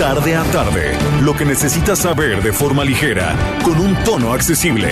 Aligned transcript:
Tarde 0.00 0.34
a 0.34 0.44
tarde, 0.44 0.96
lo 1.20 1.36
que 1.36 1.44
necesitas 1.44 1.98
saber 1.98 2.42
de 2.42 2.54
forma 2.54 2.86
ligera, 2.86 3.36
con 3.62 3.78
un 3.78 3.94
tono 4.02 4.32
accesible. 4.32 4.90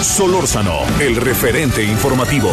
Solórzano, 0.00 0.84
el 0.98 1.16
referente 1.16 1.84
informativo. 1.84 2.48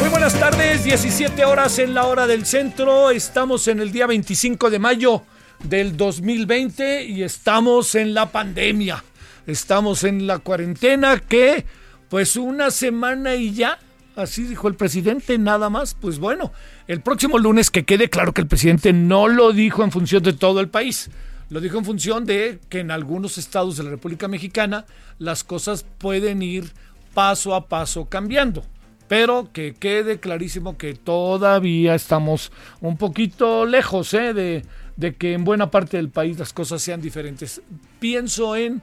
Muy 0.00 0.08
buenas 0.08 0.32
tardes, 0.40 0.82
17 0.82 1.44
horas 1.44 1.78
en 1.78 1.92
la 1.92 2.06
hora 2.06 2.26
del 2.26 2.46
centro. 2.46 3.10
Estamos 3.10 3.68
en 3.68 3.80
el 3.80 3.92
día 3.92 4.06
25 4.06 4.70
de 4.70 4.78
mayo 4.78 5.24
del 5.62 5.94
2020 5.94 7.04
y 7.04 7.22
estamos 7.22 7.94
en 7.96 8.14
la 8.14 8.32
pandemia. 8.32 9.04
Estamos 9.46 10.02
en 10.04 10.26
la 10.26 10.40
cuarentena 10.40 11.18
que, 11.20 11.64
pues 12.08 12.36
una 12.36 12.70
semana 12.70 13.36
y 13.36 13.54
ya, 13.54 13.78
así 14.16 14.42
dijo 14.42 14.66
el 14.66 14.74
presidente, 14.74 15.38
nada 15.38 15.70
más. 15.70 15.94
Pues 15.94 16.18
bueno, 16.18 16.52
el 16.88 17.00
próximo 17.00 17.38
lunes 17.38 17.70
que 17.70 17.84
quede 17.84 18.10
claro 18.10 18.32
que 18.32 18.40
el 18.40 18.48
presidente 18.48 18.92
no 18.92 19.28
lo 19.28 19.52
dijo 19.52 19.84
en 19.84 19.92
función 19.92 20.22
de 20.22 20.32
todo 20.32 20.60
el 20.60 20.68
país. 20.68 21.10
Lo 21.48 21.60
dijo 21.60 21.78
en 21.78 21.84
función 21.84 22.26
de 22.26 22.58
que 22.68 22.80
en 22.80 22.90
algunos 22.90 23.38
estados 23.38 23.76
de 23.76 23.84
la 23.84 23.90
República 23.90 24.26
Mexicana 24.26 24.84
las 25.18 25.44
cosas 25.44 25.86
pueden 25.98 26.42
ir 26.42 26.72
paso 27.14 27.54
a 27.54 27.68
paso 27.68 28.06
cambiando. 28.06 28.64
Pero 29.06 29.50
que 29.52 29.74
quede 29.74 30.18
clarísimo 30.18 30.76
que 30.76 30.94
todavía 30.94 31.94
estamos 31.94 32.50
un 32.80 32.96
poquito 32.96 33.64
lejos 33.64 34.12
¿eh? 34.14 34.34
de, 34.34 34.64
de 34.96 35.14
que 35.14 35.34
en 35.34 35.44
buena 35.44 35.70
parte 35.70 35.98
del 35.98 36.08
país 36.08 36.36
las 36.36 36.52
cosas 36.52 36.82
sean 36.82 37.00
diferentes. 37.00 37.62
Pienso 38.00 38.56
en 38.56 38.82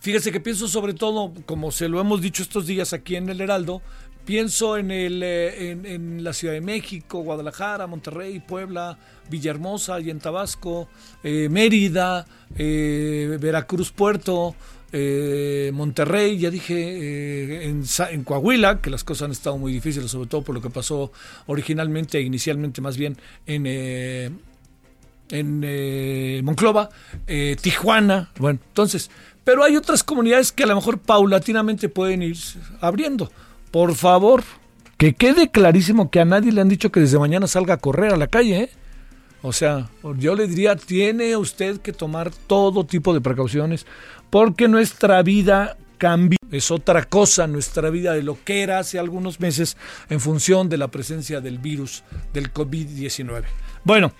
Fíjese 0.00 0.32
que 0.32 0.40
pienso 0.40 0.68
sobre 0.68 0.94
todo, 0.94 1.32
como 1.46 1.72
se 1.72 1.88
lo 1.88 2.00
hemos 2.00 2.20
dicho 2.20 2.42
estos 2.42 2.66
días 2.66 2.92
aquí 2.92 3.16
en 3.16 3.28
el 3.28 3.40
Heraldo, 3.40 3.82
pienso 4.26 4.76
en, 4.76 4.90
el, 4.90 5.22
eh, 5.22 5.70
en, 5.70 6.22
la 6.22 6.32
Ciudad 6.32 6.52
de 6.52 6.60
México, 6.60 7.20
Guadalajara, 7.20 7.86
Monterrey, 7.86 8.40
Puebla, 8.40 8.98
Villahermosa 9.30 10.00
y 10.00 10.10
en 10.10 10.18
Tabasco, 10.18 10.88
eh, 11.22 11.48
Mérida, 11.48 12.26
eh, 12.58 13.38
Veracruz, 13.40 13.92
Puerto, 13.92 14.54
eh, 14.92 15.70
Monterrey, 15.72 16.38
ya 16.38 16.50
dije, 16.50 16.74
eh, 16.74 17.68
en, 17.68 17.84
en 18.10 18.24
Coahuila, 18.24 18.80
que 18.80 18.90
las 18.90 19.04
cosas 19.04 19.26
han 19.26 19.30
estado 19.32 19.56
muy 19.58 19.72
difíciles, 19.72 20.10
sobre 20.10 20.28
todo 20.28 20.42
por 20.42 20.54
lo 20.54 20.60
que 20.60 20.70
pasó 20.70 21.12
originalmente, 21.46 22.20
inicialmente 22.20 22.80
más 22.80 22.96
bien, 22.96 23.16
en... 23.46 23.66
en 25.28 26.44
Monclova, 26.44 26.88
Tijuana, 27.60 28.30
bueno, 28.38 28.60
entonces, 28.68 29.10
pero 29.46 29.62
hay 29.62 29.76
otras 29.76 30.02
comunidades 30.02 30.50
que 30.50 30.64
a 30.64 30.66
lo 30.66 30.74
mejor 30.74 30.98
paulatinamente 30.98 31.88
pueden 31.88 32.20
ir 32.20 32.36
abriendo. 32.80 33.30
Por 33.70 33.94
favor, 33.94 34.42
que 34.98 35.14
quede 35.14 35.52
clarísimo 35.52 36.10
que 36.10 36.18
a 36.18 36.24
nadie 36.24 36.50
le 36.50 36.60
han 36.60 36.68
dicho 36.68 36.90
que 36.90 36.98
desde 36.98 37.16
mañana 37.16 37.46
salga 37.46 37.74
a 37.74 37.76
correr 37.76 38.12
a 38.12 38.16
la 38.16 38.26
calle, 38.26 38.62
¿eh? 38.62 38.70
O 39.42 39.52
sea, 39.52 39.88
yo 40.18 40.34
le 40.34 40.48
diría, 40.48 40.74
tiene 40.74 41.36
usted 41.36 41.78
que 41.78 41.92
tomar 41.92 42.32
todo 42.48 42.86
tipo 42.86 43.14
de 43.14 43.20
precauciones 43.20 43.86
porque 44.30 44.66
nuestra 44.66 45.22
vida 45.22 45.76
cambia. 45.96 46.38
Es 46.50 46.72
otra 46.72 47.04
cosa 47.04 47.46
nuestra 47.46 47.88
vida 47.90 48.14
de 48.14 48.24
lo 48.24 48.42
que 48.42 48.64
era 48.64 48.80
hace 48.80 48.98
algunos 48.98 49.38
meses 49.38 49.76
en 50.10 50.18
función 50.18 50.68
de 50.68 50.78
la 50.78 50.88
presencia 50.88 51.40
del 51.40 51.58
virus 51.58 52.02
del 52.32 52.52
COVID-19. 52.52 53.44
Bueno, 53.84 54.12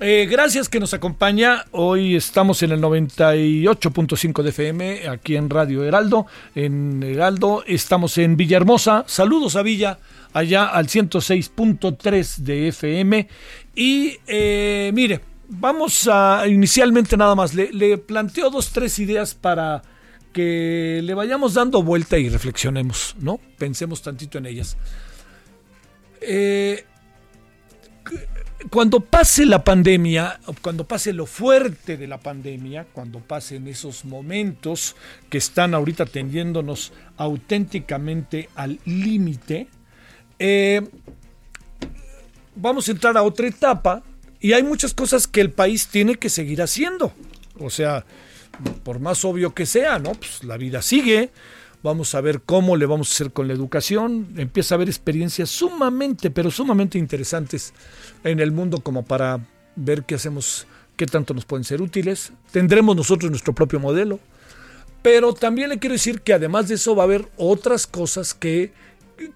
eh, 0.00 0.26
gracias 0.30 0.68
que 0.68 0.80
nos 0.80 0.94
acompaña. 0.94 1.64
Hoy 1.72 2.16
estamos 2.16 2.62
en 2.62 2.72
el 2.72 2.80
98.5 2.80 4.42
de 4.42 4.50
FM, 4.50 5.08
aquí 5.08 5.36
en 5.36 5.48
Radio 5.48 5.84
Heraldo. 5.84 6.26
En 6.54 7.02
Heraldo 7.02 7.64
estamos 7.66 8.18
en 8.18 8.36
Villahermosa. 8.36 9.04
Saludos 9.06 9.56
a 9.56 9.62
Villa, 9.62 9.98
allá 10.32 10.66
al 10.66 10.88
106.3 10.88 12.36
de 12.38 12.68
FM. 12.68 13.28
Y 13.74 14.18
eh, 14.26 14.90
mire, 14.94 15.20
vamos 15.48 16.08
a 16.10 16.44
inicialmente 16.46 17.16
nada 17.16 17.34
más. 17.34 17.54
Le, 17.54 17.98
planteo 17.98 18.50
dos, 18.50 18.70
tres 18.70 18.98
ideas 18.98 19.34
para 19.34 19.82
que 20.32 21.00
le 21.02 21.14
vayamos 21.14 21.54
dando 21.54 21.82
vuelta 21.82 22.18
y 22.18 22.28
reflexionemos, 22.28 23.16
¿no? 23.20 23.40
Pensemos 23.58 24.02
tantito 24.02 24.38
en 24.38 24.46
ellas. 24.46 24.76
Eh, 26.20 26.84
cuando 28.70 29.00
pase 29.00 29.46
la 29.46 29.62
pandemia, 29.62 30.40
cuando 30.62 30.84
pase 30.84 31.12
lo 31.12 31.26
fuerte 31.26 31.96
de 31.96 32.06
la 32.06 32.18
pandemia, 32.18 32.86
cuando 32.92 33.20
pasen 33.20 33.68
esos 33.68 34.04
momentos 34.04 34.96
que 35.28 35.38
están 35.38 35.74
ahorita 35.74 36.06
tendiéndonos 36.06 36.92
auténticamente 37.16 38.48
al 38.54 38.78
límite, 38.84 39.68
eh, 40.38 40.82
vamos 42.54 42.88
a 42.88 42.92
entrar 42.92 43.16
a 43.16 43.22
otra 43.22 43.46
etapa 43.46 44.02
y 44.40 44.52
hay 44.52 44.62
muchas 44.62 44.94
cosas 44.94 45.26
que 45.26 45.40
el 45.40 45.50
país 45.50 45.88
tiene 45.88 46.16
que 46.16 46.28
seguir 46.28 46.62
haciendo. 46.62 47.12
O 47.58 47.70
sea, 47.70 48.04
por 48.82 49.00
más 49.00 49.24
obvio 49.24 49.54
que 49.54 49.66
sea, 49.66 49.98
¿no? 49.98 50.12
Pues 50.12 50.44
la 50.44 50.56
vida 50.56 50.82
sigue. 50.82 51.30
Vamos 51.86 52.16
a 52.16 52.20
ver 52.20 52.40
cómo 52.40 52.76
le 52.76 52.84
vamos 52.84 53.08
a 53.08 53.14
hacer 53.14 53.32
con 53.32 53.46
la 53.46 53.54
educación. 53.54 54.34
Empieza 54.38 54.74
a 54.74 54.76
haber 54.76 54.88
experiencias 54.88 55.48
sumamente, 55.50 56.32
pero 56.32 56.50
sumamente 56.50 56.98
interesantes 56.98 57.72
en 58.24 58.40
el 58.40 58.50
mundo 58.50 58.80
como 58.80 59.04
para 59.04 59.38
ver 59.76 60.02
qué 60.02 60.16
hacemos, 60.16 60.66
qué 60.96 61.06
tanto 61.06 61.32
nos 61.32 61.44
pueden 61.44 61.62
ser 61.62 61.80
útiles. 61.80 62.32
Tendremos 62.50 62.96
nosotros 62.96 63.30
nuestro 63.30 63.54
propio 63.54 63.78
modelo. 63.78 64.18
Pero 65.00 65.32
también 65.32 65.68
le 65.68 65.78
quiero 65.78 65.92
decir 65.92 66.22
que 66.22 66.32
además 66.32 66.66
de 66.66 66.74
eso 66.74 66.96
va 66.96 67.04
a 67.04 67.06
haber 67.06 67.28
otras 67.36 67.86
cosas 67.86 68.34
que 68.34 68.72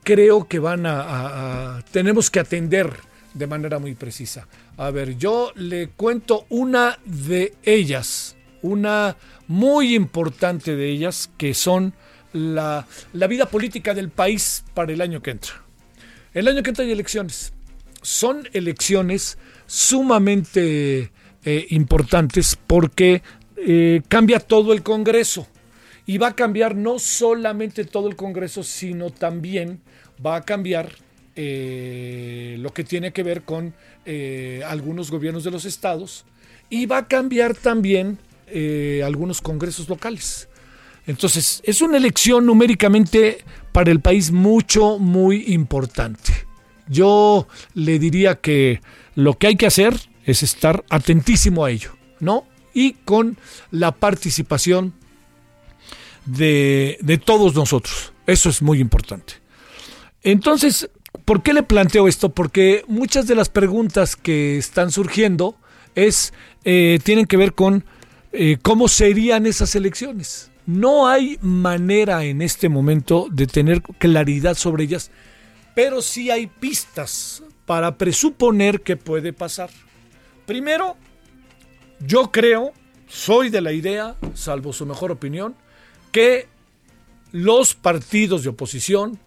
creo 0.03 0.49
que 0.49 0.59
van 0.59 0.87
a, 0.87 1.77
a- 1.77 1.83
tenemos 1.93 2.31
que 2.31 2.41
atender 2.41 2.93
de 3.33 3.47
manera 3.47 3.79
muy 3.79 3.95
precisa. 3.95 4.49
A 4.77 4.91
ver, 4.91 5.17
yo 5.19 5.53
le 5.55 5.91
cuento 5.91 6.47
una 6.49 6.99
de 7.05 7.55
ellas, 7.63 8.35
una 8.61 9.17
muy 9.47 9.95
importante 9.95 10.75
de 10.75 10.91
ellas, 10.91 11.31
que 11.39 11.55
son 11.55 11.95
la, 12.33 12.87
la 13.13 13.27
vida 13.27 13.47
política 13.47 13.95
del 13.95 14.11
país 14.11 14.65
para 14.75 14.93
el 14.93 15.01
año 15.01 15.23
que 15.23 15.33
entra. 15.33 15.55
El 16.33 16.49
año 16.49 16.63
que 16.63 16.71
entra 16.71 16.85
hay 16.85 16.93
elecciones. 16.93 17.53
Son 18.03 18.49
elecciones 18.53 19.37
sumamente 19.67 21.13
eh, 21.45 21.67
importantes 21.71 22.59
porque 22.67 23.23
eh, 23.57 24.03
cambia 24.09 24.41
todo 24.41 24.73
el 24.73 24.83
Congreso. 24.83 25.47
Y 26.07 26.19
va 26.19 26.29
a 26.29 26.35
cambiar 26.35 26.75
no 26.75 26.99
solamente 26.99 27.85
todo 27.85 28.09
el 28.09 28.17
Congreso, 28.17 28.63
sino 28.63 29.11
también 29.11 29.81
va 30.25 30.37
a 30.37 30.43
cambiar 30.43 30.91
eh, 31.37 32.57
lo 32.59 32.75
que 32.75 32.85
tiene 32.85 33.13
que 33.13 33.23
ver 33.23 33.43
con 33.43 33.75
algunos 34.67 35.09
gobiernos 35.09 35.45
de 35.45 35.53
los 35.53 35.65
estados 35.65 36.25
y 36.69 36.87
va 36.87 36.99
a 36.99 37.07
cambiar 37.07 37.55
también 37.55 38.19
algunos 39.05 39.41
congresos 39.41 39.89
locales. 39.89 40.49
Entonces, 41.11 41.61
es 41.65 41.83
una 41.83 41.97
elección 41.97 42.47
numéricamente 42.47 43.45
para 43.73 43.91
el 43.91 43.99
país 43.99 44.31
mucho, 44.31 44.97
muy 45.01 45.53
importante. 45.53 46.47
Yo 46.89 47.49
le 47.75 47.99
diría 47.99 48.37
que 48.37 48.81
lo 49.17 49.37
que 49.37 49.49
hay 49.49 49.57
que 49.57 49.67
hacer 49.67 49.93
es 50.25 50.45
estar 50.45 50.85
atentísimo 50.89 51.65
a 51.65 51.73
ello, 51.73 51.97
¿no? 52.21 52.47
Y 52.73 52.93
con 52.93 53.37
la 53.73 53.91
participación 53.91 54.95
de, 56.27 56.97
de 57.01 57.19
todos 57.19 57.57
nosotros. 57.57 58.13
Eso 58.29 58.49
es 58.49 58.63
muy 58.63 58.79
importante. 58.79 59.35
Entonces, 60.23 60.91
¿por 61.25 61.43
qué 61.43 61.55
le 61.55 61.65
planteo 61.65 62.07
esto? 62.07 62.29
Porque 62.29 62.85
muchas 62.87 63.27
de 63.27 63.35
las 63.35 63.49
preguntas 63.49 64.15
que 64.15 64.59
están 64.59 64.93
surgiendo 64.93 65.57
es, 65.97 66.33
eh, 66.65 67.01
tienen 67.03 67.27
que 67.27 67.37
ver 67.37 67.55
con 67.55 67.85
eh, 68.33 68.59
cómo 68.63 68.87
serían 68.87 69.47
esas 69.47 69.75
elecciones. 69.75 70.51
No 70.67 71.09
hay 71.09 71.39
manera 71.41 72.25
en 72.25 72.43
este 72.43 72.69
momento 72.69 73.27
de 73.31 73.47
tener 73.47 73.83
claridad 73.83 74.55
sobre 74.55 74.85
ellas, 74.85 75.11
pero 75.75 76.03
sí 76.03 76.31
hay 76.31 76.47
pistas 76.47 77.43
para 77.67 77.97
presuponer 77.97 78.83
que 78.83 78.97
puede 78.97 79.33
pasar. 79.33 79.71
Primero, 80.47 80.97
Yo 82.01 82.33
creo, 82.33 82.73
soy 83.09 83.51
de 83.51 83.61
la 83.61 83.73
idea, 83.73 84.17
salvo 84.35 84.73
su 84.73 84.87
mejor 84.87 85.13
opinión, 85.13 85.55
que 86.13 86.49
los 87.31 87.75
partidos 87.75 88.43
de 88.43 88.49
oposición 88.49 89.19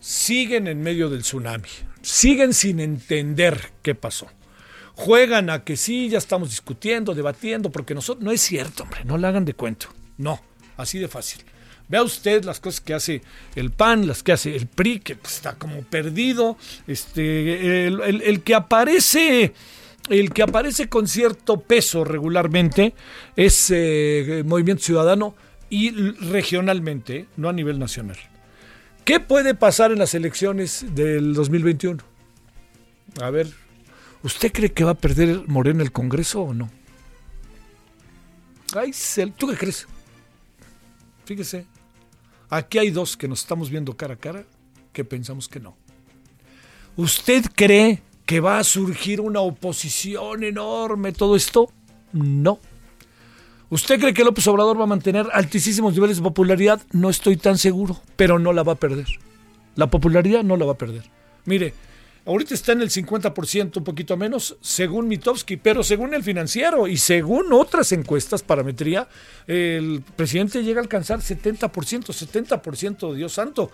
siguen 0.00 0.68
en 0.68 0.82
medio 0.82 1.08
del 1.08 1.22
tsunami, 1.22 1.68
siguen 2.02 2.52
sin 2.52 2.78
entender 2.78 3.72
qué 3.82 3.94
pasó. 3.94 4.26
Juegan 4.94 5.48
a 5.48 5.64
que 5.64 5.78
sí, 5.78 6.10
ya 6.10 6.18
estamos 6.18 6.50
discutiendo, 6.50 7.14
debatiendo, 7.14 7.70
porque 7.70 7.94
nosotros 7.94 8.22
no 8.22 8.32
es 8.32 8.42
cierto, 8.42 8.82
hombre, 8.82 9.02
no 9.04 9.16
le 9.16 9.26
hagan 9.26 9.46
de 9.46 9.54
cuento. 9.54 9.86
No, 10.18 10.40
así 10.82 10.98
de 10.98 11.08
fácil. 11.08 11.42
Vea 11.90 12.04
usted 12.04 12.44
las 12.44 12.60
cosas 12.60 12.80
que 12.80 12.94
hace 12.94 13.20
el 13.56 13.72
PAN, 13.72 14.06
las 14.06 14.22
que 14.22 14.30
hace 14.30 14.54
el 14.54 14.68
PRI, 14.68 15.00
que 15.00 15.16
pues, 15.16 15.34
está 15.34 15.54
como 15.54 15.82
perdido. 15.82 16.56
Este, 16.86 17.88
el, 17.88 18.42
que 18.44 18.54
aparece, 18.54 19.52
el 20.08 20.32
que 20.32 20.42
aparece 20.42 20.88
con 20.88 21.08
cierto 21.08 21.60
peso 21.60 22.04
regularmente 22.04 22.94
es 23.34 23.72
eh, 23.74 24.44
Movimiento 24.46 24.84
Ciudadano 24.84 25.34
y 25.68 25.90
regionalmente, 25.90 27.26
no 27.36 27.48
a 27.48 27.52
nivel 27.52 27.80
nacional. 27.80 28.18
¿Qué 29.04 29.18
puede 29.18 29.54
pasar 29.54 29.90
en 29.90 29.98
las 29.98 30.14
elecciones 30.14 30.84
del 30.94 31.34
2021? 31.34 32.04
A 33.20 33.30
ver, 33.30 33.48
¿usted 34.22 34.52
cree 34.52 34.72
que 34.72 34.84
va 34.84 34.92
a 34.92 34.94
perder 34.94 35.42
Morena 35.48 35.82
el 35.82 35.90
Congreso 35.90 36.42
o 36.42 36.54
no? 36.54 36.70
Ay, 38.76 38.92
¿tú 39.36 39.48
qué 39.48 39.56
crees? 39.56 39.88
Fíjese, 41.30 41.64
Aquí 42.48 42.78
hay 42.78 42.90
dos 42.90 43.16
que 43.16 43.28
nos 43.28 43.42
estamos 43.42 43.70
viendo 43.70 43.96
cara 43.96 44.14
a 44.14 44.16
cara 44.16 44.44
que 44.92 45.04
pensamos 45.04 45.46
que 45.46 45.60
no. 45.60 45.76
¿Usted 46.96 47.44
cree 47.54 48.02
que 48.26 48.40
va 48.40 48.58
a 48.58 48.64
surgir 48.64 49.20
una 49.20 49.38
oposición 49.38 50.42
enorme 50.42 51.12
todo 51.12 51.36
esto? 51.36 51.70
No. 52.12 52.58
¿Usted 53.68 54.00
cree 54.00 54.12
que 54.12 54.24
López 54.24 54.44
Obrador 54.48 54.80
va 54.80 54.82
a 54.82 54.88
mantener 54.88 55.28
altísimos 55.32 55.94
niveles 55.94 56.16
de 56.16 56.24
popularidad? 56.24 56.82
No 56.90 57.08
estoy 57.08 57.36
tan 57.36 57.58
seguro, 57.58 58.00
pero 58.16 58.40
no 58.40 58.52
la 58.52 58.64
va 58.64 58.72
a 58.72 58.80
perder. 58.80 59.06
La 59.76 59.88
popularidad 59.88 60.42
no 60.42 60.56
la 60.56 60.66
va 60.66 60.72
a 60.72 60.78
perder. 60.78 61.04
Mire, 61.44 61.74
Ahorita 62.30 62.54
está 62.54 62.70
en 62.70 62.80
el 62.80 62.90
50%, 62.90 63.78
un 63.78 63.82
poquito 63.82 64.16
menos, 64.16 64.56
según 64.60 65.08
Mitowski, 65.08 65.56
pero 65.56 65.82
según 65.82 66.14
el 66.14 66.22
financiero 66.22 66.86
y 66.86 66.96
según 66.96 67.52
otras 67.52 67.90
encuestas, 67.90 68.44
parametría, 68.44 69.08
el 69.48 70.04
presidente 70.14 70.62
llega 70.62 70.78
a 70.78 70.84
alcanzar 70.84 71.18
70%, 71.18 71.68
70%, 71.68 73.14
Dios 73.14 73.32
santo. 73.32 73.72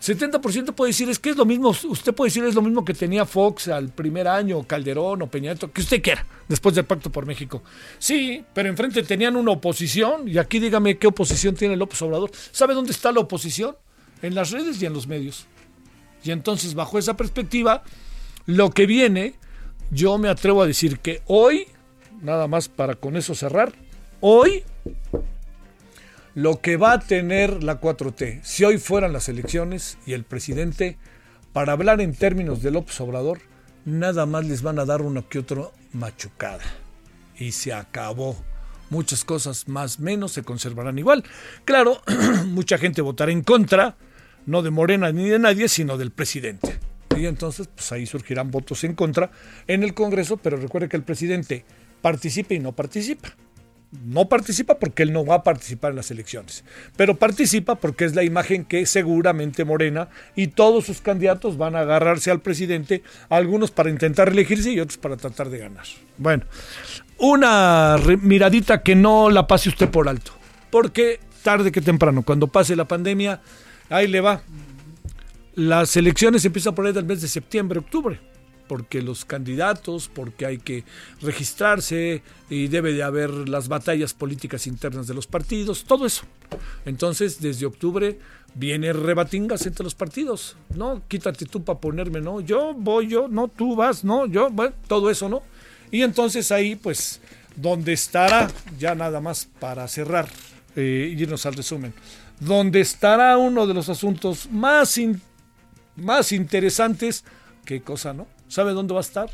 70% 0.00 0.74
puede 0.74 0.88
decir, 0.88 1.08
es 1.10 1.20
que 1.20 1.30
es 1.30 1.36
lo 1.36 1.44
mismo, 1.44 1.68
usted 1.68 2.12
puede 2.12 2.30
decir, 2.30 2.42
es 2.42 2.56
lo 2.56 2.62
mismo 2.62 2.84
que 2.84 2.92
tenía 2.92 3.24
Fox 3.24 3.68
al 3.68 3.90
primer 3.90 4.26
año, 4.26 4.64
Calderón 4.64 5.22
o 5.22 5.30
Peñato, 5.30 5.70
que 5.70 5.82
usted 5.82 6.02
quiera, 6.02 6.26
después 6.48 6.74
del 6.74 6.86
Pacto 6.86 7.12
por 7.12 7.24
México. 7.24 7.62
Sí, 8.00 8.44
pero 8.52 8.68
enfrente 8.68 9.04
tenían 9.04 9.36
una 9.36 9.52
oposición, 9.52 10.26
y 10.26 10.38
aquí 10.38 10.58
dígame 10.58 10.98
qué 10.98 11.06
oposición 11.06 11.54
tiene 11.54 11.76
López 11.76 12.02
Obrador. 12.02 12.32
¿Sabe 12.50 12.74
dónde 12.74 12.90
está 12.90 13.12
la 13.12 13.20
oposición? 13.20 13.76
En 14.22 14.34
las 14.34 14.50
redes 14.50 14.82
y 14.82 14.86
en 14.86 14.92
los 14.92 15.06
medios. 15.06 15.46
Y 16.24 16.30
entonces, 16.30 16.74
bajo 16.74 16.98
esa 16.98 17.16
perspectiva, 17.16 17.82
lo 18.46 18.70
que 18.70 18.86
viene, 18.86 19.34
yo 19.90 20.18
me 20.18 20.28
atrevo 20.28 20.62
a 20.62 20.66
decir 20.66 20.98
que 20.98 21.22
hoy, 21.26 21.66
nada 22.20 22.46
más 22.46 22.68
para 22.68 22.94
con 22.94 23.16
eso 23.16 23.34
cerrar, 23.34 23.72
hoy 24.20 24.64
lo 26.34 26.60
que 26.60 26.76
va 26.76 26.92
a 26.92 27.00
tener 27.00 27.62
la 27.62 27.80
4T, 27.80 28.40
si 28.42 28.64
hoy 28.64 28.78
fueran 28.78 29.12
las 29.12 29.28
elecciones 29.28 29.98
y 30.06 30.14
el 30.14 30.24
presidente, 30.24 30.96
para 31.52 31.72
hablar 31.72 32.00
en 32.00 32.14
términos 32.14 32.62
de 32.62 32.70
López 32.70 32.98
Obrador, 33.00 33.40
nada 33.84 34.26
más 34.26 34.46
les 34.46 34.62
van 34.62 34.78
a 34.78 34.84
dar 34.84 35.02
uno 35.02 35.28
que 35.28 35.38
otro 35.38 35.72
machucada. 35.92 36.64
Y 37.36 37.52
se 37.52 37.72
acabó. 37.72 38.36
Muchas 38.90 39.24
cosas 39.24 39.68
más 39.68 40.00
menos 40.00 40.32
se 40.32 40.42
conservarán 40.42 40.98
igual. 40.98 41.24
Claro, 41.64 42.02
mucha 42.46 42.78
gente 42.78 43.02
votará 43.02 43.32
en 43.32 43.42
contra, 43.42 43.96
no 44.46 44.62
de 44.62 44.70
Morena 44.70 45.12
ni 45.12 45.28
de 45.28 45.38
nadie, 45.38 45.68
sino 45.68 45.96
del 45.98 46.10
presidente. 46.10 46.78
Y 47.16 47.26
entonces, 47.26 47.68
pues 47.68 47.92
ahí 47.92 48.06
surgirán 48.06 48.50
votos 48.50 48.84
en 48.84 48.94
contra 48.94 49.30
en 49.66 49.82
el 49.82 49.94
Congreso, 49.94 50.38
pero 50.38 50.56
recuerde 50.56 50.88
que 50.88 50.96
el 50.96 51.02
presidente 51.02 51.64
participa 52.00 52.54
y 52.54 52.58
no 52.58 52.72
participa. 52.72 53.34
No 54.06 54.26
participa 54.26 54.78
porque 54.78 55.02
él 55.02 55.12
no 55.12 55.26
va 55.26 55.36
a 55.36 55.42
participar 55.42 55.90
en 55.90 55.96
las 55.96 56.10
elecciones, 56.10 56.64
pero 56.96 57.18
participa 57.18 57.74
porque 57.74 58.06
es 58.06 58.14
la 58.14 58.22
imagen 58.22 58.64
que 58.64 58.86
seguramente 58.86 59.66
Morena 59.66 60.08
y 60.34 60.46
todos 60.46 60.86
sus 60.86 61.02
candidatos 61.02 61.58
van 61.58 61.76
a 61.76 61.80
agarrarse 61.80 62.30
al 62.30 62.40
presidente, 62.40 63.02
algunos 63.28 63.70
para 63.70 63.90
intentar 63.90 64.30
elegirse 64.30 64.70
y 64.70 64.80
otros 64.80 64.96
para 64.96 65.18
tratar 65.18 65.50
de 65.50 65.58
ganar. 65.58 65.84
Bueno, 66.16 66.44
una 67.18 67.98
miradita 68.22 68.82
que 68.82 68.94
no 68.94 69.28
la 69.28 69.46
pase 69.46 69.68
usted 69.68 69.90
por 69.90 70.08
alto, 70.08 70.32
porque 70.70 71.20
tarde 71.42 71.70
que 71.70 71.82
temprano, 71.82 72.22
cuando 72.22 72.46
pase 72.46 72.74
la 72.74 72.88
pandemia, 72.88 73.42
Ahí 73.88 74.08
le 74.08 74.20
va. 74.20 74.42
Las 75.54 75.96
elecciones 75.96 76.44
empiezan 76.44 76.74
por 76.74 76.86
ahí 76.86 76.92
del 76.92 77.04
mes 77.04 77.20
de 77.20 77.28
septiembre, 77.28 77.78
octubre, 77.78 78.18
porque 78.68 79.02
los 79.02 79.26
candidatos, 79.26 80.08
porque 80.08 80.46
hay 80.46 80.56
que 80.56 80.84
registrarse 81.20 82.22
y 82.48 82.68
debe 82.68 82.94
de 82.94 83.02
haber 83.02 83.30
las 83.30 83.68
batallas 83.68 84.14
políticas 84.14 84.66
internas 84.66 85.06
de 85.06 85.14
los 85.14 85.26
partidos, 85.26 85.84
todo 85.84 86.06
eso. 86.06 86.24
Entonces, 86.86 87.40
desde 87.40 87.66
octubre 87.66 88.18
viene 88.54 88.94
rebatingas 88.94 89.66
entre 89.66 89.84
los 89.84 89.94
partidos, 89.94 90.56
¿no? 90.74 91.02
Quítate 91.06 91.44
tú 91.44 91.62
para 91.62 91.80
ponerme, 91.80 92.22
¿no? 92.22 92.40
Yo 92.40 92.72
voy, 92.74 93.08
yo, 93.08 93.28
no, 93.28 93.48
tú 93.48 93.76
vas, 93.76 94.04
no, 94.04 94.24
yo, 94.24 94.48
bueno, 94.48 94.74
todo 94.88 95.10
eso, 95.10 95.28
¿no? 95.28 95.42
Y 95.90 96.00
entonces 96.00 96.50
ahí, 96.50 96.76
pues, 96.76 97.20
donde 97.56 97.92
estará, 97.92 98.50
ya 98.78 98.94
nada 98.94 99.20
más 99.20 99.48
para 99.58 99.86
cerrar 99.86 100.28
eh, 100.76 101.14
irnos 101.14 101.44
al 101.44 101.52
resumen 101.52 101.92
donde 102.44 102.80
estará 102.80 103.36
uno 103.38 103.66
de 103.66 103.74
los 103.74 103.88
asuntos 103.88 104.48
más, 104.50 104.98
más 105.96 106.32
interesantes. 106.32 107.24
¿Qué 107.64 107.82
cosa, 107.82 108.12
no? 108.12 108.26
¿Sabe 108.48 108.72
dónde 108.72 108.94
va 108.94 109.00
a 109.00 109.02
estar? 109.02 109.30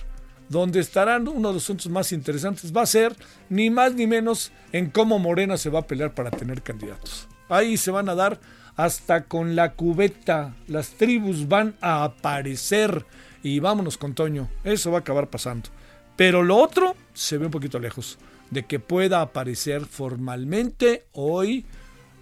Donde 0.50 0.80
estarán 0.80 1.26
uno 1.26 1.48
de 1.48 1.54
los 1.54 1.64
asuntos 1.64 1.88
más 1.88 2.12
interesantes 2.12 2.74
va 2.74 2.82
a 2.82 2.86
ser 2.86 3.16
ni 3.48 3.70
más 3.70 3.94
ni 3.94 4.06
menos 4.06 4.52
en 4.72 4.90
cómo 4.90 5.18
Morena 5.18 5.56
se 5.56 5.70
va 5.70 5.80
a 5.80 5.86
pelear 5.86 6.14
para 6.14 6.30
tener 6.30 6.62
candidatos. 6.62 7.28
Ahí 7.48 7.78
se 7.78 7.90
van 7.90 8.10
a 8.10 8.14
dar 8.14 8.40
hasta 8.76 9.24
con 9.24 9.56
la 9.56 9.72
cubeta. 9.72 10.54
Las 10.66 10.90
tribus 10.90 11.48
van 11.48 11.76
a 11.80 12.04
aparecer. 12.04 13.06
Y 13.42 13.60
vámonos 13.60 13.96
con 13.96 14.14
Toño. 14.14 14.48
Eso 14.64 14.90
va 14.90 14.98
a 14.98 15.00
acabar 15.00 15.30
pasando. 15.30 15.70
Pero 16.16 16.42
lo 16.42 16.56
otro 16.56 16.94
se 17.14 17.38
ve 17.38 17.46
un 17.46 17.52
poquito 17.52 17.78
lejos. 17.78 18.18
De 18.50 18.66
que 18.66 18.80
pueda 18.80 19.22
aparecer 19.22 19.86
formalmente 19.86 21.06
hoy 21.12 21.64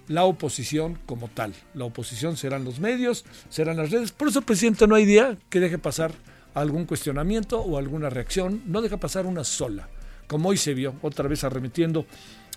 la 0.08 0.24
oposición 0.24 0.98
como 1.06 1.28
tal. 1.28 1.54
La 1.74 1.84
oposición 1.84 2.36
serán 2.36 2.64
los 2.64 2.80
medios, 2.80 3.24
serán 3.48 3.76
las 3.76 3.90
redes. 3.90 4.12
Por 4.12 4.28
eso, 4.28 4.42
presidente, 4.42 4.86
no 4.86 4.94
hay 4.94 5.04
día 5.04 5.36
que 5.50 5.60
deje 5.60 5.78
pasar 5.78 6.12
algún 6.54 6.84
cuestionamiento 6.84 7.60
o 7.60 7.78
alguna 7.78 8.10
reacción. 8.10 8.62
No 8.66 8.82
deja 8.82 8.96
pasar 8.96 9.26
una 9.26 9.44
sola. 9.44 9.88
Como 10.26 10.48
hoy 10.48 10.56
se 10.56 10.74
vio, 10.74 10.94
otra 11.02 11.28
vez 11.28 11.44
arremetiendo, 11.44 12.06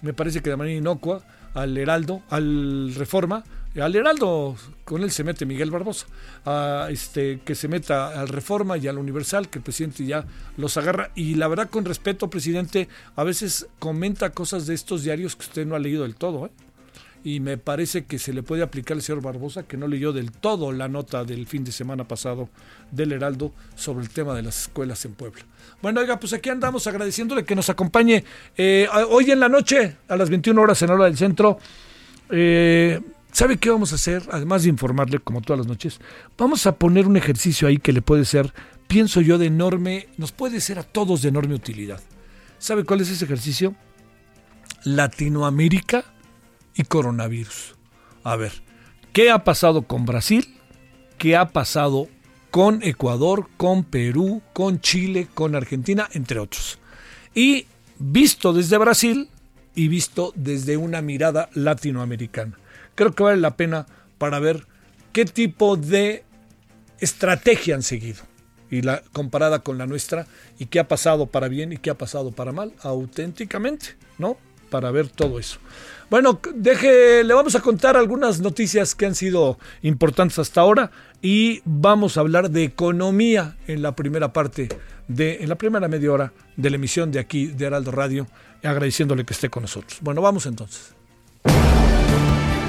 me 0.01 0.13
parece 0.13 0.41
que 0.41 0.50
de 0.50 0.56
manera 0.56 0.77
inocua, 0.77 1.24
al 1.53 1.77
Heraldo, 1.77 2.22
al 2.29 2.94
Reforma, 2.96 3.44
al 3.79 3.96
Heraldo, 3.96 4.56
con 4.84 5.03
él 5.03 5.12
se 5.12 5.24
mete 5.24 5.46
Miguel 5.46 5.72
Barbosa, 5.72 6.08
a 6.46 6.88
este, 6.89 7.41
que 7.46 7.56
se 7.56 7.68
meta 7.68 8.20
al 8.20 8.27
Reforma 8.27 8.77
y 8.77 8.88
al 8.88 8.98
Universal, 8.98 9.50
que 9.50 9.60
el 9.60 9.63
presidente 9.63 10.06
ya 10.06 10.25
los 10.58 10.77
agarra. 10.77 11.12
Y 11.15 11.36
la 11.36 11.48
verdad, 11.48 11.70
con 11.70 11.86
respeto, 11.86 12.29
presidente, 12.29 12.88
a 13.15 13.24
veces 13.24 13.68
comenta 13.77 14.32
cosas 14.32 14.65
de 14.65 14.74
estos 14.74 15.03
diarios 15.03 15.36
que 15.36 15.44
usted 15.44 15.65
no 15.65 15.75
ha 15.75 15.79
leído 15.79 16.03
del 16.03 16.15
todo. 16.15 16.48
¿eh? 16.48 16.51
Y 17.24 17.40
me 17.40 17.58
parece 17.58 18.06
que 18.06 18.18
se 18.18 18.34
le 18.34 18.44
puede 18.44 18.64
aplicar 18.64 18.96
al 18.96 19.04
señor 19.04 19.22
Barbosa, 19.22 19.64
que 19.64 19.78
no 19.78 19.88
leyó 19.88 20.14
del 20.14 20.32
todo 20.32 20.72
la 20.72 20.88
nota 20.88 21.26
del 21.26 21.48
fin 21.48 21.64
de 21.64 21.72
semana 21.72 22.08
pasado 22.08 22.50
del 22.92 23.12
Heraldo 23.12 23.52
sobre 23.76 24.04
el 24.04 24.10
tema 24.10 24.34
de 24.34 24.44
las 24.44 24.62
escuelas 24.62 25.04
en 25.06 25.14
Puebla. 25.14 25.42
Bueno, 25.82 26.00
oiga, 26.00 26.20
pues 26.20 26.34
aquí 26.34 26.50
andamos 26.50 26.88
agradeciéndole 26.88 27.44
que 27.44 27.56
nos 27.56 27.70
acompañe 27.70 28.24
eh, 28.58 28.88
hoy 29.10 29.32
en 29.32 29.40
la 29.40 29.50
noche, 29.50 29.98
a 30.08 30.16
las 30.16 30.30
21 30.30 30.62
horas 30.62 30.82
en 30.82 30.90
hora 30.90 31.06
del 31.06 31.18
centro. 31.18 31.60
Eh, 32.30 33.02
¿Sabe 33.32 33.58
qué 33.58 33.70
vamos 33.70 33.92
a 33.92 33.96
hacer? 33.96 34.24
Además 34.32 34.64
de 34.64 34.70
informarle, 34.70 35.20
como 35.20 35.42
todas 35.42 35.60
las 35.60 35.68
noches, 35.68 36.00
vamos 36.38 36.66
a 36.68 36.76
poner 36.76 37.06
un 37.06 37.18
ejercicio 37.18 37.68
ahí 37.68 37.78
que 37.78 37.94
le 37.94 38.02
puede 38.02 38.26
ser, 38.26 38.54
pienso 38.88 39.22
yo, 39.22 39.38
de 39.38 39.48
enorme, 39.48 40.08
nos 40.18 40.32
puede 40.32 40.62
ser 40.62 40.80
a 40.80 40.84
todos 40.84 41.22
de 41.22 41.30
enorme 41.30 41.54
utilidad. 41.54 42.02
¿Sabe 42.58 42.86
cuál 42.86 43.02
es 43.02 43.10
ese 43.10 43.26
ejercicio? 43.26 43.76
Latinoamérica 44.84 46.06
y 46.76 46.84
coronavirus. 46.84 47.76
A 48.24 48.36
ver, 48.36 48.52
¿qué 49.14 49.32
ha 49.32 49.44
pasado 49.44 49.84
con 49.84 50.06
Brasil? 50.06 50.56
¿Qué 51.18 51.36
ha 51.36 51.50
pasado 51.50 52.08
con 52.52 52.82
Ecuador, 52.84 53.50
con 53.58 53.84
Perú, 53.84 54.42
con 54.54 54.80
Chile, 54.82 55.28
con 55.34 55.56
Argentina, 55.56 56.08
entre 56.14 56.40
otros? 56.40 56.80
Y 57.34 57.66
visto 57.98 58.54
desde 58.54 58.78
Brasil 58.78 59.30
y 59.76 59.88
visto 59.88 60.34
desde 60.36 60.78
una 60.78 61.02
mirada 61.02 61.50
latinoamericana. 61.54 62.58
Creo 62.96 63.14
que 63.14 63.24
vale 63.24 63.38
la 63.40 63.56
pena 63.56 63.86
para 64.18 64.40
ver 64.40 64.66
qué 65.14 65.26
tipo 65.26 65.78
de 65.78 66.24
estrategia 67.00 67.76
han 67.76 67.84
seguido. 67.84 68.24
y 68.72 68.84
la 68.84 69.02
comparada 69.14 69.60
con 69.60 69.78
la 69.80 69.88
nuestra 69.88 70.28
y 70.60 70.68
qué 70.68 70.80
ha 70.80 70.88
pasado 70.88 71.26
para 71.26 71.48
bien 71.48 71.74
y 71.74 71.78
qué 71.78 71.90
ha 71.90 71.98
pasado 71.98 72.32
para 72.32 72.52
mal, 72.52 72.74
auténticamente, 72.82 73.96
¿no? 74.20 74.38
Para 74.70 74.92
ver 74.92 75.10
todo 75.10 75.40
eso. 75.40 75.60
Bueno, 76.10 76.40
deje, 76.56 77.24
le 77.24 77.34
vamos 77.34 77.56
a 77.56 77.62
contar 77.62 77.96
algunas 77.96 78.40
noticias 78.40 78.96
que 78.96 79.06
han 79.06 79.14
sido 79.14 79.60
importantes 79.84 80.40
hasta 80.40 80.62
ahora 80.62 80.92
y 81.22 81.62
vamos 81.66 82.18
a 82.18 82.22
hablar 82.22 82.50
de 82.50 82.64
economía 82.64 83.58
en 83.68 83.84
la 83.84 83.96
primera 83.96 84.34
parte 84.34 84.70
de, 85.08 85.38
en 85.42 85.50
la 85.50 85.56
primera 85.56 85.88
media 85.88 86.12
hora 86.12 86.34
de 86.56 86.70
la 86.70 86.78
emisión 86.78 87.12
de 87.12 87.20
aquí 87.20 87.48
de 87.48 87.66
Heraldo 87.66 87.92
Radio, 87.92 88.28
agradeciéndole 88.64 89.24
que 89.24 89.34
esté 89.34 89.50
con 89.50 89.64
nosotros. 89.64 90.00
Bueno, 90.02 90.22
vamos 90.22 90.48
entonces. 90.48 90.96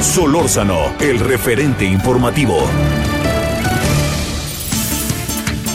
Solórzano, 0.00 0.94
el 1.00 1.18
referente 1.18 1.84
informativo. 1.84 2.68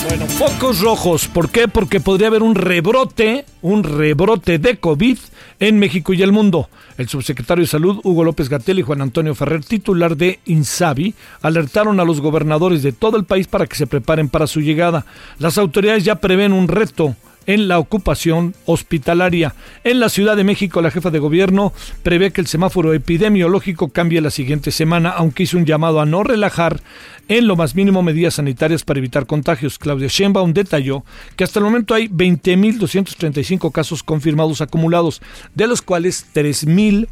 Bueno, 0.08 0.28
focos 0.28 0.82
rojos. 0.82 1.28
¿Por 1.28 1.50
qué? 1.50 1.68
Porque 1.68 2.00
podría 2.00 2.28
haber 2.28 2.44
un 2.44 2.54
rebrote, 2.54 3.46
un 3.64 3.84
rebrote 3.84 4.60
de 4.60 4.78
COVID 4.78 5.18
en 5.60 5.80
México 5.80 6.14
y 6.14 6.22
el 6.22 6.32
mundo. 6.32 6.70
El 6.98 7.10
subsecretario 7.10 7.64
de 7.64 7.68
Salud, 7.68 8.02
Hugo 8.04 8.24
López 8.24 8.48
Gatel 8.48 8.78
y 8.80 8.84
Juan 8.84 9.02
Antonio 9.02 9.34
Ferrer, 9.34 9.66
titular 9.66 10.16
de 10.16 10.40
INSABI, 10.46 11.16
alertaron 11.42 12.00
a 12.00 12.06
los 12.06 12.22
gobernadores 12.22 12.84
de 12.84 12.92
todo 12.92 13.18
el 13.18 13.26
país 13.26 13.48
para 13.48 13.66
que 13.66 13.76
se 13.76 13.88
preparen 13.88 14.30
para 14.30 14.46
su 14.46 14.62
llegada. 14.62 15.08
Las 15.40 15.58
autoridades 15.58 16.04
ya 16.04 16.16
prevén 16.16 16.54
un 16.54 16.68
reto 16.68 17.16
en 17.48 17.68
la 17.68 17.80
ocupación 17.80 18.56
hospitalaria. 18.66 19.56
En 19.84 20.00
la 20.00 20.10
Ciudad 20.10 20.36
de 20.36 20.44
México, 20.44 20.82
la 20.82 20.92
jefa 20.92 21.12
de 21.12 21.20
gobierno 21.20 21.74
prevé 22.04 22.32
que 22.32 22.42
el 22.42 22.48
semáforo 22.48 22.94
epidemiológico 22.94 23.90
cambie 23.90 24.22
la 24.22 24.32
siguiente 24.32 24.72
semana, 24.72 25.10
aunque 25.10 25.44
hizo 25.44 25.58
un 25.58 25.66
llamado 25.66 26.02
a 26.02 26.06
no 26.06 26.24
relajar 26.24 26.82
en 27.28 27.48
lo 27.48 27.56
más 27.56 27.76
mínimo 27.76 28.04
medidas 28.04 28.36
sanitarias 28.36 28.84
para 28.84 29.00
evitar 29.00 29.26
contagios. 29.26 29.80
Claudia 29.80 30.08
Sheinbaum 30.08 30.54
detalló 30.54 31.04
que 31.36 31.44
hasta 31.44 31.60
el 31.60 31.66
momento 31.66 31.94
hay 31.94 32.08
20.235 32.08 33.72
casos 33.72 34.04
confirmados 34.04 34.62
acumulados, 34.62 35.22
de 35.54 35.68
los 35.68 35.82
cuales 35.82 36.28
3.000 36.34 37.08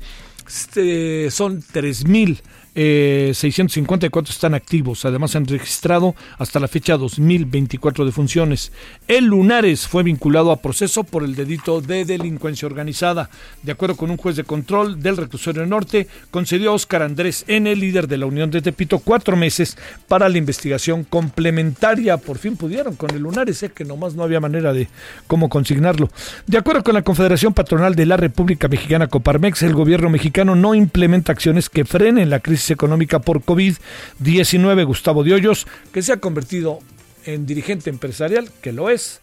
este, 0.48 1.32
son 1.32 1.62
3.000 1.62 2.42
eh, 2.76 3.32
654 3.36 4.32
están 4.32 4.54
activos. 4.54 5.06
Además, 5.06 5.36
han 5.36 5.46
registrado 5.46 6.16
hasta 6.38 6.60
la 6.60 6.68
fecha 6.68 6.98
2024 6.98 8.06
defunciones. 8.06 8.72
El 9.08 9.26
Lunares 9.26 9.88
fue 9.88 10.04
vinculado 10.04 10.52
a 10.52 10.58
proceso 10.58 11.04
por 11.04 11.24
el 11.24 11.36
delito 11.36 11.82
de 11.82 12.06
delincuencia 12.06 12.68
organizada. 12.68 13.30
De 13.62 13.72
acuerdo 13.72 13.96
con 13.96 14.10
un 14.10 14.18
juez 14.18 14.36
de 14.36 14.44
control 14.44 15.02
del 15.02 15.18
reclusorio 15.18 15.66
norte, 15.66 16.08
concedió 16.32 16.72
a 16.72 16.74
Oscar 16.74 17.04
Andrés 17.04 17.46
N., 17.48 17.76
líder 17.76 18.08
de 18.08 18.18
la 18.18 18.26
Unión 18.26 18.50
de 18.50 18.62
Tepito, 18.62 19.00
cuatro 19.00 19.36
meses 19.36 19.78
para 20.08 20.30
la 20.30 20.38
investigación 20.38 21.04
complementaria. 21.04 22.18
Por 22.18 22.38
fin 22.38 22.58
pudieron 22.58 22.96
con 22.96 23.12
el 23.12 23.22
Lunares, 23.22 23.60
sé 23.60 23.70
que 23.70 23.86
nomás 23.86 24.16
no 24.16 24.24
había 24.24 24.40
manera 24.40 24.74
de 24.74 24.88
cómo 25.28 25.50
consignarlo. 25.50 26.10
De 26.48 26.58
acuerdo 26.58 26.84
con 26.84 26.96
la 26.96 27.04
Confederación 27.04 27.54
Patronal 27.54 27.96
de 27.96 28.06
la 28.06 28.18
República 28.18 28.68
Mexicana 28.68 29.08
Coparmex, 29.08 29.62
el 29.62 29.74
gobierno 29.74 30.10
mexicano 30.10 30.43
no 30.44 30.76
implementa 30.76 31.32
acciones 31.32 31.70
que 31.70 31.86
frenen 31.86 32.30
la 32.30 32.40
crisis 32.40 32.72
económica 32.72 33.20
por 33.20 33.42
COVID-19. 33.42 34.86
Gustavo 34.86 35.24
de 35.24 35.42
que 35.92 36.02
se 36.02 36.14
ha 36.14 36.18
convertido 36.18 36.80
en 37.26 37.46
dirigente 37.46 37.90
empresarial, 37.90 38.50
que 38.62 38.74
lo 38.74 38.90
es, 38.90 39.22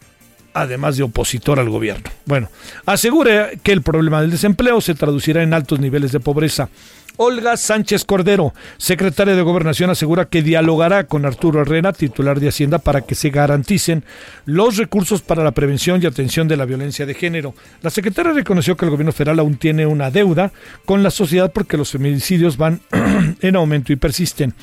además 0.53 0.97
de 0.97 1.03
opositor 1.03 1.59
al 1.59 1.69
gobierno. 1.69 2.09
Bueno, 2.25 2.49
asegura 2.85 3.51
que 3.63 3.71
el 3.71 3.81
problema 3.81 4.21
del 4.21 4.31
desempleo 4.31 4.81
se 4.81 4.95
traducirá 4.95 5.43
en 5.43 5.53
altos 5.53 5.79
niveles 5.79 6.11
de 6.11 6.19
pobreza. 6.19 6.69
Olga 7.17 7.57
Sánchez 7.57 8.05
Cordero, 8.05 8.53
secretaria 8.77 9.35
de 9.35 9.41
Gobernación, 9.41 9.89
asegura 9.89 10.25
que 10.25 10.41
dialogará 10.41 11.05
con 11.05 11.25
Arturo 11.25 11.61
Herrera, 11.61 11.93
titular 11.93 12.39
de 12.39 12.47
Hacienda, 12.47 12.79
para 12.79 13.01
que 13.01 13.15
se 13.15 13.29
garanticen 13.29 14.03
los 14.45 14.77
recursos 14.77 15.21
para 15.21 15.43
la 15.43 15.51
prevención 15.51 16.01
y 16.01 16.05
atención 16.05 16.47
de 16.47 16.57
la 16.57 16.65
violencia 16.65 17.05
de 17.05 17.13
género. 17.13 17.53
La 17.81 17.89
secretaria 17.89 18.33
reconoció 18.33 18.75
que 18.75 18.85
el 18.85 18.91
gobierno 18.91 19.11
federal 19.11 19.39
aún 19.39 19.57
tiene 19.57 19.85
una 19.85 20.09
deuda 20.09 20.51
con 20.85 21.03
la 21.03 21.11
sociedad 21.11 21.51
porque 21.51 21.77
los 21.77 21.91
feminicidios 21.91 22.57
van 22.57 22.81
en 23.41 23.55
aumento 23.55 23.93
y 23.93 23.97
persisten. 23.97 24.53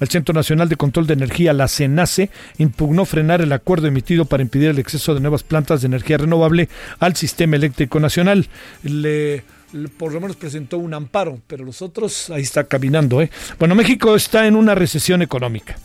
El 0.00 0.08
Centro 0.08 0.34
Nacional 0.34 0.68
de 0.68 0.76
Control 0.76 1.06
de 1.06 1.14
Energía, 1.14 1.52
la 1.52 1.68
CENACE, 1.68 2.30
impugnó 2.58 3.04
frenar 3.04 3.40
el 3.40 3.52
acuerdo 3.52 3.88
emitido 3.88 4.24
para 4.24 4.42
impedir 4.42 4.70
el 4.70 4.78
exceso 4.78 5.14
de 5.14 5.20
nuevas 5.20 5.42
plantas 5.42 5.80
de 5.80 5.86
energía 5.86 6.18
renovable 6.18 6.68
al 6.98 7.16
sistema 7.16 7.56
eléctrico 7.56 8.00
nacional. 8.00 8.48
Le 8.82 9.55
por 9.98 10.12
lo 10.12 10.20
menos 10.20 10.36
presentó 10.36 10.78
un 10.78 10.94
amparo, 10.94 11.40
pero 11.46 11.64
los 11.64 11.82
otros 11.82 12.30
ahí 12.30 12.42
está 12.42 12.64
caminando. 12.64 13.20
¿eh? 13.22 13.30
Bueno, 13.58 13.74
México 13.74 14.14
está 14.14 14.46
en 14.46 14.56
una 14.56 14.74
recesión 14.74 15.22
económica, 15.22 15.76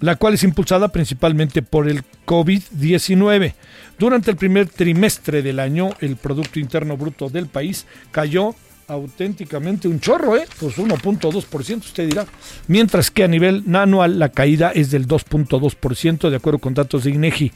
la 0.00 0.16
cual 0.16 0.34
es 0.34 0.42
impulsada 0.42 0.88
principalmente 0.88 1.62
por 1.62 1.88
el 1.88 2.02
COVID-19. 2.26 3.54
Durante 3.98 4.30
el 4.30 4.36
primer 4.36 4.68
trimestre 4.68 5.42
del 5.42 5.60
año, 5.60 5.90
el 6.00 6.16
Producto 6.16 6.58
Interno 6.58 6.96
Bruto 6.96 7.28
del 7.28 7.46
país 7.46 7.86
cayó 8.10 8.54
auténticamente 8.90 9.86
un 9.88 10.00
chorro, 10.00 10.36
¿eh? 10.36 10.46
Pues 10.58 10.76
1.2%, 10.76 11.78
usted 11.78 12.08
dirá. 12.08 12.26
Mientras 12.66 13.10
que 13.10 13.24
a 13.24 13.28
nivel 13.28 13.64
anual 13.74 14.18
la 14.18 14.30
caída 14.30 14.72
es 14.72 14.90
del 14.90 15.06
2.2%, 15.06 16.28
de 16.28 16.36
acuerdo 16.36 16.58
con 16.58 16.74
datos 16.74 17.04
de 17.04 17.10
INEGI. 17.10 17.52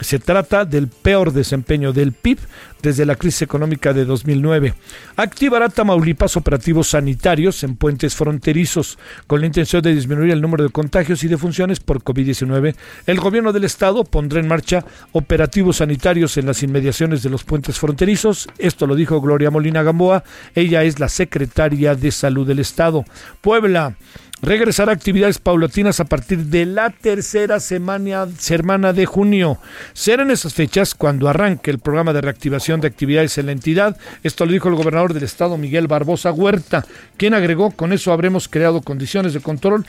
Se 0.00 0.18
trata 0.18 0.64
del 0.64 0.88
peor 0.88 1.32
desempeño 1.32 1.92
del 1.92 2.12
PIB 2.12 2.38
desde 2.80 3.04
la 3.04 3.16
crisis 3.16 3.42
económica 3.42 3.92
de 3.92 4.06
2009. 4.06 4.72
Activará 5.16 5.68
Tamaulipas 5.68 6.38
operativos 6.38 6.88
sanitarios 6.88 7.62
en 7.64 7.76
puentes 7.76 8.14
fronterizos 8.14 8.98
con 9.26 9.40
la 9.40 9.46
intención 9.46 9.82
de 9.82 9.94
disminuir 9.94 10.30
el 10.30 10.40
número 10.40 10.64
de 10.64 10.70
contagios 10.70 11.22
y 11.22 11.28
defunciones 11.28 11.80
por 11.80 12.02
COVID-19. 12.02 12.74
El 13.06 13.20
gobierno 13.20 13.52
del 13.52 13.64
estado 13.64 14.04
pondrá 14.04 14.40
en 14.40 14.48
marcha 14.48 14.86
operativos 15.12 15.76
sanitarios 15.76 16.38
en 16.38 16.46
las 16.46 16.62
inmediaciones 16.62 17.22
de 17.22 17.28
los 17.28 17.44
puentes 17.44 17.78
fronterizos. 17.78 18.48
Esto 18.56 18.86
lo 18.86 18.94
dijo 18.94 19.20
Gloria 19.20 19.50
Molina 19.50 19.82
Gamboa. 19.82 20.24
Ella 20.54 20.69
es 20.78 21.00
la 21.00 21.08
secretaria 21.08 21.94
de 21.94 22.10
Salud 22.10 22.46
del 22.46 22.60
estado. 22.60 23.04
Puebla 23.40 23.96
regresar 24.42 24.88
a 24.88 24.92
actividades 24.92 25.38
paulatinas 25.38 26.00
a 26.00 26.04
partir 26.04 26.38
de 26.46 26.66
la 26.66 26.90
tercera 26.90 27.60
semana, 27.60 28.26
semana 28.38 28.92
de 28.92 29.06
junio. 29.06 29.58
Serán 29.92 30.30
esas 30.30 30.54
fechas 30.54 30.94
cuando 30.94 31.28
arranque 31.28 31.70
el 31.70 31.78
programa 31.78 32.12
de 32.12 32.20
reactivación 32.20 32.80
de 32.80 32.88
actividades 32.88 33.36
en 33.38 33.46
la 33.46 33.52
entidad. 33.52 33.96
Esto 34.22 34.46
lo 34.46 34.52
dijo 34.52 34.68
el 34.68 34.76
gobernador 34.76 35.14
del 35.14 35.24
estado, 35.24 35.58
Miguel 35.58 35.88
Barbosa 35.88 36.32
Huerta, 36.32 36.86
quien 37.16 37.34
agregó, 37.34 37.70
con 37.70 37.92
eso 37.92 38.12
habremos 38.12 38.48
creado 38.48 38.80
condiciones 38.80 39.34
de 39.34 39.40
control 39.40 39.84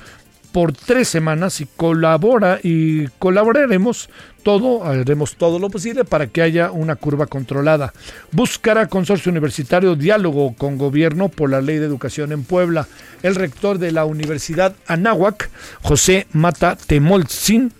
por 0.51 0.73
tres 0.73 1.07
semanas 1.07 1.61
y 1.61 1.65
colabora 1.65 2.59
y 2.61 3.07
colaboraremos 3.19 4.09
todo, 4.43 4.83
haremos 4.83 5.35
todo 5.35 5.59
lo 5.59 5.69
posible 5.69 6.03
para 6.03 6.27
que 6.27 6.41
haya 6.41 6.71
una 6.71 6.95
curva 6.95 7.27
controlada. 7.27 7.93
Buscará 8.31 8.87
consorcio 8.87 9.31
universitario 9.31 9.95
diálogo 9.95 10.55
con 10.57 10.77
gobierno 10.77 11.29
por 11.29 11.49
la 11.49 11.61
ley 11.61 11.77
de 11.77 11.85
educación 11.85 12.31
en 12.31 12.43
Puebla. 12.43 12.87
El 13.23 13.35
rector 13.35 13.77
de 13.77 13.91
la 13.91 14.05
Universidad 14.05 14.75
Anáhuac, 14.87 15.49
José 15.81 16.27
Mata 16.33 16.75
Temolzin, 16.75 17.71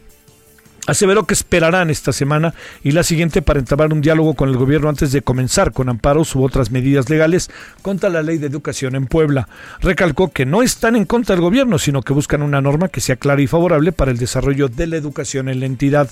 Aseveró 0.92 1.26
que 1.26 1.34
esperarán 1.34 1.90
esta 1.90 2.12
semana 2.12 2.54
y 2.84 2.92
la 2.92 3.04
siguiente 3.04 3.42
para 3.42 3.60
entablar 3.60 3.94
un 3.94 4.02
diálogo 4.02 4.34
con 4.34 4.50
el 4.50 4.58
gobierno 4.58 4.90
antes 4.90 5.14
de 5.14 5.22
comenzar 5.22 5.72
con 5.72 5.88
amparos 5.88 6.36
u 6.36 6.44
otras 6.44 6.70
medidas 6.70 7.10
legales 7.10 7.50
contra 7.82 8.10
la 8.10 8.22
ley 8.22 8.40
de 8.40 8.48
educación 8.48 8.96
en 8.96 9.06
Puebla. 9.06 9.48
Recalcó 9.80 10.34
que 10.34 10.46
no 10.46 10.62
están 10.62 10.98
en 10.98 11.06
contra 11.06 11.34
del 11.34 11.44
gobierno, 11.44 11.80
sino 11.80 12.02
que 12.02 12.12
buscan 12.12 12.42
una 12.42 12.60
norma 12.60 12.90
que 12.90 13.00
sea 13.00 13.16
clara 13.16 13.42
y 13.42 13.48
favorable 13.48 13.94
para 13.94 14.12
el 14.12 14.18
desarrollo 14.18 14.68
de 14.68 14.86
la 14.86 14.98
educación 14.98 15.48
en 15.48 15.62
la 15.62 15.66
entidad. 15.66 16.10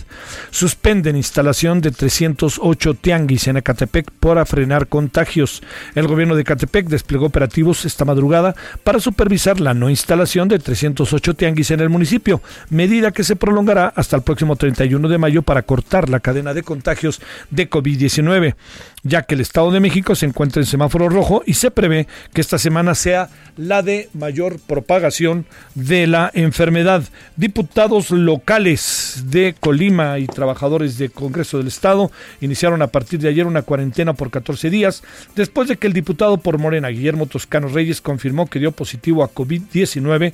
Suspenden 0.50 1.18
instalación 1.18 1.82
de 1.82 1.92
308 1.92 2.94
tianguis 2.94 3.50
en 3.50 3.58
Ecatepec 3.58 4.10
para 4.12 4.46
frenar 4.46 4.88
contagios. 4.88 5.62
El 5.94 6.08
gobierno 6.08 6.36
de 6.36 6.44
Ecatepec 6.44 6.88
desplegó 6.88 7.26
operativos 7.26 7.84
esta 7.84 8.06
madrugada 8.06 8.56
para 8.86 9.02
supervisar 9.02 9.60
la 9.60 9.74
no 9.74 9.90
instalación 9.90 10.48
de 10.48 10.58
308 10.58 11.34
tianguis 11.34 11.72
en 11.72 11.82
el 11.82 11.90
municipio, 11.90 12.42
medida 12.70 13.12
que 13.12 13.26
se 13.26 13.36
prolongará 13.36 13.92
hasta 13.94 14.16
el 14.16 14.22
próximo 14.22 14.56
31 14.70 15.10
de 15.10 15.18
mayo 15.18 15.42
para 15.42 15.64
cortar 15.64 16.10
la 16.10 16.20
cadena 16.20 16.54
de 16.54 16.62
contagios 16.62 17.22
de 17.50 17.70
COVID-19, 17.70 18.54
ya 19.02 19.24
que 19.24 19.34
el 19.34 19.42
Estado 19.42 19.72
de 19.72 19.80
México 19.80 20.14
se 20.14 20.28
encuentra 20.28 20.62
en 20.62 20.68
semáforo 20.68 21.10
rojo 21.10 21.42
y 21.46 21.56
se 21.56 21.72
prevé 21.72 22.08
que 22.34 22.42
esta 22.42 22.60
semana 22.60 22.94
sea 22.94 23.30
la 23.58 23.82
de 23.82 24.10
mayor 24.14 24.60
propagación 24.60 25.48
de 25.74 26.06
la 26.06 26.30
enfermedad. 26.36 27.04
Diputados 27.36 28.12
locales 28.12 29.24
de 29.26 29.56
Colima 29.60 30.20
y 30.20 30.28
trabajadores 30.28 31.00
del 31.00 31.12
Congreso 31.12 31.58
del 31.58 31.68
Estado 31.68 32.12
iniciaron 32.42 32.84
a 32.84 32.88
partir 32.88 33.20
de 33.20 33.30
ayer 33.30 33.48
una 33.48 33.64
cuarentena 33.64 34.14
por 34.14 34.30
14 34.30 34.70
días, 34.70 35.02
después 35.36 35.68
de 35.68 35.78
que 35.78 35.88
el 35.88 35.94
diputado 35.94 36.38
por 36.38 36.60
Morena, 36.60 36.90
Guillermo 36.90 37.26
Toscano 37.26 37.68
Reyes, 37.70 38.02
confirmó 38.02 38.48
que 38.48 38.60
dio 38.60 38.72
positivo 38.72 39.24
a 39.24 39.34
COVID-19 39.34 40.34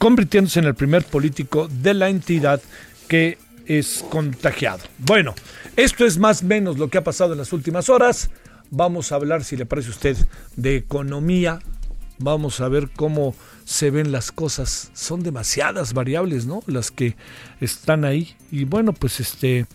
convirtiéndose 0.00 0.60
en 0.60 0.64
el 0.64 0.74
primer 0.74 1.04
político 1.04 1.68
de 1.68 1.92
la 1.92 2.08
entidad 2.08 2.62
que 3.06 3.36
es 3.78 4.04
contagiado. 4.10 4.80
Bueno, 4.98 5.34
esto 5.76 6.04
es 6.04 6.18
más 6.18 6.42
o 6.42 6.46
menos 6.46 6.78
lo 6.78 6.88
que 6.88 6.98
ha 6.98 7.04
pasado 7.04 7.32
en 7.32 7.38
las 7.38 7.52
últimas 7.52 7.88
horas. 7.88 8.30
Vamos 8.70 9.12
a 9.12 9.14
hablar, 9.14 9.44
si 9.44 9.56
le 9.56 9.66
parece 9.66 9.88
a 9.88 9.92
usted, 9.92 10.16
de 10.56 10.76
economía 10.76 11.60
vamos 12.20 12.60
a 12.60 12.68
ver 12.68 12.90
cómo 12.94 13.34
se 13.64 13.90
ven 13.90 14.12
las 14.12 14.30
cosas. 14.32 14.90
Son 14.94 15.22
demasiadas 15.22 15.92
variables, 15.94 16.46
¿no? 16.46 16.62
Las 16.66 16.90
que 16.90 17.16
están 17.60 18.04
ahí. 18.04 18.36
Y 18.50 18.64
bueno, 18.64 18.92
pues 18.92 19.20
este, 19.20 19.66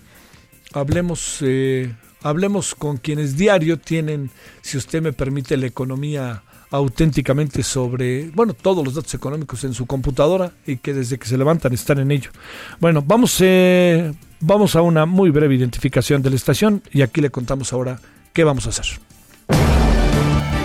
hablemos, 0.74 1.38
eh, 1.42 1.94
hablemos 2.22 2.75
con 2.75 2.98
quienes 2.98 3.36
diario 3.36 3.80
tienen, 3.80 4.30
si 4.62 4.78
usted 4.78 5.02
me 5.02 5.14
permite, 5.14 5.58
la 5.58 5.68
economía 5.68 6.44
auténticamente 6.72 7.63
sobre, 7.63 8.29
bueno, 8.31 8.53
todos 8.53 8.84
los 8.84 8.95
datos 8.95 9.13
económicos 9.13 9.63
en 9.63 9.74
su 9.74 9.86
computadora 9.86 10.51
y 10.65 10.77
que 10.77 10.93
desde 10.93 11.17
que 11.17 11.27
se 11.27 11.38
levantan 11.38 11.74
están 11.74 12.00
en 12.00 12.12
ello. 12.12 12.31
Bueno, 12.79 13.03
vamos, 13.05 13.38
eh, 13.39 14.13
vamos 14.39 14.75
a 14.75 14.81
una 14.81 15.05
muy 15.05 15.29
breve 15.29 15.55
identificación 15.55 16.22
de 16.22 16.29
la 16.29 16.36
estación 16.36 16.81
y 16.91 17.01
aquí 17.01 17.22
le 17.22 17.29
contamos 17.29 17.74
ahora 17.74 18.00
qué 18.34 18.43
vamos 18.43 18.65
a 18.67 18.69
hacer. 18.69 18.86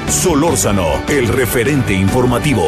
Solórzano, 0.08 0.86
el 1.08 1.28
referente 1.28 1.94
informativo. 1.94 2.66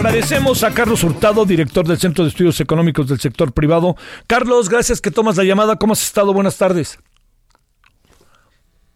Agradecemos 0.00 0.64
a 0.64 0.72
Carlos 0.72 1.04
Hurtado, 1.04 1.44
director 1.44 1.86
del 1.86 1.98
Centro 1.98 2.24
de 2.24 2.30
Estudios 2.30 2.58
Económicos 2.58 3.06
del 3.06 3.20
Sector 3.20 3.52
Privado. 3.52 3.96
Carlos, 4.26 4.70
gracias 4.70 4.98
que 5.02 5.10
tomas 5.10 5.36
la 5.36 5.44
llamada. 5.44 5.76
¿Cómo 5.76 5.92
has 5.92 6.02
estado? 6.02 6.32
Buenas 6.32 6.56
tardes. 6.56 6.98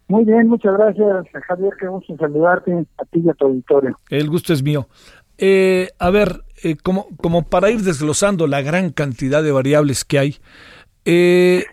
Muy 0.07 0.25
bien, 0.25 0.47
muchas 0.47 0.73
gracias, 0.73 1.27
Javier. 1.47 1.73
Qué 1.79 1.87
gusto 1.87 2.17
saludarte 2.17 2.71
a 2.97 3.05
ti 3.05 3.21
y 3.23 3.29
a 3.29 3.33
tu 3.33 3.45
auditorio. 3.45 3.99
El 4.09 4.29
gusto 4.29 4.51
es 4.51 4.63
mío. 4.63 4.87
Eh, 5.37 5.89
a 5.99 6.09
ver, 6.09 6.41
eh, 6.63 6.75
como, 6.75 7.07
como 7.17 7.43
para 7.43 7.69
ir 7.69 7.81
desglosando 7.81 8.47
la 8.47 8.63
gran 8.63 8.89
cantidad 8.89 9.43
de 9.43 9.51
variables 9.51 10.05
que 10.05 10.17
hay, 10.17 10.37
eh, 11.05 11.65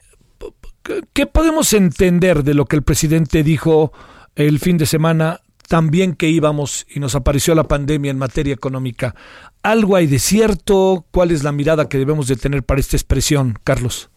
¿qué 1.15 1.27
podemos 1.27 1.73
entender 1.73 2.43
de 2.43 2.53
lo 2.53 2.67
que 2.67 2.77
el 2.77 2.83
presidente 2.83 3.43
dijo 3.43 3.93
el 4.35 4.59
fin 4.59 4.77
de 4.77 4.85
semana 4.85 5.41
también 5.69 6.15
que 6.15 6.29
íbamos 6.29 6.87
y 6.91 7.01
nos 7.01 7.15
apareció 7.15 7.55
la 7.55 7.65
pandemia 7.65 8.11
en 8.11 8.19
materia 8.19 8.55
económica. 8.55 9.15
¿Algo 9.63 9.97
hay 9.97 10.07
de 10.07 10.19
cierto? 10.19 11.05
¿Cuál 11.11 11.31
es 11.31 11.45
la 11.45 11.53
mirada 11.53 11.89
que 11.89 11.99
debemos 11.99 12.29
de 12.29 12.37
tener 12.37 12.63
para 12.63 12.81
esta 12.81 12.97
expresión, 12.97 13.59
Carlos? 13.65 14.11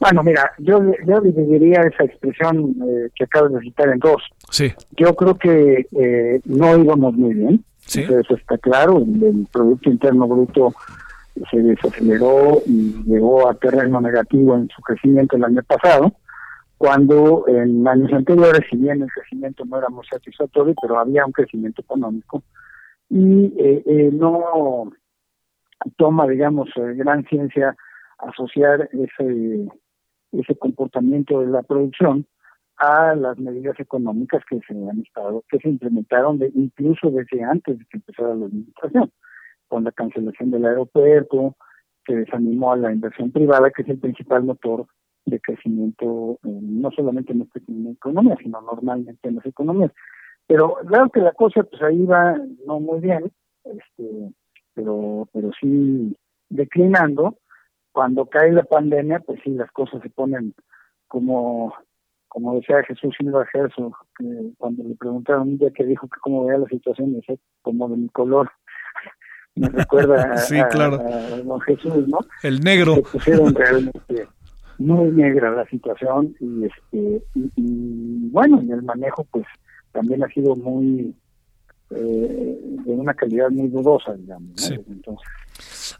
Bueno, 0.00 0.22
mira, 0.22 0.50
yo, 0.58 0.80
yo 1.06 1.20
dividiría 1.20 1.82
esa 1.82 2.04
expresión 2.04 2.74
eh, 2.82 3.10
que 3.14 3.24
acabas 3.24 3.52
de 3.52 3.60
citar 3.60 3.88
en 3.90 3.98
dos. 3.98 4.22
Sí. 4.50 4.72
Yo 4.96 5.14
creo 5.14 5.36
que 5.36 5.86
eh, 5.92 6.40
no 6.46 6.76
íbamos 6.78 7.14
muy 7.14 7.34
bien. 7.34 7.64
Sí. 7.86 8.00
Eso 8.02 8.34
está 8.34 8.56
claro. 8.58 8.98
El, 8.98 9.22
el 9.22 9.46
Producto 9.52 9.90
Interno 9.90 10.26
Bruto 10.26 10.74
se 11.50 11.58
desaceleró 11.58 12.62
y 12.66 12.94
llegó 13.06 13.48
a 13.48 13.54
terreno 13.54 14.00
negativo 14.00 14.56
en 14.56 14.68
su 14.68 14.80
crecimiento 14.82 15.36
el 15.36 15.44
año 15.44 15.62
pasado 15.62 16.12
cuando 16.80 17.44
en 17.46 17.86
años 17.86 18.10
anteriores, 18.10 18.62
si 18.70 18.78
bien 18.78 19.02
el 19.02 19.10
crecimiento 19.10 19.66
no 19.66 19.76
era 19.76 19.90
muy 19.90 20.02
satisfactorio, 20.06 20.74
pero 20.80 20.98
había 20.98 21.26
un 21.26 21.32
crecimiento 21.32 21.82
económico, 21.82 22.42
y 23.10 23.52
eh, 23.58 23.82
eh, 23.84 24.10
no 24.10 24.90
toma, 25.98 26.26
digamos, 26.26 26.70
eh, 26.76 26.94
gran 26.94 27.22
ciencia 27.26 27.76
asociar 28.16 28.88
ese, 28.92 29.68
ese 30.32 30.56
comportamiento 30.56 31.40
de 31.40 31.48
la 31.48 31.62
producción 31.62 32.26
a 32.78 33.14
las 33.14 33.38
medidas 33.38 33.78
económicas 33.78 34.42
que 34.48 34.58
se 34.66 34.72
han 34.72 35.00
estado, 35.00 35.44
que 35.50 35.58
se 35.58 35.68
implementaron 35.68 36.40
incluso 36.54 37.10
desde 37.10 37.44
antes 37.44 37.78
de 37.78 37.84
que 37.90 37.98
empezara 37.98 38.34
la 38.34 38.46
administración, 38.46 39.12
con 39.68 39.84
la 39.84 39.92
cancelación 39.92 40.50
del 40.50 40.64
aeropuerto, 40.64 41.56
que 42.06 42.14
desanimó 42.14 42.72
a 42.72 42.78
la 42.78 42.90
inversión 42.90 43.30
privada, 43.32 43.70
que 43.70 43.82
es 43.82 43.88
el 43.90 43.98
principal 43.98 44.44
motor 44.44 44.86
de 45.26 45.40
crecimiento, 45.40 46.38
eh, 46.44 46.58
no 46.62 46.90
solamente 46.90 47.32
en 47.32 47.42
esta 47.42 47.60
economía, 47.92 48.36
sino 48.42 48.60
normalmente 48.60 49.28
en 49.28 49.36
las 49.36 49.46
economías. 49.46 49.92
Pero 50.46 50.76
claro 50.86 51.10
que 51.10 51.20
la 51.20 51.32
cosa 51.32 51.62
pues 51.62 51.80
ahí 51.82 52.04
va 52.04 52.36
no 52.66 52.80
muy 52.80 53.00
bien, 53.00 53.30
este, 53.64 54.32
pero, 54.74 55.28
pero 55.32 55.50
sí 55.60 56.16
declinando. 56.48 57.36
Cuando 57.92 58.26
cae 58.26 58.52
la 58.52 58.62
pandemia, 58.62 59.20
pues 59.20 59.40
sí, 59.42 59.50
las 59.50 59.70
cosas 59.72 60.00
se 60.02 60.10
ponen 60.10 60.54
como, 61.08 61.74
como 62.28 62.54
decía 62.54 62.84
Jesús 62.84 63.14
Silva 63.18 63.44
Gerso, 63.46 63.92
que 64.16 64.52
cuando 64.58 64.84
le 64.84 64.94
preguntaron 64.94 65.48
un 65.48 65.58
día 65.58 65.70
que 65.72 65.84
dijo 65.84 66.06
que 66.06 66.20
cómo 66.20 66.46
veía 66.46 66.58
la 66.58 66.68
situación, 66.68 67.14
decía 67.14 67.36
como 67.62 67.88
de 67.88 67.96
mi 67.96 68.08
color. 68.10 68.50
Me 69.56 69.68
recuerda 69.68 70.36
sí, 70.36 70.58
a, 70.58 70.68
claro. 70.68 71.00
a, 71.00 71.34
a, 71.34 71.42
don 71.42 71.60
Jesús, 71.62 72.06
¿no? 72.06 72.18
El 72.44 72.60
negro. 72.60 72.94
Se 72.94 73.02
pusieron 73.02 73.54
realmente 73.54 74.28
muy 74.80 75.10
negra 75.12 75.50
la 75.50 75.66
situación 75.68 76.34
y 76.40 76.64
este 76.64 77.22
y, 77.34 77.50
y, 77.56 78.28
bueno 78.30 78.60
en 78.60 78.72
el 78.72 78.82
manejo 78.82 79.26
pues 79.30 79.46
también 79.92 80.24
ha 80.24 80.28
sido 80.28 80.56
muy 80.56 81.14
eh, 81.90 82.58
de 82.86 82.92
una 82.92 83.14
calidad 83.14 83.50
muy 83.50 83.68
dudosa 83.68 84.14
digamos 84.14 84.70
entonces 84.70 85.28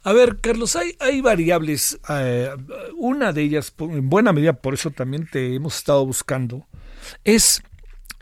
a 0.03 0.13
ver, 0.13 0.39
Carlos, 0.41 0.75
hay, 0.75 0.95
hay 0.99 1.21
variables, 1.21 1.99
eh, 2.09 2.49
una 2.97 3.33
de 3.33 3.43
ellas, 3.43 3.73
en 3.77 4.09
buena 4.09 4.33
medida, 4.33 4.53
por 4.53 4.73
eso 4.73 4.89
también 4.89 5.27
te 5.27 5.53
hemos 5.53 5.77
estado 5.77 6.03
buscando, 6.05 6.65
es 7.23 7.61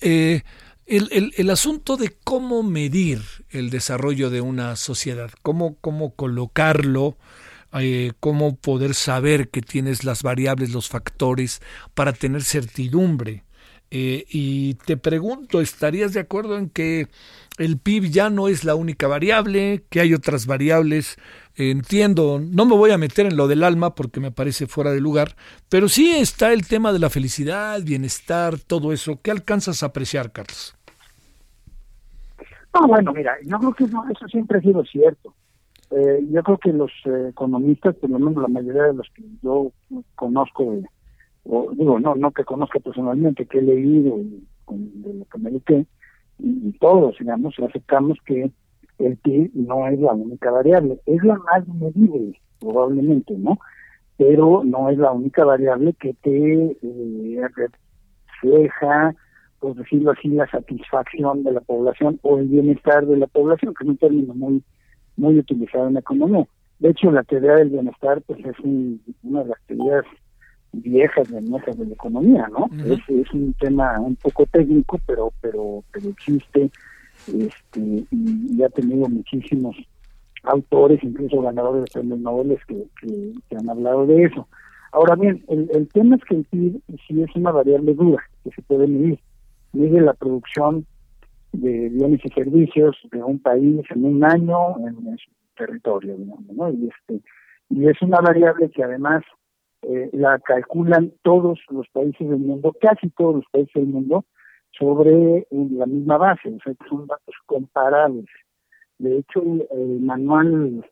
eh, 0.02 0.42
el, 0.86 1.08
el, 1.12 1.34
el, 1.38 1.50
asunto 1.50 1.96
de 1.96 2.16
cómo 2.24 2.64
medir 2.64 3.22
el 3.52 3.70
desarrollo 3.70 4.30
de 4.30 4.42
una 4.42 4.76
sociedad, 4.76 5.32
cómo, 5.42 5.78
cómo 5.80 6.16
colocarlo, 6.16 7.18
eh, 7.74 8.14
cómo 8.20 8.56
poder 8.56 8.94
saber 8.94 9.50
que 9.50 9.62
tienes 9.62 10.04
las 10.04 10.24
variables, 10.24 10.72
los 10.72 10.90
factores, 10.90 11.62
para 11.94 12.14
tener 12.14 12.44
certidumbre. 12.44 13.44
Eh, 13.92 14.26
y 14.30 14.76
te 14.76 14.98
pregunto, 14.98 15.62
¿estarías 15.62 16.14
de 16.14 16.20
acuerdo 16.20 16.58
en 16.58 16.70
que 16.70 17.08
el 17.58 17.80
PIB 17.80 18.12
ya 18.12 18.30
no 18.30 18.48
es 18.48 18.64
la 18.64 18.76
única 18.76 19.08
variable, 19.08 19.84
que 19.90 20.00
hay 20.00 20.14
otras 20.14 20.46
variables? 20.46 21.18
Entiendo, 21.56 22.40
no 22.40 22.66
me 22.66 22.76
voy 22.76 22.92
a 22.92 22.98
meter 22.98 23.26
en 23.26 23.36
lo 23.36 23.48
del 23.48 23.64
alma 23.64 23.96
porque 23.96 24.20
me 24.20 24.32
parece 24.32 24.68
fuera 24.68 24.92
de 24.92 25.02
lugar, 25.02 25.36
pero 25.70 25.90
sí 25.90 26.12
está 26.12 26.54
el 26.54 26.68
tema 26.68 26.94
de 26.94 27.00
la 27.00 27.10
felicidad, 27.10 27.82
bienestar, 27.84 28.60
todo 28.60 28.94
eso. 28.94 29.20
¿Qué 29.22 29.32
alcanzas 29.32 29.82
a 29.82 29.88
apreciar, 29.88 30.32
Carlos? 30.32 30.76
No, 32.74 32.88
bueno, 32.88 33.12
mira, 33.12 33.36
yo 33.44 33.58
creo 33.58 33.74
que 33.74 33.88
no, 33.88 34.04
eso 34.10 34.28
siempre 34.28 34.60
ha 34.60 34.62
sido 34.62 34.84
cierto. 34.86 35.34
Eh, 35.92 36.24
yo 36.30 36.44
creo 36.44 36.58
que 36.60 36.72
los 36.72 36.92
eh, 37.06 37.30
economistas, 37.30 37.96
por 37.96 38.10
lo 38.12 38.20
menos 38.20 38.42
la 38.44 38.48
mayoría 38.48 38.84
de 38.84 38.94
los 38.94 39.08
que 39.16 39.24
yo 39.42 39.72
conozco, 40.16 40.74
eh, 40.74 40.84
o 41.46 41.72
digo, 41.74 42.00
no 42.00 42.16
no 42.16 42.32
que 42.32 42.44
conozca 42.44 42.80
personalmente, 42.80 43.48
que 43.48 43.58
he 43.58 43.62
leído 43.62 44.20
y, 44.20 44.46
de 44.68 45.14
lo 45.16 45.26
que 45.26 45.40
me 45.40 45.50
dediqué, 45.50 45.86
y, 46.38 46.72
todos, 46.74 47.18
digamos, 47.18 47.56
aceptamos 47.60 48.20
que 48.24 48.52
el 49.00 49.18
PIB 49.18 49.52
no 49.56 49.88
es 49.88 50.00
la 50.00 50.14
única 50.14 50.52
variable, 50.52 51.00
es 51.08 51.24
la 51.24 51.36
más 51.40 51.68
medible, 51.68 52.40
probablemente, 52.60 53.34
¿no? 53.38 53.58
Pero 54.18 54.64
no 54.64 54.90
es 54.90 54.98
la 54.98 55.12
única 55.12 55.44
variable 55.44 55.94
que 55.94 56.14
te 56.22 56.78
refleja, 58.44 59.16
por 59.60 59.76
decirlo 59.76 60.12
así, 60.12 60.28
la 60.28 60.48
satisfacción 60.48 61.44
de 61.44 61.54
la 61.54 61.62
población 61.62 62.20
o 62.22 62.38
el 62.38 62.48
bienestar 62.48 63.08
de 63.08 63.18
la 63.18 63.28
población, 63.28 63.74
que 63.74 63.86
es 63.86 63.90
un 63.90 63.98
término 63.98 64.36
muy 64.36 64.64
muy 65.20 65.38
utilizado 65.38 65.88
en 65.88 65.96
la 65.96 66.00
economía. 66.00 66.48
De 66.80 66.90
hecho, 66.90 67.12
la 67.12 67.24
teoría 67.24 67.56
del 67.56 67.70
bienestar 67.70 68.22
pues 68.22 68.40
es 68.40 68.58
un, 68.64 69.02
una 69.24 69.44
de 69.44 69.50
las 69.50 69.62
teorías 69.68 70.06
viejas 70.72 71.30
de 71.30 71.42
nuestras 71.42 71.78
de 71.78 71.86
la 71.86 71.94
economía, 71.94 72.48
¿no? 72.52 72.66
Uh 72.66 72.70
-huh. 72.70 72.94
es, 72.94 73.28
es, 73.28 73.34
un 73.34 73.54
tema 73.54 74.00
un 74.00 74.16
poco 74.16 74.46
técnico, 74.46 75.00
pero 75.06 75.32
pero 75.42 75.84
pero 75.92 76.10
existe 76.10 76.70
este 77.28 77.80
y, 77.80 78.08
y 78.12 78.64
ha 78.64 78.70
tenido 78.70 79.10
muchísimos 79.10 79.76
autores, 80.44 81.04
incluso 81.04 81.42
ganadores 81.42 81.84
de 81.84 81.92
premios 81.92 82.20
Nobel 82.20 82.58
que, 82.68 82.86
que, 83.02 83.34
que, 83.50 83.56
han 83.58 83.70
hablado 83.70 84.06
de 84.06 84.24
eso. 84.24 84.48
Ahora 84.92 85.16
bien, 85.16 85.44
el, 85.50 85.70
el 85.74 85.88
tema 85.90 86.16
es 86.16 86.24
que 86.24 86.36
el 86.36 86.46
PIB 86.46 86.82
sí 87.08 87.22
es 87.22 87.36
una 87.36 87.52
variable 87.52 87.94
dura 87.94 88.24
que 88.44 88.52
se 88.52 88.62
puede 88.62 88.88
medir. 88.88 89.20
Mide 89.74 90.02
la 90.02 90.14
producción 90.14 90.86
de 91.52 91.90
bienes 91.90 92.22
y 92.24 92.30
servicios 92.30 92.98
de 93.12 93.24
un 93.24 93.40
país 93.40 93.86
en 93.90 94.06
un 94.06 94.24
año 94.24 94.78
en, 94.80 95.18
su 95.18 95.32
territorio, 95.56 96.16
digamos, 96.16 96.46
¿no? 96.54 96.70
Y 96.70 96.90
este 96.90 97.22
y 97.70 97.88
es 97.88 98.02
una 98.02 98.20
variable 98.20 98.70
que 98.72 98.84
además 98.84 99.24
eh, 99.84 100.10
la 100.14 100.40
calculan 100.40 101.14
todos 101.22 101.60
los 101.70 101.88
países 101.90 102.28
del 102.28 102.40
mundo, 102.40 102.76
casi 102.82 103.10
todos 103.12 103.36
los 103.36 103.46
países 103.52 103.74
del 103.74 103.88
mundo, 103.88 104.26
sobre 104.72 105.48
la 105.52 105.86
misma 105.86 106.18
base, 106.18 106.50
o 106.50 106.60
sea, 106.64 106.74
que 106.74 106.90
son 106.90 107.08
datos 107.08 107.36
comparables. 107.46 108.26
De 108.98 109.18
hecho, 109.18 109.42
el, 109.72 110.00
manual 110.02 110.86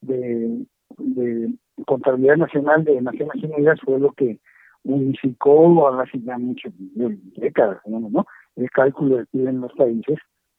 de, 0.00 0.64
de 0.98 1.52
contabilidad 1.86 2.36
nacional 2.36 2.84
de 2.84 3.00
Naciones 3.00 3.42
Unidas 3.42 3.80
fue 3.84 3.98
lo 3.98 4.12
que 4.12 4.38
unificó 4.84 5.88
hace 5.88 6.20
ya 6.20 6.38
muchas 6.38 6.72
décadas, 7.36 7.80
¿no? 7.86 8.26
El 8.56 8.70
cálculo 8.70 9.16
del 9.16 9.26
PIB 9.26 9.48
en 9.48 9.60
los 9.60 9.72
países 9.74 10.18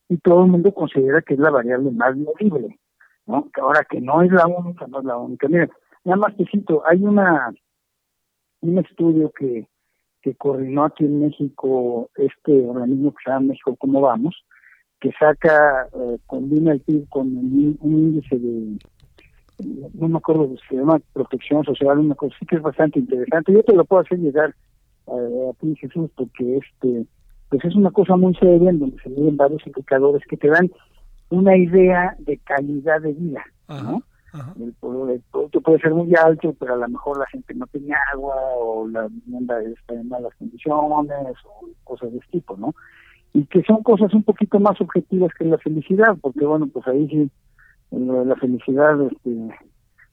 y 0.09 0.17
todo 0.17 0.43
el 0.43 0.51
mundo 0.51 0.73
considera 0.73 1.21
que 1.21 1.35
es 1.35 1.39
la 1.39 1.51
variable 1.51 1.91
más 1.91 2.15
medible, 2.15 2.79
¿no? 3.25 3.47
Ahora 3.61 3.85
que 3.89 4.01
no 4.01 4.21
es 4.21 4.31
la 4.31 4.47
única, 4.47 4.87
no 4.87 4.99
es 4.99 5.05
la 5.05 5.17
única. 5.17 5.47
Mira, 5.47 5.69
Nada 6.03 6.17
más 6.17 6.35
te 6.35 6.45
cito, 6.45 6.81
hay 6.85 7.03
una 7.03 7.51
un 8.61 8.77
estudio 8.77 9.31
que, 9.31 9.67
que 10.21 10.35
coordinó 10.35 10.85
aquí 10.85 11.05
en 11.05 11.21
México 11.21 12.09
este 12.15 12.67
organismo 12.67 13.11
que 13.11 13.23
se 13.23 13.31
llama 13.31 13.47
México 13.47 13.75
Cómo 13.75 14.01
Vamos, 14.01 14.35
que 14.99 15.11
saca, 15.19 15.87
eh, 15.93 16.17
combina 16.27 16.73
el 16.73 16.81
PIB 16.81 17.07
con 17.09 17.27
un 17.35 17.77
índice 17.81 18.37
de, 18.37 18.77
no 19.93 20.07
me 20.07 20.17
acuerdo, 20.17 20.55
se 20.69 20.75
llama 20.75 20.99
protección 21.13 21.63
social, 21.63 21.99
una 21.99 22.15
cosa 22.15 22.35
sí 22.39 22.45
que 22.45 22.55
es 22.55 22.61
bastante 22.61 22.99
interesante. 22.99 23.53
Yo 23.53 23.63
te 23.63 23.75
lo 23.75 23.85
puedo 23.85 24.03
hacer 24.03 24.19
llegar 24.19 24.55
eh, 25.07 25.49
a 25.49 25.53
ti, 25.59 25.75
Jesús, 25.75 26.09
porque 26.15 26.57
este 26.57 27.05
pues 27.51 27.65
es 27.65 27.75
una 27.75 27.91
cosa 27.91 28.15
muy 28.15 28.33
seria 28.35 28.69
en 28.69 28.79
donde 28.79 28.97
se 29.03 29.09
miden 29.09 29.35
varios 29.35 29.61
indicadores 29.67 30.23
que 30.27 30.37
te 30.37 30.47
dan 30.47 30.71
una 31.29 31.55
idea 31.57 32.15
de 32.19 32.37
calidad 32.37 33.01
de 33.01 33.11
vida, 33.11 33.43
¿no? 33.67 34.01
El, 34.57 34.73
producto 35.29 35.59
puede 35.59 35.79
ser 35.79 35.91
muy 35.93 36.15
alto, 36.15 36.55
pero 36.57 36.75
a 36.75 36.77
lo 36.77 36.87
mejor 36.87 37.19
la 37.19 37.25
gente 37.27 37.53
no 37.53 37.67
tiene 37.67 37.93
agua 38.13 38.35
o 38.55 38.87
la 38.87 39.09
vivienda 39.09 39.61
está 39.63 39.95
en 39.95 40.07
malas 40.07 40.33
condiciones 40.39 41.35
o 41.43 41.67
cosas 41.83 42.13
de 42.13 42.19
este 42.19 42.31
tipo, 42.39 42.55
¿no? 42.55 42.73
Y 43.33 43.45
que 43.45 43.61
son 43.63 43.83
cosas 43.83 44.13
un 44.13 44.23
poquito 44.23 44.57
más 44.61 44.79
objetivas 44.79 45.33
que 45.37 45.43
la 45.43 45.57
felicidad, 45.57 46.15
porque 46.21 46.45
bueno, 46.45 46.67
pues 46.67 46.87
ahí 46.87 47.05
sí, 47.09 47.29
la 47.91 48.35
felicidad 48.37 49.01
este, 49.01 49.49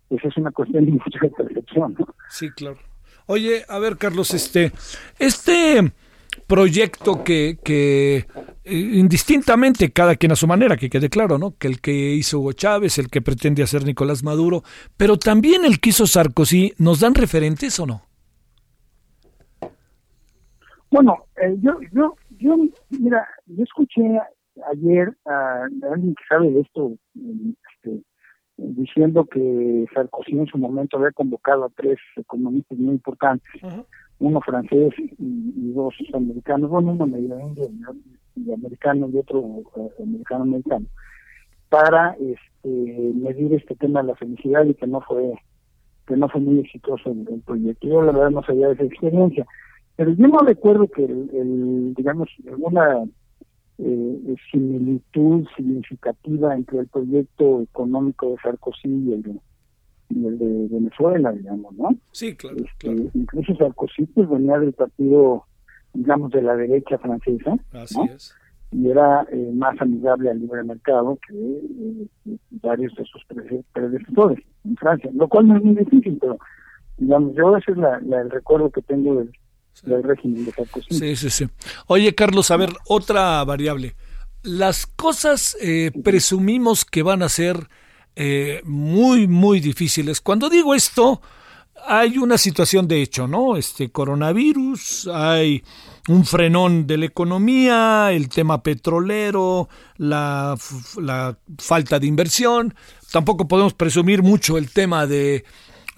pues 0.09 0.25
es 0.25 0.37
una 0.37 0.51
cuestión 0.51 0.87
de 0.87 0.93
mucha 0.93 1.21
percepción, 1.37 1.95
¿no? 1.97 2.07
Sí, 2.31 2.51
claro. 2.51 2.79
Oye, 3.27 3.63
a 3.69 3.79
ver, 3.79 3.97
Carlos, 3.97 4.35
este, 4.35 4.73
este 5.21 5.93
proyecto 6.47 7.25
que, 7.25 7.59
que 7.63 8.27
eh, 8.65 8.91
indistintamente, 8.95 9.91
cada 9.91 10.17
quien 10.17 10.33
a 10.33 10.37
su 10.37 10.47
manera, 10.47 10.77
que 10.77 10.91
quede 10.91 11.09
claro, 11.09 11.39
¿no? 11.39 11.57
Que 11.57 11.69
el 11.69 11.81
que 11.81 11.93
hizo 11.93 12.41
Hugo 12.41 12.53
Chávez, 12.53 12.99
el 12.99 13.09
que 13.09 13.23
pretende 13.23 13.63
hacer 13.63 13.85
Nicolás 13.85 14.23
Maduro, 14.23 14.63
pero 14.97 15.17
también 15.17 15.65
el 15.65 15.81
que 15.81 15.91
hizo 15.91 16.07
Sarkozy, 16.07 16.75
¿nos 16.79 17.01
dan 17.01 17.15
referentes 17.15 17.81
o 17.81 17.87
no? 17.87 18.03
Bueno, 20.91 21.25
eh, 21.37 21.57
yo, 21.61 21.79
yo, 21.93 22.15
yo, 22.39 22.57
mira, 22.91 23.27
yo 23.47 23.65
escuché 23.65 24.03
ayer 24.71 25.17
a, 25.27 25.65
alguien 25.91 26.15
que 26.15 26.25
sabe 26.29 26.51
de 26.51 26.61
esto, 26.61 26.93
este, 27.15 28.03
diciendo 28.57 29.25
que 29.27 29.87
Sarkozy 29.95 30.33
en 30.33 30.47
su 30.47 30.59
momento 30.59 30.97
había 30.97 31.13
convocado 31.13 31.65
a 31.65 31.71
tres 31.71 31.99
economistas 32.17 32.79
muy 32.79 32.95
importantes 32.95 33.63
uno 34.21 34.41
francés 34.41 34.93
y, 34.99 35.73
dos 35.73 35.95
americanos, 36.13 36.71
bueno, 36.71 36.93
uno 36.93 37.07
medio 37.07 37.39
y 38.35 38.53
americano 38.53 39.09
y 39.13 39.19
otro 39.19 39.63
eh, 39.77 40.03
americano 40.03 40.43
americano, 40.43 40.87
para 41.69 42.17
este, 42.21 43.13
medir 43.15 43.55
este 43.55 43.75
tema 43.77 44.03
de 44.03 44.09
la 44.09 44.17
felicidad 44.17 44.65
y 44.65 44.75
que 44.75 44.87
no 44.87 45.01
fue 45.03 45.35
que 46.07 46.17
no 46.17 46.29
fue 46.29 46.41
muy 46.41 46.61
exitoso 46.61 47.11
el, 47.11 47.29
el 47.31 47.41
proyecto. 47.43 47.87
Yo 47.87 48.01
la 48.01 48.13
verdad 48.13 48.31
no 48.31 48.43
sabía 48.43 48.69
de 48.69 48.75
esa 48.75 48.85
experiencia, 48.85 49.47
pero 49.99 50.13
yo 50.13 50.29
no 50.29 50.39
recuerdo 50.39 50.87
que 50.87 51.05
el, 51.05 51.93
digamos 51.95 52.29
alguna 52.47 53.05
eh, 53.79 54.37
similitud 54.51 55.47
significativa 55.57 56.55
entre 56.55 56.79
el 56.79 56.87
proyecto 56.87 57.63
económico 57.63 58.31
de 58.31 58.37
Sarkozy 58.43 58.89
y 58.89 59.13
el 59.13 59.23
de 59.23 59.41
y 60.11 60.27
el 60.27 60.39
de 60.39 60.69
Venezuela, 60.71 61.33
digamos, 61.33 61.75
¿no? 61.75 61.91
Sí, 62.13 62.35
claro. 62.35 62.57
Este, 62.57 63.11
incluso 63.15 63.55
Sarkozy 63.57 64.07
pues, 64.07 64.29
venía 64.29 64.59
del 64.59 64.73
partido, 64.73 65.45
digamos, 65.93 66.31
de 66.33 66.43
la 66.43 66.57
derecha 66.57 66.99
francesa. 66.99 67.57
Así 67.73 68.01
es. 68.15 68.35
Y 68.71 68.91
era 68.91 69.27
eh, 69.33 69.51
más 69.55 69.81
amigable 69.81 70.31
al 70.31 70.41
libre 70.41 70.63
mercado 70.63 71.19
que 71.27 71.35
eh, 71.35 72.37
varios 72.63 72.95
de 72.97 73.05
sus 73.05 73.25
predecesores 73.73 74.39
en 74.65 74.77
Francia, 74.77 75.11
lo 75.15 75.27
cual 75.29 75.49
no 75.49 75.57
es 75.57 75.65
muy 75.65 75.75
difícil, 75.75 76.19
pero 76.21 76.39
digamos, 76.99 77.35
yo 77.35 77.57
ese 77.57 77.73
es 77.73 77.79
la, 77.79 77.97
el 77.97 78.31
recuerdo 78.31 78.71
que 78.71 78.83
tengo 78.83 79.17
del, 79.17 79.33
del 79.85 80.03
régimen 80.03 80.45
de 80.45 80.53
Sarkozy. 80.53 80.95
Sí, 80.95 81.17
sí, 81.17 81.31
sí. 81.31 81.47
Oye, 81.87 82.15
Carlos, 82.15 82.51
a 82.51 82.57
ver, 82.59 82.71
otra 82.89 83.43
variable. 83.45 83.95
Las 84.43 84.87
cosas 84.87 85.57
eh, 85.63 85.91
presumimos 86.05 86.85
que 86.85 87.03
van 87.03 87.23
a 87.23 87.29
ser 87.29 87.69
eh, 88.21 88.63
muy, 88.65 89.29
muy 89.29 89.61
difíciles. 89.61 90.21
Cuando 90.21 90.51
digo 90.51 90.75
esto, 90.75 91.23
hay 91.87 92.19
una 92.19 92.37
situación 92.37 92.89
de 92.89 93.01
hecho, 93.01 93.29
¿no? 93.29 93.57
Este 93.57 93.93
coronavirus, 93.93 95.09
hay 95.15 95.63
un 96.09 96.25
frenón 96.25 96.85
de 96.89 96.97
la 96.97 97.07
economía, 97.07 98.11
el 98.11 98.29
tema 98.29 98.61
petrolero, 98.61 99.69
la, 99.99 100.59
la 101.01 101.39
falta 101.59 102.01
de 102.01 102.09
inversión. 102.09 102.75
Tampoco 103.13 103.47
podemos 103.47 103.75
presumir 103.75 104.25
mucho 104.25 104.59
el 104.59 104.73
tema 104.73 105.07
de 105.07 105.45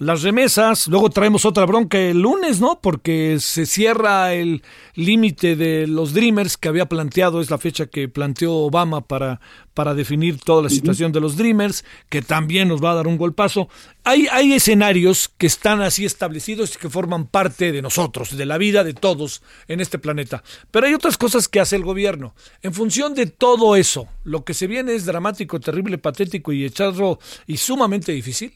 las 0.01 0.23
remesas. 0.23 0.87
Luego 0.87 1.11
traemos 1.11 1.45
otra 1.45 1.65
bronca 1.67 1.99
el 1.99 2.21
lunes, 2.21 2.59
¿no? 2.59 2.79
Porque 2.81 3.37
se 3.39 3.67
cierra 3.67 4.33
el 4.33 4.63
límite 4.95 5.55
de 5.55 5.85
los 5.85 6.13
Dreamers 6.13 6.57
que 6.57 6.69
había 6.69 6.87
planteado, 6.87 7.39
es 7.39 7.51
la 7.51 7.59
fecha 7.59 7.85
que 7.85 8.09
planteó 8.09 8.51
Obama 8.55 9.01
para, 9.01 9.39
para 9.75 9.93
definir 9.93 10.39
toda 10.39 10.63
la 10.63 10.69
situación 10.69 11.11
de 11.11 11.19
los 11.19 11.37
Dreamers, 11.37 11.85
que 12.09 12.23
también 12.23 12.67
nos 12.67 12.83
va 12.83 12.91
a 12.91 12.95
dar 12.95 13.05
un 13.05 13.17
golpazo. 13.17 13.69
Hay, 14.03 14.27
hay 14.31 14.53
escenarios 14.53 15.29
que 15.37 15.45
están 15.45 15.83
así 15.83 16.03
establecidos 16.03 16.73
y 16.73 16.79
que 16.79 16.89
forman 16.89 17.27
parte 17.27 17.71
de 17.71 17.83
nosotros, 17.83 18.35
de 18.35 18.45
la 18.47 18.57
vida 18.57 18.83
de 18.83 18.95
todos 18.95 19.43
en 19.67 19.81
este 19.81 19.99
planeta. 19.99 20.43
Pero 20.71 20.87
hay 20.87 20.95
otras 20.95 21.15
cosas 21.15 21.47
que 21.47 21.59
hace 21.59 21.75
el 21.75 21.83
gobierno. 21.83 22.33
En 22.63 22.73
función 22.73 23.13
de 23.13 23.27
todo 23.27 23.75
eso, 23.75 24.07
lo 24.23 24.45
que 24.45 24.55
se 24.55 24.65
viene 24.65 24.95
es 24.95 25.05
dramático, 25.05 25.59
terrible, 25.59 25.99
patético 25.99 26.51
y 26.51 26.65
echado 26.65 27.19
y 27.45 27.57
sumamente 27.57 28.11
difícil. 28.13 28.53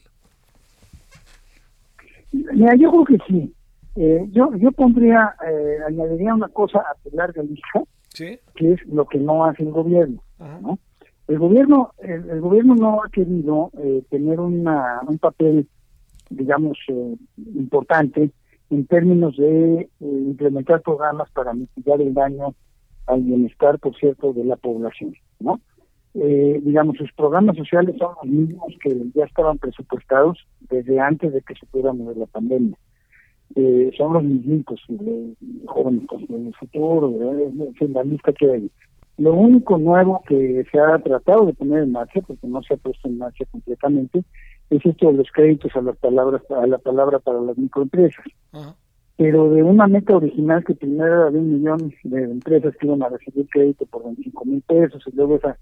Mira, 2.32 2.74
yo 2.76 2.90
creo 2.90 3.04
que 3.04 3.18
sí. 3.28 3.52
Eh, 3.96 4.28
yo 4.30 4.54
yo 4.56 4.72
pondría, 4.72 5.34
eh, 5.46 5.78
añadiría 5.86 6.34
una 6.34 6.48
cosa 6.48 6.80
a 6.80 6.94
tu 7.02 7.16
larga 7.16 7.42
lista, 7.42 7.82
que 8.14 8.72
es 8.72 8.86
lo 8.86 9.06
que 9.06 9.18
no 9.18 9.44
hace 9.44 9.62
el 9.62 9.70
gobierno. 9.70 10.22
¿no? 10.38 10.78
El 11.28 11.38
gobierno 11.38 11.92
el, 11.98 12.40
gobierno 12.40 12.74
no 12.74 13.02
ha 13.02 13.08
querido 13.10 13.70
eh, 13.78 14.02
tener 14.10 14.38
una, 14.38 15.00
un 15.06 15.18
papel, 15.18 15.66
digamos, 16.28 16.78
importante 17.36 18.30
en 18.68 18.86
términos 18.86 19.36
de 19.36 19.88
implementar 20.00 20.82
programas 20.82 21.30
para 21.30 21.54
mitigar 21.54 22.00
el 22.00 22.12
daño 22.12 22.54
al 23.06 23.22
bienestar, 23.22 23.78
por 23.78 23.96
cierto, 23.96 24.32
de 24.32 24.44
la 24.44 24.56
población, 24.56 25.14
¿no? 25.40 25.60
Eh, 26.18 26.60
digamos, 26.64 26.96
sus 26.96 27.12
programas 27.12 27.56
sociales 27.56 27.94
son 27.98 28.14
los 28.22 28.32
mismos 28.32 28.74
que 28.82 28.96
ya 29.14 29.24
estaban 29.24 29.58
presupuestados 29.58 30.46
desde 30.70 30.98
antes 30.98 31.32
de 31.32 31.42
que 31.42 31.54
se 31.54 31.66
pudiera 31.66 31.92
mover 31.92 32.16
la 32.16 32.26
pandemia. 32.26 32.76
Eh, 33.54 33.90
son 33.96 34.14
los 34.14 34.24
mismos, 34.24 34.80
eh, 34.88 35.34
jóvenes 35.66 36.04
en 36.30 36.46
el 36.46 36.54
futuro, 36.54 37.12
la 37.80 38.02
lista 38.04 38.32
que 38.32 38.50
hay. 38.50 38.70
Lo 39.18 39.34
único 39.34 39.76
nuevo 39.76 40.22
que 40.26 40.64
se 40.70 40.80
ha 40.80 40.98
tratado 40.98 41.46
de 41.46 41.54
poner 41.54 41.82
en 41.82 41.92
marcha, 41.92 42.20
porque 42.22 42.46
no 42.46 42.62
se 42.62 42.74
ha 42.74 42.76
puesto 42.78 43.08
en 43.08 43.18
marcha 43.18 43.44
completamente, 43.50 44.24
es 44.70 44.84
esto 44.84 45.08
de 45.08 45.18
los 45.18 45.30
créditos 45.32 45.74
a 45.76 45.82
las 45.82 45.96
palabras 45.98 46.42
a 46.50 46.66
la 46.66 46.78
palabra 46.78 47.18
para 47.18 47.40
las 47.40 47.58
microempresas. 47.58 48.24
Pero 49.18 49.50
de 49.50 49.62
una 49.62 49.86
meta 49.86 50.16
original 50.16 50.64
que 50.64 50.74
primero 50.74 51.06
era 51.06 51.30
de 51.30 51.38
un 51.38 51.52
millón 51.52 51.94
de 52.04 52.22
empresas 52.24 52.74
que 52.76 52.86
iban 52.86 53.02
a 53.02 53.08
recibir 53.08 53.46
crédito 53.48 53.86
por 53.86 54.04
25 54.04 54.44
mil 54.44 54.62
pesos 54.62 55.02
y 55.06 55.16
luego 55.16 55.36
esa 55.36 55.56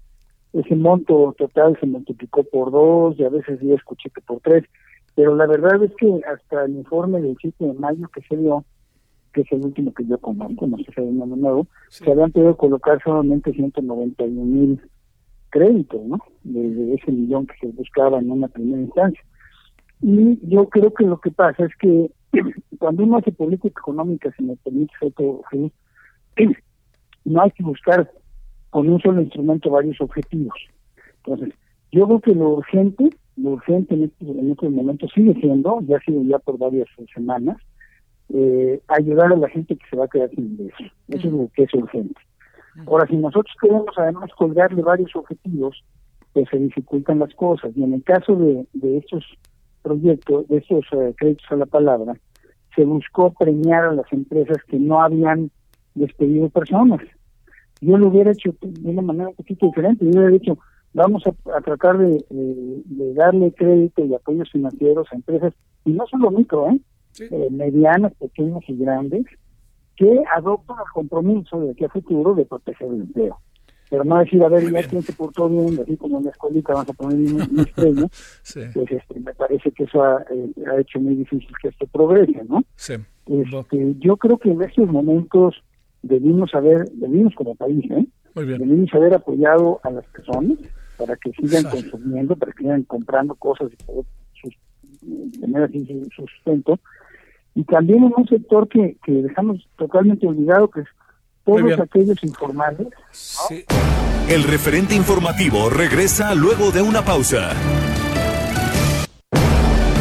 ese 0.55 0.75
monto 0.75 1.35
total 1.37 1.77
se 1.79 1.85
multiplicó 1.85 2.43
por 2.43 2.71
dos 2.71 3.19
y 3.19 3.23
a 3.23 3.29
veces 3.29 3.59
ya 3.61 3.75
escuché 3.75 4.09
que 4.09 4.21
por 4.21 4.39
tres, 4.39 4.63
pero 5.13 5.35
la 5.35 5.47
verdad 5.47 5.83
es 5.83 5.91
que 5.95 6.21
hasta 6.25 6.63
el 6.65 6.75
informe 6.75 7.21
del 7.21 7.37
7 7.39 7.65
de 7.65 7.73
mayo 7.73 8.07
que 8.09 8.21
se 8.21 8.37
dio, 8.37 8.63
que 9.33 9.41
es 9.41 9.51
el 9.51 9.65
último 9.65 9.93
que 9.93 10.05
yo 10.05 10.17
conozco, 10.17 10.65
no 10.67 10.77
sé 10.77 10.85
si 10.93 11.01
hay 11.01 11.07
uno 11.07 11.25
nuevo, 11.35 11.67
se 11.89 12.09
habían 12.09 12.31
podido 12.31 12.55
colocar 12.55 13.01
solamente 13.03 13.51
191 13.51 14.45
mil 14.45 14.81
créditos, 15.49 16.01
¿no? 16.05 16.19
De, 16.43 16.93
ese 16.93 17.11
millón 17.11 17.47
que 17.47 17.55
se 17.59 17.67
buscaba 17.67 18.19
en 18.19 18.31
una 18.31 18.47
primera 18.47 18.81
instancia. 18.81 19.23
Y 20.01 20.39
yo 20.47 20.69
creo 20.69 20.93
que 20.93 21.05
lo 21.05 21.19
que 21.19 21.31
pasa 21.31 21.65
es 21.65 21.75
que 21.77 22.11
cuando 22.79 23.03
uno 23.03 23.17
hace 23.17 23.31
política 23.33 23.79
económica, 23.79 24.31
si 24.37 24.43
me 24.43 24.55
permite, 24.57 24.93
no 27.25 27.41
hay 27.41 27.51
que 27.51 27.63
buscar 27.63 28.09
con 28.75 28.89
un 28.89 28.99
solo 28.99 29.21
instrumento 29.21 29.69
varios 29.69 30.01
objetivos. 30.01 30.57
Entonces, 31.23 31.53
yo 31.93 32.05
creo 32.07 32.19
que 32.19 32.35
lo 32.35 32.49
urgente, 32.55 33.09
lo 33.37 33.51
urgente 33.51 33.93
en 33.93 34.03
estos, 34.03 34.27
en 34.27 34.51
estos 34.51 34.69
momentos 34.69 35.11
sigue 35.15 35.33
siendo, 35.35 35.79
ya 35.83 35.95
ha 35.95 35.99
sido 36.01 36.21
ya 36.23 36.39
por 36.39 36.57
varias 36.57 36.89
semanas, 37.13 37.55
eh, 38.33 38.81
ayudar 38.89 39.31
a 39.31 39.37
la 39.37 39.47
gente 39.47 39.77
que 39.77 39.85
se 39.89 39.95
va 39.95 40.03
a 40.03 40.07
quedar 40.09 40.29
sin 40.31 40.47
ingresos. 40.47 40.91
Eso 41.07 41.27
es 41.27 41.33
lo 41.33 41.49
que 41.55 41.63
es 41.63 41.73
urgente. 41.73 42.19
Ahora, 42.85 43.07
si 43.07 43.15
nosotros 43.15 43.55
queremos 43.61 43.95
además 43.95 44.29
colgarle 44.37 44.81
varios 44.81 45.15
objetivos, 45.15 45.81
pues 46.33 46.49
se 46.49 46.57
dificultan 46.57 47.19
las 47.19 47.33
cosas. 47.33 47.71
Y 47.77 47.81
en 47.81 47.93
el 47.93 48.03
caso 48.03 48.35
de, 48.35 48.65
de 48.73 48.97
estos 48.97 49.23
proyectos, 49.83 50.49
de 50.49 50.57
estos 50.57 50.83
eh, 50.91 51.13
créditos 51.15 51.49
a 51.49 51.55
la 51.55 51.65
palabra, 51.65 52.17
se 52.75 52.83
buscó 52.83 53.33
premiar 53.39 53.85
a 53.85 53.93
las 53.93 54.11
empresas 54.11 54.57
que 54.67 54.79
no 54.79 55.01
habían 55.01 55.49
despedido 55.93 56.49
personas 56.49 56.99
yo 57.81 57.97
lo 57.97 58.07
hubiera 58.07 58.31
hecho 58.31 58.53
de 58.61 58.89
una 58.89 59.01
manera 59.01 59.29
un 59.29 59.35
poquito 59.35 59.65
diferente. 59.67 60.05
Yo 60.05 60.11
hubiera 60.11 60.29
dicho, 60.29 60.57
vamos 60.93 61.23
a, 61.27 61.61
tratar 61.61 61.97
de, 61.97 62.23
darle 63.15 63.53
crédito 63.53 64.05
y 64.05 64.13
apoyos 64.13 64.51
financieros 64.51 65.07
a 65.11 65.15
empresas, 65.15 65.53
y 65.85 65.91
no 65.91 66.05
solo 66.07 66.31
micro, 66.31 66.69
¿eh? 66.69 66.79
eh 67.19 67.47
medianas, 67.51 68.13
pequeñas 68.15 68.63
y 68.67 68.75
grandes, 68.77 69.25
que 69.95 70.23
adoptan 70.35 70.77
el 70.77 70.91
compromiso 70.93 71.59
de 71.59 71.71
aquí 71.71 71.85
a 71.85 71.89
futuro 71.89 72.33
de 72.35 72.45
proteger 72.45 72.87
el 72.87 73.01
empleo 73.01 73.39
pero 73.89 74.03
no 74.03 74.17
decir, 74.17 74.43
a 74.43 74.49
ver, 74.49 74.71
ya 74.71 74.83
quien 74.87 75.01
se 75.01 75.13
portó 75.13 75.47
bien, 75.47 75.79
así 75.81 75.95
como 75.97 76.17
en 76.17 76.25
la 76.25 76.31
escuelita 76.31 76.73
vamos 76.73 76.89
a 76.89 76.93
poner 76.93 77.33
un, 77.33 77.59
estrella, 77.59 78.07
pues 78.73 78.91
este, 78.91 79.19
me 79.19 79.33
parece 79.33 79.71
que 79.71 79.83
eso 79.83 80.19
eh, 80.19 80.51
ha, 80.67 80.79
hecho 80.79 80.99
muy 80.99 81.15
difícil 81.15 81.49
que 81.61 81.69
esto 81.69 81.85
progrese, 81.87 82.43
¿no? 82.47 82.63
Sí. 82.75 82.95
Este, 83.27 83.95
yo 83.99 84.17
creo 84.17 84.37
que 84.37 84.51
en 84.51 84.61
estos 84.61 84.87
momentos 84.89 85.63
debimos 86.05 86.53
haber, 86.53 86.89
debimos 86.91 87.33
como 87.35 87.55
país, 87.55 87.83
¿eh? 87.91 88.05
Debimos 88.35 88.93
haber 88.93 89.13
apoyado 89.13 89.79
a 89.83 89.89
las 89.89 90.05
personas 90.07 90.57
para 90.97 91.15
que 91.15 91.31
sigan 91.31 91.63
consumiendo, 91.63 92.35
para 92.35 92.51
que 92.51 92.63
sigan 92.63 92.83
comprando 92.83 93.33
cosas 93.35 93.71
y 93.71 93.83
poder 93.83 94.05
tener 95.39 95.63
así 95.63 95.85
su 96.15 96.25
sustento. 96.27 96.79
Y 97.55 97.63
también 97.63 98.03
en 98.03 98.13
un 98.15 98.27
sector 98.27 98.67
que, 98.67 98.97
que 99.03 99.11
dejamos 99.13 99.67
totalmente 99.77 100.27
olvidado, 100.27 100.69
que 100.69 100.81
es 100.81 100.87
todos 101.45 101.79
aquellos 101.79 102.21
informales. 102.23 102.87
El 104.29 104.43
referente 104.43 104.95
informativo 104.95 105.69
regresa 105.69 106.35
luego 106.35 106.71
de 106.71 106.81
una 106.81 107.03
pausa. 107.03 107.51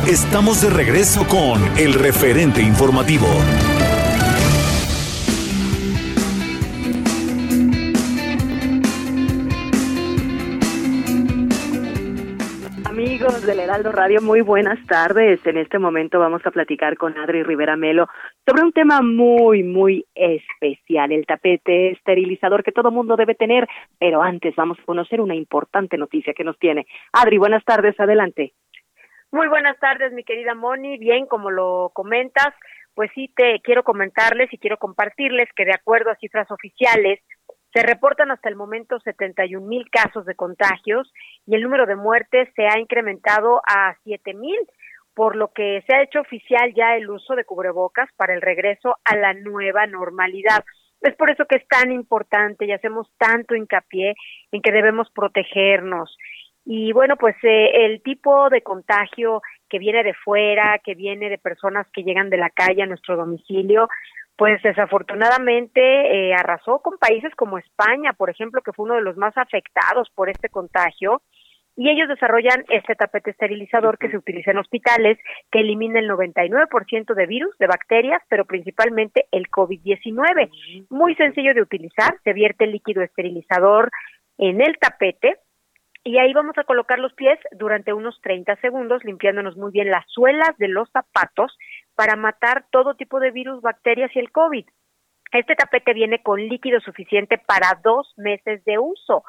Estamos 0.08 0.60
de 0.60 0.70
regreso 0.70 1.26
con 1.28 1.62
el 1.78 1.94
referente 1.94 2.60
informativo. 2.60 3.26
Del 13.46 13.60
Heraldo 13.60 13.92
Radio, 13.92 14.22
muy 14.22 14.40
buenas 14.40 14.78
tardes. 14.86 15.44
En 15.46 15.58
este 15.58 15.78
momento 15.78 16.18
vamos 16.18 16.40
a 16.46 16.50
platicar 16.50 16.96
con 16.96 17.18
Adri 17.18 17.42
Rivera 17.42 17.76
Melo 17.76 18.08
sobre 18.46 18.62
un 18.62 18.72
tema 18.72 19.02
muy, 19.02 19.62
muy 19.62 20.06
especial, 20.14 21.12
el 21.12 21.26
tapete 21.26 21.90
esterilizador 21.90 22.64
que 22.64 22.72
todo 22.72 22.90
mundo 22.90 23.16
debe 23.16 23.34
tener. 23.34 23.68
Pero 23.98 24.22
antes 24.22 24.56
vamos 24.56 24.78
a 24.78 24.84
conocer 24.84 25.20
una 25.20 25.34
importante 25.34 25.98
noticia 25.98 26.32
que 26.32 26.44
nos 26.44 26.58
tiene. 26.58 26.86
Adri, 27.12 27.36
buenas 27.36 27.64
tardes, 27.64 27.98
adelante. 28.00 28.54
Muy 29.30 29.48
buenas 29.48 29.78
tardes, 29.78 30.12
mi 30.12 30.24
querida 30.24 30.54
Moni. 30.54 30.96
Bien, 30.96 31.26
como 31.26 31.50
lo 31.50 31.90
comentas, 31.92 32.54
pues 32.94 33.10
sí 33.14 33.30
te 33.36 33.60
quiero 33.62 33.82
comentarles 33.82 34.50
y 34.52 34.58
quiero 34.58 34.78
compartirles 34.78 35.48
que 35.54 35.66
de 35.66 35.74
acuerdo 35.74 36.10
a 36.10 36.16
cifras 36.16 36.50
oficiales, 36.50 37.20
se 37.74 37.82
reportan 37.82 38.30
hasta 38.30 38.48
el 38.48 38.54
momento 38.54 39.00
71 39.00 39.66
mil 39.66 39.90
casos 39.90 40.24
de 40.24 40.36
contagios 40.36 41.12
y 41.44 41.56
el 41.56 41.62
número 41.62 41.86
de 41.86 41.96
muertes 41.96 42.48
se 42.54 42.66
ha 42.66 42.78
incrementado 42.78 43.60
a 43.66 43.96
7 44.04 44.32
mil, 44.34 44.58
por 45.12 45.34
lo 45.34 45.52
que 45.52 45.82
se 45.86 45.94
ha 45.94 46.02
hecho 46.02 46.20
oficial 46.20 46.72
ya 46.74 46.96
el 46.96 47.10
uso 47.10 47.34
de 47.34 47.44
cubrebocas 47.44 48.08
para 48.16 48.32
el 48.32 48.42
regreso 48.42 48.96
a 49.04 49.16
la 49.16 49.34
nueva 49.34 49.86
normalidad. 49.88 50.64
Es 51.00 51.16
por 51.16 51.30
eso 51.30 51.46
que 51.46 51.56
es 51.56 51.66
tan 51.66 51.90
importante 51.90 52.64
y 52.64 52.72
hacemos 52.72 53.08
tanto 53.18 53.56
hincapié 53.56 54.14
en 54.52 54.62
que 54.62 54.72
debemos 54.72 55.10
protegernos. 55.10 56.16
Y 56.64 56.92
bueno, 56.92 57.16
pues 57.16 57.36
eh, 57.42 57.84
el 57.84 58.02
tipo 58.02 58.48
de 58.50 58.62
contagio 58.62 59.42
que 59.68 59.78
viene 59.78 60.02
de 60.02 60.14
fuera, 60.14 60.80
que 60.82 60.94
viene 60.94 61.28
de 61.28 61.38
personas 61.38 61.86
que 61.92 62.04
llegan 62.04 62.30
de 62.30 62.38
la 62.38 62.50
calle 62.50 62.82
a 62.82 62.86
nuestro 62.86 63.16
domicilio, 63.16 63.88
pues 64.36 64.60
desafortunadamente 64.62 65.80
eh, 65.80 66.34
arrasó 66.34 66.80
con 66.80 66.98
países 66.98 67.32
como 67.36 67.58
España, 67.58 68.12
por 68.14 68.30
ejemplo, 68.30 68.62
que 68.62 68.72
fue 68.72 68.86
uno 68.86 68.94
de 68.94 69.02
los 69.02 69.16
más 69.16 69.36
afectados 69.36 70.10
por 70.14 70.28
este 70.28 70.48
contagio. 70.48 71.22
Y 71.76 71.90
ellos 71.90 72.08
desarrollan 72.08 72.64
este 72.68 72.94
tapete 72.94 73.32
esterilizador 73.32 73.98
que 73.98 74.08
se 74.08 74.16
utiliza 74.16 74.52
en 74.52 74.58
hospitales, 74.58 75.18
que 75.50 75.60
elimina 75.60 75.98
el 75.98 76.08
99% 76.08 77.14
de 77.14 77.26
virus, 77.26 77.58
de 77.58 77.66
bacterias, 77.66 78.22
pero 78.28 78.44
principalmente 78.44 79.26
el 79.32 79.50
COVID-19. 79.50 80.86
Muy 80.90 81.16
sencillo 81.16 81.52
de 81.52 81.62
utilizar, 81.62 82.16
se 82.22 82.32
vierte 82.32 82.64
el 82.64 82.72
líquido 82.72 83.02
esterilizador 83.02 83.90
en 84.38 84.60
el 84.60 84.78
tapete, 84.78 85.36
y 86.06 86.18
ahí 86.18 86.34
vamos 86.34 86.56
a 86.58 86.64
colocar 86.64 86.98
los 86.98 87.14
pies 87.14 87.38
durante 87.52 87.94
unos 87.94 88.20
30 88.20 88.56
segundos, 88.56 89.02
limpiándonos 89.04 89.56
muy 89.56 89.72
bien 89.72 89.90
las 89.90 90.04
suelas 90.08 90.54
de 90.58 90.68
los 90.68 90.90
zapatos 90.90 91.56
para 91.94 92.16
matar 92.16 92.66
todo 92.70 92.94
tipo 92.94 93.20
de 93.20 93.30
virus, 93.30 93.62
bacterias 93.62 94.10
y 94.14 94.18
el 94.18 94.30
COVID. 94.30 94.66
Este 95.32 95.56
tapete 95.56 95.94
viene 95.94 96.22
con 96.22 96.40
líquido 96.40 96.78
suficiente 96.80 97.38
para 97.38 97.80
dos 97.82 98.14
meses 98.16 98.64
de 98.64 98.78
uso. 98.78 99.24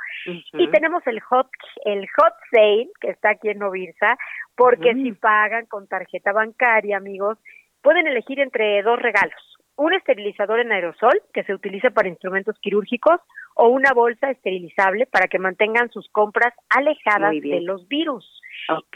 Y 0.53 0.69
tenemos 0.69 1.01
el 1.07 1.19
hot, 1.19 1.49
el 1.83 2.07
hot 2.15 2.33
sale, 2.51 2.89
que 3.01 3.09
está 3.09 3.31
aquí 3.31 3.49
en 3.49 3.59
Novirsa, 3.59 4.15
porque 4.55 4.93
si 4.93 5.13
pagan 5.13 5.65
con 5.65 5.87
tarjeta 5.87 6.31
bancaria, 6.31 6.97
amigos, 6.97 7.39
pueden 7.81 8.05
elegir 8.05 8.39
entre 8.39 8.83
dos 8.83 8.99
regalos 8.99 9.55
un 9.77 9.93
esterilizador 9.93 10.59
en 10.59 10.71
aerosol 10.71 11.21
que 11.33 11.43
se 11.43 11.53
utiliza 11.53 11.89
para 11.89 12.07
instrumentos 12.07 12.57
quirúrgicos 12.61 13.19
o 13.55 13.69
una 13.69 13.93
bolsa 13.93 14.29
esterilizable 14.29 15.05
para 15.07 15.27
que 15.27 15.39
mantengan 15.39 15.89
sus 15.89 16.07
compras 16.09 16.53
alejadas 16.69 17.33
de 17.41 17.61
los 17.61 17.87
virus. 17.87 18.41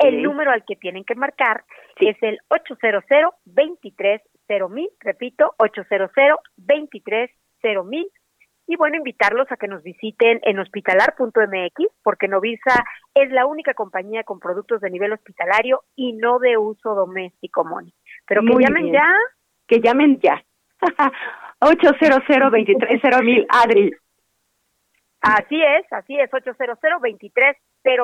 El 0.03 0.21
número 0.21 0.51
al 0.51 0.63
que 0.65 0.75
tienen 0.75 1.03
que 1.03 1.15
marcar 1.15 1.63
es 1.97 2.17
el 2.21 2.39
800 2.49 3.03
23 3.45 4.21
mil, 4.69 4.89
repito, 4.99 5.53
800 5.57 6.11
23 6.57 7.29
mil. 7.85 8.07
Y 8.67 8.75
bueno, 8.75 8.97
invitarlos 8.97 9.51
a 9.51 9.57
que 9.57 9.67
nos 9.67 9.81
visiten 9.81 10.41
en 10.43 10.59
hospitalar.mx, 10.59 11.87
porque 12.03 12.27
Novisa 12.27 12.83
es 13.15 13.31
la 13.31 13.47
única 13.47 13.73
compañía 13.73 14.23
con 14.23 14.39
productos 14.39 14.81
de 14.81 14.91
nivel 14.91 15.11
hospitalario 15.11 15.81
y 15.95 16.13
no 16.13 16.37
de 16.37 16.57
uso 16.57 16.93
doméstico, 16.93 17.65
Moni. 17.65 17.91
Pero 18.27 18.41
que 18.41 18.53
llamen 18.63 18.91
ya. 18.91 19.11
Que 19.67 19.79
llamen 19.79 20.19
ya. 20.19 20.43
800 21.61 23.23
mil 23.23 23.47
Adri. 23.49 23.91
Así 25.21 25.61
es, 25.61 25.85
así 25.91 26.17
es, 26.17 26.29
800 26.33 26.77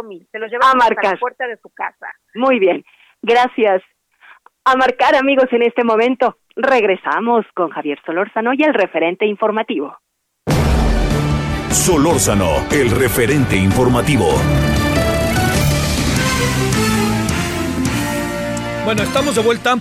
mil 0.04 0.28
Se 0.32 0.40
los 0.40 0.52
llevamos 0.52 0.84
a, 0.84 0.88
a 0.88 1.12
la 1.12 1.18
puerta 1.18 1.48
de 1.48 1.58
su 1.58 1.70
casa. 1.70 2.08
Muy 2.34 2.60
bien, 2.60 2.84
gracias. 3.22 3.82
A 4.66 4.76
marcar, 4.76 5.16
amigos, 5.16 5.46
en 5.52 5.64
este 5.64 5.84
momento. 5.84 6.38
Regresamos 6.56 7.46
con 7.54 7.70
Javier 7.70 8.00
Solórzano 8.06 8.54
y 8.54 8.64
el 8.64 8.74
referente 8.74 9.26
informativo. 9.26 9.98
Solórzano, 11.70 12.66
el 12.72 12.90
referente 12.90 13.56
informativo. 13.58 14.26
Bueno, 18.86 19.04
estamos 19.04 19.36
de 19.36 19.42
vuelta. 19.42 19.76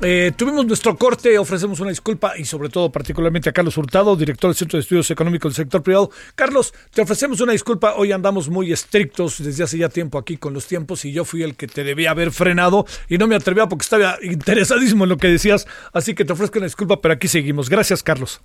Eh, 0.00 0.30
tuvimos 0.36 0.64
nuestro 0.64 0.96
corte, 0.96 1.36
ofrecemos 1.38 1.80
una 1.80 1.90
disculpa 1.90 2.38
y 2.38 2.44
sobre 2.44 2.68
todo 2.68 2.92
particularmente 2.92 3.48
a 3.48 3.52
Carlos 3.52 3.76
Hurtado, 3.76 4.14
director 4.14 4.48
del 4.48 4.56
Centro 4.56 4.76
de 4.76 4.82
Estudios 4.82 5.10
Económicos 5.10 5.56
del 5.56 5.64
Sector 5.64 5.82
Privado. 5.82 6.10
Carlos, 6.36 6.72
te 6.92 7.02
ofrecemos 7.02 7.40
una 7.40 7.50
disculpa, 7.50 7.94
hoy 7.96 8.12
andamos 8.12 8.48
muy 8.48 8.72
estrictos 8.72 9.42
desde 9.42 9.64
hace 9.64 9.76
ya 9.76 9.88
tiempo 9.88 10.16
aquí 10.16 10.36
con 10.36 10.54
los 10.54 10.66
tiempos 10.66 11.04
y 11.04 11.10
yo 11.10 11.24
fui 11.24 11.42
el 11.42 11.56
que 11.56 11.66
te 11.66 11.82
debía 11.82 12.12
haber 12.12 12.30
frenado 12.30 12.86
y 13.08 13.18
no 13.18 13.26
me 13.26 13.34
atrevía 13.34 13.66
porque 13.66 13.82
estaba 13.82 14.18
interesadísimo 14.22 15.02
en 15.02 15.10
lo 15.10 15.16
que 15.16 15.26
decías, 15.26 15.66
así 15.92 16.14
que 16.14 16.24
te 16.24 16.32
ofrezco 16.32 16.58
una 16.58 16.66
disculpa, 16.66 17.00
pero 17.00 17.14
aquí 17.14 17.26
seguimos. 17.26 17.68
Gracias, 17.68 18.04
Carlos. 18.04 18.40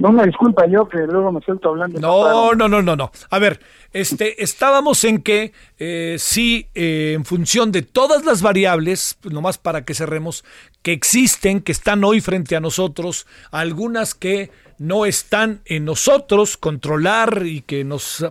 No 0.00 0.12
me 0.12 0.24
disculpa 0.24 0.66
yo 0.66 0.88
que 0.88 0.98
luego 0.98 1.30
me 1.30 1.40
suelto 1.42 1.68
hablando. 1.68 2.00
No, 2.00 2.54
no, 2.54 2.68
no, 2.68 2.80
no, 2.82 2.96
no. 2.96 3.12
A 3.28 3.38
ver, 3.38 3.60
este, 3.92 4.42
estábamos 4.42 5.04
en 5.04 5.22
que 5.22 5.52
eh, 5.78 6.16
sí, 6.18 6.68
eh, 6.74 7.12
en 7.14 7.24
función 7.24 7.70
de 7.70 7.82
todas 7.82 8.24
las 8.24 8.40
variables, 8.40 9.18
pues, 9.20 9.34
nomás 9.34 9.58
para 9.58 9.84
que 9.84 9.94
cerremos, 9.94 10.44
que 10.82 10.92
existen, 10.92 11.60
que 11.60 11.72
están 11.72 12.02
hoy 12.02 12.20
frente 12.22 12.56
a 12.56 12.60
nosotros, 12.60 13.26
algunas 13.50 14.14
que 14.14 14.50
no 14.78 15.04
están 15.04 15.60
en 15.66 15.84
nosotros 15.84 16.56
controlar 16.56 17.42
y 17.44 17.60
que 17.60 17.84
nos 17.84 18.24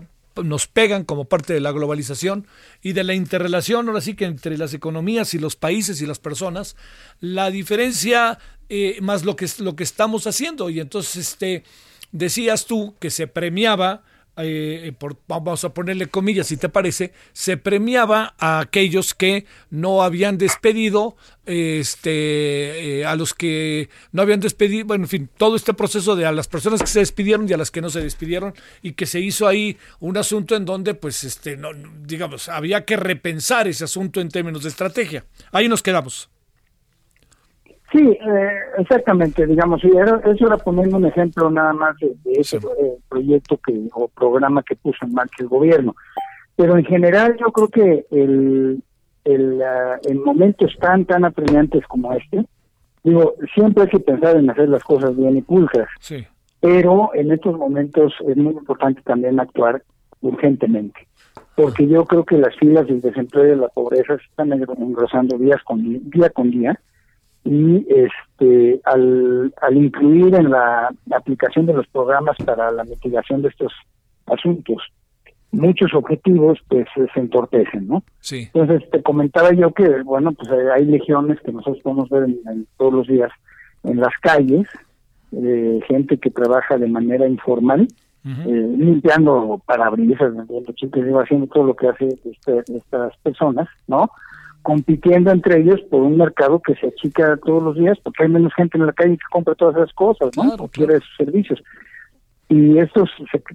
nos 0.44 0.68
pegan 0.68 1.04
como 1.04 1.26
parte 1.26 1.54
de 1.54 1.60
la 1.60 1.72
globalización 1.72 2.48
y 2.82 2.94
de 2.94 3.04
la 3.04 3.14
interrelación, 3.14 3.88
ahora 3.88 4.00
sí 4.00 4.16
que 4.16 4.26
entre 4.26 4.58
las 4.58 4.74
economías 4.74 5.34
y 5.34 5.40
los 5.40 5.58
países 5.58 6.02
y 6.02 6.06
las 6.06 6.20
personas, 6.20 6.76
la 7.20 7.50
diferencia 7.50 8.40
eh, 8.70 8.98
más 9.02 9.26
lo 9.26 9.36
que, 9.36 9.48
lo 9.60 9.76
que 9.76 9.84
estamos 9.84 10.28
haciendo. 10.28 10.70
Y 10.70 10.80
entonces, 10.80 11.16
este, 11.18 11.64
decías 12.12 12.66
tú 12.66 12.96
que 13.00 13.10
se 13.10 13.28
premiaba 13.28 14.04
eh, 14.42 14.94
por, 14.98 15.18
vamos 15.28 15.66
a 15.66 15.74
ponerle 15.74 16.08
comillas 16.08 16.48
si 16.48 16.56
te 16.56 16.70
parece, 16.70 17.12
se 17.34 17.58
premiaba 17.58 18.36
a 18.40 18.60
aquellos 18.60 19.14
que 19.14 19.46
no 19.70 20.02
habían 20.02 20.38
despedido, 20.38 21.18
este, 21.46 23.00
eh, 23.00 23.06
a 23.06 23.18
los 23.18 23.34
que 23.34 23.90
no 24.14 24.22
habían 24.22 24.40
despedido, 24.40 24.86
bueno, 24.86 25.04
en 25.04 25.10
fin, 25.10 25.30
todo 25.36 25.58
este 25.58 25.74
proceso 25.74 26.16
de 26.16 26.26
a 26.26 26.32
las 26.32 26.48
personas 26.48 26.80
que 26.80 26.88
se 26.88 27.00
despidieron 27.00 27.50
y 27.50 27.54
a 27.54 27.58
las 27.58 27.70
que 27.70 27.82
no 27.82 27.90
se 27.90 28.02
despidieron 28.02 28.54
y 28.82 28.94
que 28.94 29.06
se 29.06 29.20
hizo 29.20 29.46
ahí 29.46 29.78
un 30.00 30.16
asunto 30.16 30.56
en 30.56 30.64
donde, 30.64 30.94
pues, 30.94 31.26
este, 31.26 31.58
no, 31.58 31.72
digamos, 32.06 32.48
había 32.48 32.86
que 32.86 32.96
repensar 32.96 33.68
ese 33.68 33.84
asunto 33.84 34.22
en 34.22 34.30
términos 34.30 34.64
de 34.64 34.70
estrategia. 34.70 35.26
Ahí 35.52 35.68
nos 35.68 35.84
quedamos. 35.84 36.30
Sí, 37.92 37.98
eh, 38.00 38.50
exactamente, 38.78 39.48
digamos, 39.48 39.82
sí, 39.82 39.90
eso 39.90 40.46
era 40.46 40.58
poniendo 40.58 40.98
un 40.98 41.06
ejemplo 41.06 41.50
nada 41.50 41.74
más 41.74 41.96
de, 41.98 42.16
ese 42.26 42.58
eh, 42.58 42.98
proyecto 43.10 43.58
que 43.66 43.88
o 43.94 44.08
programa 44.08 44.62
que 44.64 44.76
puso 44.76 45.06
en 45.06 45.14
marcha 45.14 45.38
el 45.40 45.48
gobierno. 45.48 45.96
Pero 46.56 46.78
en 46.78 46.86
general 46.86 47.36
yo 47.40 47.48
creo 47.52 47.68
que 47.70 48.06
el, 48.12 48.84
el, 49.24 49.62
ah, 49.64 49.98
en 50.04 50.24
momentos 50.24 50.76
tan, 50.80 51.06
tan 51.06 51.26
apremiantes 51.26 51.86
como 51.88 52.14
este, 52.14 52.46
digo, 53.04 53.34
siempre 53.56 53.84
hay 53.84 53.90
que 53.90 54.00
pensar 54.00 54.38
en 54.38 54.50
hacer 54.50 54.70
las 54.70 54.84
cosas 54.84 55.16
bien 55.18 55.38
y 55.38 55.42
pulcras. 55.42 55.90
Sí. 56.00 56.28
Pero 56.60 57.12
en 57.16 57.32
estos 57.32 57.58
momentos 57.58 58.14
es 58.28 58.38
muy 58.38 58.54
importante 58.54 59.02
también 59.02 59.40
actuar 59.40 59.82
urgentemente 60.22 61.08
porque 61.56 61.88
yo 61.88 62.06
creo 62.06 62.24
que 62.24 62.38
las 62.38 62.56
filas 62.56 62.88
del 62.88 63.02
desempleo 63.02 63.46
y 63.46 63.50
de 63.50 63.56
la 63.58 63.68
pobreza 63.68 64.18
se 64.18 64.24
están 64.24 64.54
engrosando 64.54 65.38
días 65.38 65.62
con 65.66 66.10
día 66.10 66.30
con 66.30 66.52
día 66.52 66.80
y 67.44 67.86
este 67.90 68.82
al, 68.84 69.54
al 69.62 69.78
incluir 69.78 70.36
en 70.36 70.50
la 70.52 70.90
aplicación 71.12 71.66
de 71.66 71.74
los 71.74 71.88
programas 71.88 72.36
para 72.46 72.72
la 72.72 72.84
mitigación 72.84 73.42
de 73.42 73.50
estos 73.50 73.74
asuntos 74.26 74.84
muchos 75.52 75.94
objetivos 75.94 76.60
pues 76.68 76.86
se 76.96 77.20
entorpecen, 77.20 77.88
¿no? 77.88 78.04
Sí. 78.20 78.50
Entonces 78.54 78.90
te 78.92 79.02
comentaba 79.02 79.52
yo 79.54 79.74
que 79.74 80.04
bueno 80.04 80.32
pues 80.34 80.50
hay 80.52 80.86
legiones 80.86 81.40
que 81.42 81.52
nosotros 81.52 81.82
podemos 81.82 82.10
ver 82.10 82.24
en, 82.24 82.68
todos 82.78 82.94
los 82.94 83.08
días 83.08 83.32
en 83.84 84.00
las 84.00 84.14
calles, 84.22 84.68
eh, 85.32 85.80
gente 85.88 86.18
que 86.18 86.30
trabaja 86.30 86.78
de 86.78 86.88
manera 86.88 87.28
informal, 87.28 87.88
eh, 88.26 88.76
limpiando 88.78 89.62
parabrisas, 89.66 90.36
vendiendo 90.36 91.20
haciendo 91.20 91.48
todo 91.48 91.64
lo 91.64 91.76
que 91.76 91.88
hace 91.88 92.10
este, 92.26 92.76
estas 92.76 93.16
personas, 93.24 93.68
¿no? 93.88 94.12
Compitiendo 94.62 95.32
entre 95.32 95.62
ellos 95.62 95.82
por 95.90 96.02
un 96.02 96.18
mercado 96.18 96.60
que 96.60 96.76
se 96.76 96.88
achica 96.88 97.38
todos 97.38 97.64
los 97.64 97.76
días 97.76 97.98
porque 98.04 98.24
hay 98.24 98.30
menos 98.30 98.54
gente 98.54 98.78
en 98.78 98.86
la 98.86 98.94
calle 98.94 99.18
que 99.18 99.32
compra 99.32 99.56
todas 99.56 99.76
esas 99.76 99.94
cosas, 99.94 100.30
¿no? 100.36 100.54
o 100.64 100.68
quiere 100.68 100.96
esos 100.96 101.16
servicios. 101.18 101.62
Y 102.50 102.80
estos 102.80 103.10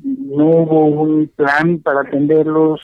no 0.05 0.47
hubo 0.47 0.87
un 0.87 1.31
plan 1.37 1.79
para 1.79 2.03
atenderlos, 2.03 2.81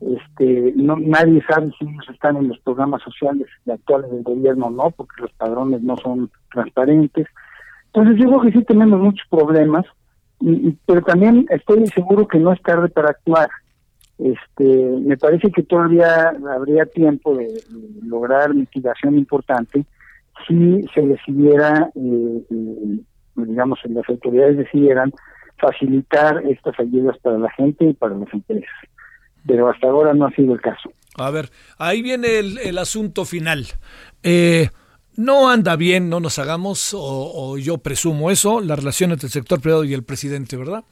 este, 0.00 0.74
no, 0.76 0.96
nadie 0.96 1.42
sabe 1.48 1.72
si 1.78 1.86
ellos 1.86 2.06
están 2.12 2.36
en 2.36 2.48
los 2.48 2.58
programas 2.58 3.02
sociales 3.02 3.46
actuales 3.70 4.10
del 4.10 4.22
gobierno 4.22 4.66
o 4.66 4.70
no, 4.70 4.90
porque 4.90 5.22
los 5.22 5.32
padrones 5.32 5.82
no 5.82 5.96
son 5.96 6.30
transparentes. 6.52 7.26
Entonces 7.86 8.16
yo 8.18 8.28
creo 8.28 8.40
que 8.42 8.52
sí 8.52 8.64
tenemos 8.64 9.00
muchos 9.00 9.26
problemas, 9.30 9.86
y, 10.40 10.76
pero 10.84 11.00
también 11.02 11.46
estoy 11.48 11.86
seguro 11.88 12.28
que 12.28 12.38
no 12.38 12.52
es 12.52 12.60
tarde 12.62 12.88
para 12.88 13.10
actuar 13.10 13.48
este 14.18 14.64
me 14.64 15.16
parece 15.16 15.50
que 15.50 15.62
todavía 15.62 16.32
habría 16.54 16.86
tiempo 16.86 17.36
de, 17.36 17.48
lograr 18.04 18.54
mitigación 18.54 19.18
importante 19.18 19.84
si 20.46 20.84
se 20.94 21.02
decidiera 21.02 21.90
eh, 21.94 22.42
eh, 22.50 22.98
digamos 23.36 23.80
las 23.84 24.08
autoridades 24.08 24.56
decidieran 24.58 25.12
facilitar 25.58 26.42
estas 26.48 26.78
ayudas 26.78 27.16
para 27.18 27.38
la 27.38 27.50
gente 27.52 27.86
y 27.86 27.94
para 27.94 28.14
las 28.16 28.32
empresas. 28.32 28.70
Pero 29.46 29.68
hasta 29.68 29.88
ahora 29.88 30.14
no 30.14 30.26
ha 30.26 30.30
sido 30.32 30.54
el 30.54 30.60
caso. 30.60 30.90
A 31.16 31.30
ver 31.30 31.50
ahí 31.78 32.02
viene 32.02 32.38
el, 32.38 32.78
asunto 32.78 33.24
final. 33.24 33.66
Eh, 34.22 34.68
no 35.16 35.48
anda 35.48 35.76
bien, 35.76 36.08
no 36.08 36.18
nos 36.18 36.38
hagamos, 36.38 36.92
o, 36.92 37.00
o, 37.00 37.58
yo 37.58 37.78
presumo 37.78 38.30
eso, 38.30 38.60
la 38.60 38.74
relación 38.74 39.12
entre 39.12 39.26
el 39.26 39.32
sector 39.32 39.60
privado 39.60 39.84
y 39.84 39.94
el 39.94 40.02
presidente, 40.02 40.56
¿verdad? 40.56 40.84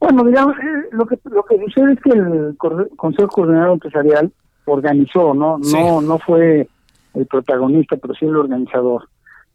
Bueno, 0.00 0.24
digamos, 0.24 0.56
eh, 0.58 0.88
lo 0.92 1.06
que 1.06 1.18
lo 1.24 1.44
que 1.44 1.58
sucede 1.58 1.92
es 1.92 2.00
que 2.00 2.10
el 2.10 2.56
Consejo 2.96 3.28
Coordinador 3.28 3.72
Empresarial 3.72 4.32
organizó, 4.64 5.34
no 5.34 5.58
no 5.58 6.00
no 6.00 6.18
fue 6.18 6.68
el 7.14 7.26
protagonista, 7.26 7.96
pero 7.96 8.14
sí 8.14 8.26
el 8.26 8.36
organizador 8.36 9.08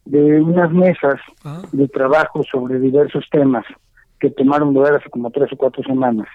de 0.06 0.42
unas 0.42 0.72
mesas 0.72 1.20
ah. 1.46 1.62
de 1.72 1.88
trabajo 1.88 2.44
sobre 2.44 2.80
diversos 2.80 3.26
temas 3.32 3.66
que 4.20 4.30
tomaron 4.32 4.74
lugar 4.74 4.96
hace 4.96 5.10
como 5.10 5.32
tres 5.32 5.52
o 5.54 5.58
cuatro 5.58 5.84
semanas 5.84 6.28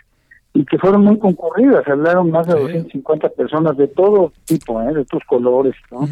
y 0.55 0.65
que 0.65 0.79
fueron 0.79 1.05
muy 1.05 1.19
concurridas, 1.19 1.87
hablaron 1.87 2.31
más 2.31 2.47
de 2.47 2.55
250 2.55 3.29
personas 3.31 3.77
de 3.77 3.89
todo 3.89 4.33
tipo, 4.45 4.81
¿eh? 4.83 4.93
de 4.93 5.05
tus 5.05 5.23
colores, 5.25 5.75
¿no? 5.91 6.09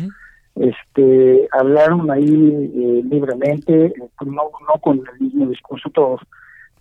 Este, 0.54 1.48
hablaron 1.52 2.10
ahí 2.10 2.24
eh, 2.24 3.02
libremente, 3.10 3.92
no, 4.24 4.32
no 4.32 4.80
con 4.80 4.98
el 4.98 5.20
mismo 5.20 5.46
discurso 5.46 5.90
todos, 5.90 6.20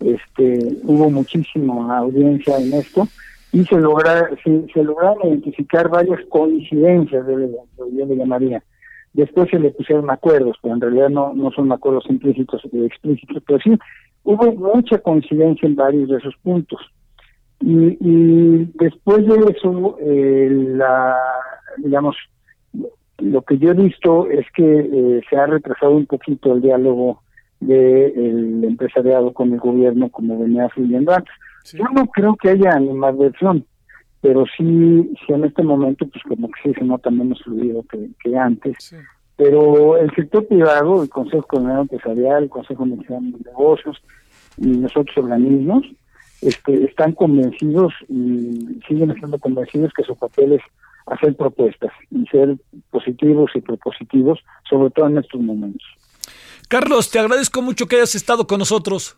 este 0.00 0.58
hubo 0.84 1.10
muchísima 1.10 1.98
audiencia 1.98 2.58
en 2.58 2.72
esto 2.74 3.08
y 3.52 3.64
se 3.64 3.76
logra 3.76 4.28
se, 4.44 4.66
se 4.72 4.82
lograron 4.82 5.28
identificar 5.28 5.88
varias 5.88 6.20
coincidencias 6.28 7.26
de 7.26 7.50
yo 7.78 8.06
le 8.06 8.16
llamaría. 8.16 8.62
Después 9.14 9.48
se 9.50 9.58
le 9.58 9.70
pusieron 9.70 10.10
acuerdos 10.10 10.56
pero 10.62 10.74
en 10.74 10.80
realidad 10.80 11.08
no 11.08 11.32
no 11.34 11.50
son 11.52 11.72
acuerdos 11.72 12.04
implícitos 12.08 12.62
y 12.70 12.84
explícitos 12.84 13.42
pero 13.46 13.58
sí 13.60 13.78
hubo 14.24 14.52
mucha 14.52 14.98
coincidencia 14.98 15.66
en 15.66 15.76
varios 15.76 16.08
de 16.08 16.18
esos 16.18 16.36
puntos. 16.42 16.80
Y, 17.60 17.96
y 18.00 18.70
después 18.74 19.26
de 19.26 19.50
eso 19.50 19.96
eh, 20.00 20.48
la 20.76 21.16
digamos 21.78 22.16
lo 23.18 23.42
que 23.42 23.56
yo 23.58 23.70
he 23.70 23.74
visto 23.74 24.28
es 24.30 24.44
que 24.54 24.62
eh, 24.62 25.22
se 25.28 25.36
ha 25.36 25.46
retrasado 25.46 25.92
un 25.92 26.06
poquito 26.06 26.52
el 26.52 26.60
diálogo 26.60 27.22
del 27.60 28.64
empresariado 28.64 29.32
con 29.32 29.52
el 29.52 29.60
gobierno 29.60 30.08
como 30.10 30.38
venía 30.38 30.68
fluyendo 30.68 31.12
antes. 31.12 31.32
Yo 31.72 31.84
no 31.92 32.06
creo 32.06 32.36
que 32.36 32.50
haya 32.50 32.72
animadversión, 32.72 33.64
pero 34.20 34.44
sí, 34.56 35.10
sí 35.26 35.32
en 35.32 35.44
este 35.44 35.62
momento 35.62 36.06
pues 36.08 36.22
como 36.24 36.48
que 36.48 36.60
sí 36.62 36.74
se 36.74 36.84
nota 36.84 37.10
menos 37.10 37.42
fluido 37.42 37.82
que, 37.90 38.10
que 38.22 38.36
antes. 38.36 38.94
Pero 39.36 39.96
el 39.98 40.10
sector 40.14 40.46
privado, 40.46 41.02
el 41.02 41.08
Consejo 41.08 41.46
Coordinador 41.46 41.82
Empresarial, 41.82 42.44
el 42.44 42.50
Consejo 42.50 42.86
Nacional 42.86 43.32
de 43.32 43.50
Negocios 43.50 44.02
y 44.56 44.68
nosotros 44.68 45.16
organismos, 45.18 45.84
este, 46.40 46.84
están 46.84 47.12
convencidos 47.12 47.92
y 48.08 48.80
siguen 48.86 49.10
estando 49.10 49.38
convencidos 49.38 49.92
que 49.94 50.04
su 50.04 50.16
papel 50.16 50.52
es 50.52 50.62
hacer 51.06 51.34
propuestas 51.36 51.92
y 52.10 52.26
ser 52.26 52.56
positivos 52.90 53.50
y 53.54 53.60
propositivos, 53.60 54.40
sobre 54.68 54.90
todo 54.90 55.06
en 55.06 55.18
estos 55.18 55.40
momentos. 55.40 55.86
Carlos, 56.68 57.10
te 57.10 57.18
agradezco 57.18 57.62
mucho 57.62 57.86
que 57.86 57.96
hayas 57.96 58.14
estado 58.14 58.46
con 58.46 58.58
nosotros. 58.58 59.16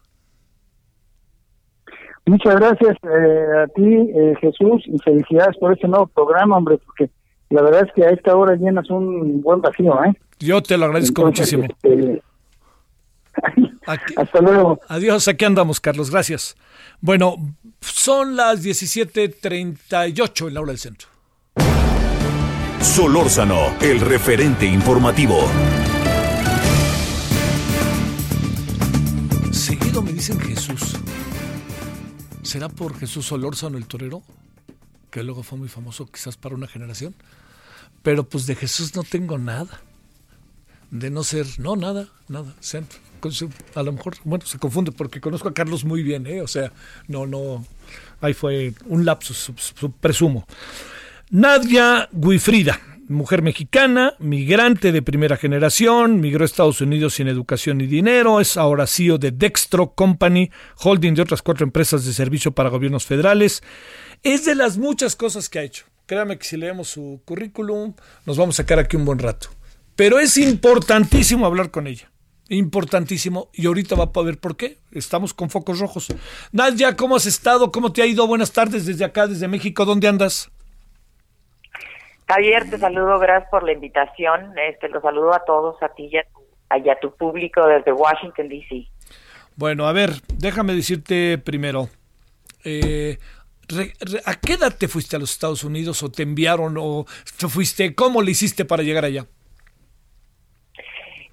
Muchas 2.26 2.56
gracias 2.56 2.96
eh, 3.04 3.62
a 3.62 3.66
ti, 3.68 3.82
eh, 3.84 4.34
Jesús, 4.40 4.82
y 4.86 4.98
felicidades 4.98 5.56
por 5.58 5.72
este 5.72 5.88
nuevo 5.88 6.06
programa, 6.08 6.58
hombre, 6.58 6.78
porque 6.84 7.10
la 7.48 7.62
verdad 7.62 7.86
es 7.86 7.92
que 7.94 8.04
a 8.04 8.10
esta 8.10 8.36
hora 8.36 8.54
llenas 8.54 8.90
un 8.90 9.40
buen 9.40 9.62
vacío, 9.62 10.04
¿eh? 10.04 10.12
Yo 10.38 10.62
te 10.62 10.76
lo 10.76 10.84
agradezco 10.86 11.24
muchísimo. 11.24 11.64
Este, 11.64 12.22
hasta 14.16 14.40
luego. 14.40 14.78
Adiós, 14.88 15.26
aquí 15.28 15.46
andamos, 15.46 15.80
Carlos, 15.80 16.10
gracias. 16.10 16.56
Bueno, 17.00 17.36
son 17.80 18.36
las 18.36 18.62
17:38 18.62 20.48
en 20.48 20.54
la 20.54 20.60
hora 20.60 20.72
del 20.72 20.78
centro. 20.78 21.08
Solórzano, 22.80 23.74
el 23.80 24.00
referente 24.00 24.66
informativo. 24.66 25.38
Me 30.02 30.12
dicen 30.12 30.38
Jesús. 30.40 30.94
¿Será 32.42 32.68
por 32.68 32.96
Jesús 32.98 33.26
Solórzano 33.26 33.78
el 33.78 33.86
torero? 33.86 34.22
Que 35.10 35.22
luego 35.22 35.42
fue 35.42 35.58
muy 35.58 35.68
famoso 35.68 36.06
quizás 36.06 36.36
para 36.36 36.54
una 36.54 36.66
generación. 36.66 37.14
Pero 38.02 38.28
pues 38.28 38.46
de 38.46 38.54
Jesús 38.54 38.94
no 38.94 39.02
tengo 39.02 39.38
nada. 39.38 39.80
De 40.90 41.10
no 41.10 41.24
ser, 41.24 41.46
no, 41.58 41.76
nada, 41.76 42.08
nada. 42.28 42.54
A 43.74 43.82
lo 43.82 43.92
mejor, 43.92 44.16
bueno, 44.24 44.46
se 44.46 44.58
confunde 44.58 44.92
porque 44.92 45.20
conozco 45.20 45.48
a 45.48 45.54
Carlos 45.54 45.84
muy 45.84 46.02
bien, 46.02 46.26
¿eh? 46.26 46.42
O 46.42 46.48
sea, 46.48 46.72
no, 47.08 47.26
no. 47.26 47.64
Ahí 48.20 48.34
fue 48.34 48.74
un 48.86 49.04
lapsus, 49.04 49.52
presumo. 50.00 50.46
Nadia 51.30 52.08
Guifrida 52.12 52.80
mujer 53.08 53.42
mexicana, 53.42 54.14
migrante 54.18 54.92
de 54.92 55.02
primera 55.02 55.36
generación, 55.36 56.20
migró 56.20 56.44
a 56.44 56.46
Estados 56.46 56.80
Unidos 56.80 57.14
sin 57.14 57.28
educación 57.28 57.78
ni 57.78 57.86
dinero, 57.86 58.40
es 58.40 58.56
ahora 58.56 58.86
CEO 58.86 59.18
de 59.18 59.30
Dextro 59.30 59.94
Company, 59.94 60.50
holding 60.82 61.14
de 61.14 61.22
otras 61.22 61.42
cuatro 61.42 61.64
empresas 61.64 62.04
de 62.04 62.12
servicio 62.12 62.52
para 62.52 62.68
gobiernos 62.68 63.06
federales. 63.06 63.62
Es 64.22 64.44
de 64.44 64.54
las 64.54 64.78
muchas 64.78 65.16
cosas 65.16 65.48
que 65.48 65.58
ha 65.58 65.62
hecho. 65.62 65.86
Créame 66.06 66.38
que 66.38 66.46
si 66.46 66.56
leemos 66.56 66.88
su 66.88 67.20
currículum 67.24 67.94
nos 68.24 68.36
vamos 68.36 68.56
a 68.56 68.62
sacar 68.62 68.78
aquí 68.78 68.96
un 68.96 69.04
buen 69.04 69.18
rato. 69.18 69.48
Pero 69.96 70.18
es 70.18 70.36
importantísimo 70.38 71.44
hablar 71.44 71.70
con 71.70 71.86
ella. 71.86 72.10
Importantísimo. 72.48 73.50
Y 73.52 73.66
ahorita 73.66 73.94
va 73.94 74.04
a 74.04 74.12
poder 74.12 74.38
por 74.38 74.56
qué. 74.56 74.78
Estamos 74.92 75.34
con 75.34 75.50
focos 75.50 75.80
rojos. 75.80 76.06
Nadia, 76.52 76.96
¿cómo 76.96 77.16
has 77.16 77.26
estado? 77.26 77.70
¿Cómo 77.72 77.92
te 77.92 78.00
ha 78.00 78.06
ido? 78.06 78.26
Buenas 78.26 78.52
tardes 78.52 78.86
desde 78.86 79.04
acá, 79.04 79.26
desde 79.26 79.48
México. 79.48 79.84
¿Dónde 79.84 80.08
andas? 80.08 80.50
Javier, 82.28 82.68
te 82.68 82.78
saludo, 82.78 83.18
gracias 83.18 83.50
por 83.50 83.62
la 83.62 83.72
invitación. 83.72 84.52
Este, 84.58 84.88
los 84.88 85.02
saludo 85.02 85.34
a 85.34 85.44
todos, 85.44 85.82
a 85.82 85.88
ti 85.88 86.10
y 86.12 86.88
a 86.88 86.98
tu, 87.00 87.14
público 87.16 87.66
desde 87.66 87.92
Washington, 87.92 88.48
D.C. 88.48 88.86
Bueno, 89.56 89.88
a 89.88 89.92
ver, 89.92 90.10
déjame 90.36 90.74
decirte 90.74 91.38
primero, 91.38 91.88
eh, 92.64 93.18
¿a 94.26 94.34
qué 94.34 94.52
edad 94.54 94.76
te 94.78 94.88
fuiste 94.88 95.16
a 95.16 95.18
los 95.18 95.32
Estados 95.32 95.64
Unidos 95.64 96.02
o 96.02 96.10
te 96.10 96.22
enviaron 96.22 96.76
o 96.78 97.06
te 97.38 97.48
fuiste? 97.48 97.94
¿Cómo 97.94 98.20
le 98.20 98.32
hiciste 98.32 98.66
para 98.66 98.82
llegar 98.82 99.06
allá? 99.06 99.24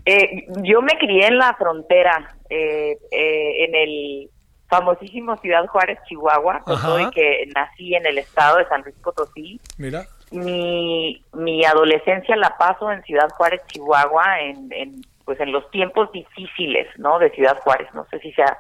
Eh, 0.05 0.45
yo 0.63 0.81
me 0.81 0.93
crié 0.99 1.27
en 1.27 1.37
la 1.37 1.55
frontera, 1.55 2.37
eh, 2.49 2.97
eh, 3.11 3.65
en 3.65 3.75
el 3.75 4.29
famosísimo 4.67 5.35
Ciudad 5.37 5.65
Juárez, 5.67 5.99
Chihuahua, 6.07 6.61
con 6.61 7.11
que 7.11 7.49
nací 7.53 7.95
en 7.95 8.05
el 8.05 8.19
estado 8.19 8.57
de 8.57 8.67
San 8.67 8.81
Luis 8.81 8.95
Potosí. 9.03 9.59
Mira. 9.77 10.05
Mi, 10.31 11.23
mi 11.33 11.63
adolescencia 11.65 12.35
la 12.35 12.57
paso 12.57 12.91
en 12.91 13.03
Ciudad 13.03 13.29
Juárez, 13.37 13.61
Chihuahua, 13.67 14.41
en, 14.41 14.71
en 14.71 15.01
pues 15.25 15.39
en 15.39 15.51
los 15.51 15.69
tiempos 15.71 16.11
difíciles, 16.11 16.87
¿no? 16.97 17.19
De 17.19 17.31
Ciudad 17.31 17.59
Juárez. 17.61 17.87
No 17.93 18.05
sé 18.09 18.19
si 18.19 18.31
sea 18.33 18.57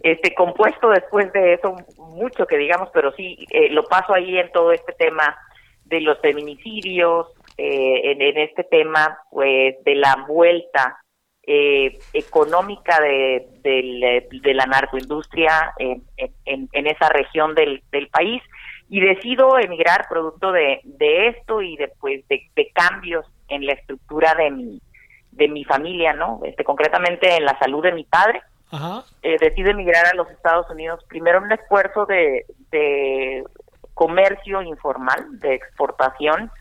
este 0.00 0.34
compuesto 0.34 0.90
después 0.90 1.32
de 1.32 1.54
eso 1.54 1.76
mucho 1.98 2.46
que 2.46 2.56
digamos, 2.56 2.88
pero 2.92 3.12
sí 3.12 3.46
eh, 3.50 3.68
lo 3.70 3.84
paso 3.84 4.14
ahí 4.14 4.38
en 4.38 4.50
todo 4.52 4.72
este 4.72 4.92
tema 4.92 5.36
de 5.84 6.00
los 6.00 6.18
feminicidios, 6.20 7.28
eh, 7.58 8.12
en, 8.12 8.38
este 8.38 8.64
tema 8.64 9.18
pues 9.30 9.76
de 9.84 9.94
la 9.94 10.24
vuelta 10.26 10.98
eh, 11.46 11.98
económica 12.12 13.00
de, 13.00 13.46
de, 13.62 14.54
la 14.54 14.66
narcoindustria 14.66 15.72
en, 15.78 16.02
en, 16.46 16.86
esa 16.86 17.08
región 17.10 17.54
del, 17.54 17.82
del, 17.92 18.08
país 18.08 18.42
y 18.94 19.00
decido 19.00 19.58
emigrar 19.58 20.06
producto 20.08 20.52
de, 20.52 20.78
de 20.84 21.26
esto 21.26 21.60
y 21.60 21.76
después 21.76 22.22
de, 22.28 22.48
de 22.54 22.70
cambios 22.72 23.26
en 23.48 23.66
la 23.66 23.72
estructura 23.72 24.36
de 24.36 24.52
mi 24.52 24.80
de 25.32 25.48
mi 25.48 25.64
familia, 25.64 26.12
¿no? 26.12 26.40
Este 26.44 26.62
concretamente 26.62 27.36
en 27.36 27.44
la 27.44 27.58
salud 27.58 27.82
de 27.82 27.90
mi 27.90 28.04
padre 28.04 28.40
eh, 29.24 29.36
decide 29.40 29.72
emigrar 29.72 30.06
a 30.06 30.14
los 30.14 30.30
Estados 30.30 30.70
Unidos, 30.70 31.04
primero 31.08 31.38
en 31.38 31.44
un 31.46 31.52
esfuerzo 31.52 32.06
de, 32.06 32.46
comercio 33.94 34.62
informal, 34.62 35.40
de 35.40 35.54
exportación, 35.54 36.52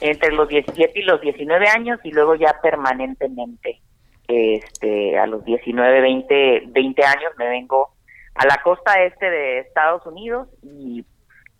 entre 0.00 0.30
los 0.30 0.48
17 0.48 0.92
y 1.00 1.02
los 1.02 1.20
19 1.20 1.68
años 1.68 1.98
y 2.04 2.12
luego 2.12 2.36
ya 2.36 2.60
permanentemente. 2.62 3.80
Este, 4.28 5.18
a 5.18 5.26
los 5.26 5.44
19, 5.44 6.00
20, 6.00 6.62
20 6.68 7.04
años 7.04 7.32
me 7.38 7.48
vengo 7.48 7.90
a 8.36 8.46
la 8.46 8.62
costa 8.62 9.02
este 9.02 9.28
de 9.28 9.58
Estados 9.58 10.06
Unidos 10.06 10.46
y, 10.62 11.04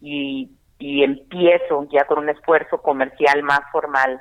y, 0.03 0.51
y 0.79 1.05
empiezo 1.05 1.87
ya 1.91 2.05
con 2.07 2.19
un 2.19 2.29
esfuerzo 2.29 2.83
comercial 2.83 3.43
más 3.45 3.61
formal 3.71 4.21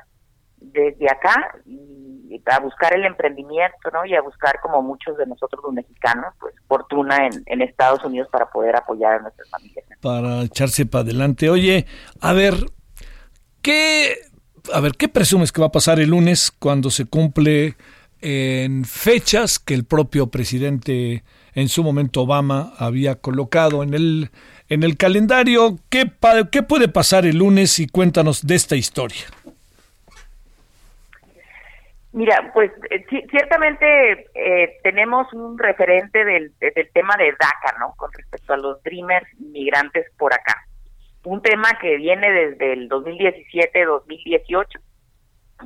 desde 0.57 1.09
acá 1.09 1.55
y 1.65 2.41
a 2.45 2.59
buscar 2.59 2.93
el 2.93 3.03
emprendimiento, 3.05 3.89
¿no? 3.91 4.05
Y 4.05 4.15
a 4.15 4.21
buscar, 4.21 4.59
como 4.61 4.81
muchos 4.81 5.17
de 5.17 5.25
nosotros 5.25 5.61
los 5.63 5.73
mexicanos, 5.73 6.33
pues 6.39 6.55
fortuna 6.67 7.25
en, 7.25 7.43
en 7.47 7.61
Estados 7.61 8.03
Unidos 8.05 8.29
para 8.31 8.49
poder 8.49 8.75
apoyar 8.75 9.15
a 9.15 9.19
nuestras 9.19 9.49
familias. 9.49 9.85
Para 10.01 10.43
echarse 10.43 10.85
para 10.85 11.01
adelante. 11.01 11.49
Oye, 11.49 11.85
a 12.21 12.31
ver, 12.31 12.53
¿qué, 13.61 14.15
a 14.73 14.79
ver, 14.79 14.93
¿qué 14.93 15.09
presumes 15.09 15.51
que 15.51 15.61
va 15.61 15.67
a 15.67 15.71
pasar 15.71 15.99
el 15.99 16.11
lunes 16.11 16.51
cuando 16.51 16.89
se 16.89 17.05
cumple 17.05 17.75
en 18.21 18.85
fechas 18.85 19.59
que 19.59 19.73
el 19.73 19.83
propio 19.83 20.27
presidente 20.27 21.23
en 21.53 21.67
su 21.67 21.83
momento 21.83 22.21
Obama 22.21 22.73
había 22.77 23.15
colocado 23.15 23.83
en 23.83 23.93
el 23.93 24.31
en 24.71 24.83
el 24.83 24.95
calendario? 24.95 25.75
¿Qué, 25.89 26.05
puede 26.63 26.87
pasar 26.87 27.25
el 27.25 27.39
lunes? 27.39 27.77
Y 27.79 27.87
cuéntanos 27.87 28.47
de 28.47 28.55
esta 28.55 28.77
historia. 28.77 29.25
Mira, 32.13 32.51
pues 32.53 32.71
eh, 32.89 33.05
ciertamente 33.29 34.27
eh, 34.33 34.79
tenemos 34.81 35.31
un 35.33 35.57
referente 35.57 36.23
del, 36.23 36.53
del, 36.59 36.89
tema 36.93 37.17
de 37.17 37.31
DACA, 37.31 37.79
¿no? 37.79 37.93
Con 37.97 38.11
respecto 38.13 38.53
a 38.53 38.57
los 38.57 38.81
Dreamers 38.83 39.27
migrantes 39.39 40.05
por 40.17 40.33
acá. 40.33 40.65
Un 41.25 41.41
tema 41.41 41.77
que 41.81 41.97
viene 41.97 42.31
desde 42.31 42.73
el 42.73 42.89
2017-2018, 42.89 44.65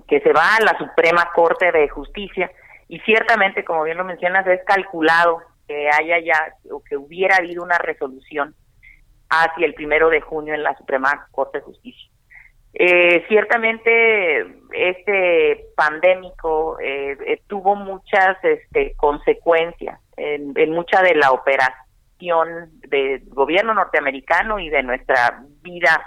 que 0.07 0.19
se 0.19 0.33
va 0.33 0.55
a 0.55 0.61
la 0.61 0.77
Suprema 0.79 1.29
Corte 1.33 1.71
de 1.71 1.87
Justicia 1.89 2.51
y 2.87 2.99
ciertamente, 3.01 3.63
como 3.63 3.83
bien 3.83 3.97
lo 3.97 4.03
mencionas, 4.03 4.47
es 4.47 4.63
calculado 4.65 5.41
que 5.67 5.89
haya 5.89 6.19
ya 6.19 6.53
o 6.71 6.83
que 6.83 6.97
hubiera 6.97 7.37
habido 7.37 7.63
una 7.63 7.77
resolución 7.77 8.55
hacia 9.43 9.65
el 9.65 9.73
primero 9.73 10.09
de 10.09 10.21
junio 10.21 10.53
en 10.53 10.63
la 10.63 10.75
Suprema 10.77 11.27
Corte 11.31 11.59
de 11.59 11.63
Justicia. 11.65 12.09
Eh, 12.77 13.23
ciertamente 13.29 14.45
este 14.73 15.67
pandémico 15.77 16.77
eh, 16.81 17.17
eh, 17.25 17.41
tuvo 17.47 17.75
muchas 17.75 18.35
este, 18.43 18.93
consecuencias 18.97 19.97
en, 20.17 20.53
mucha 20.71 21.01
de 21.01 21.15
la 21.15 21.31
operación 21.31 22.71
del 22.89 23.23
gobierno 23.27 23.73
norteamericano 23.73 24.59
y 24.59 24.69
de 24.69 24.83
nuestra 24.83 25.41
vida 25.61 26.05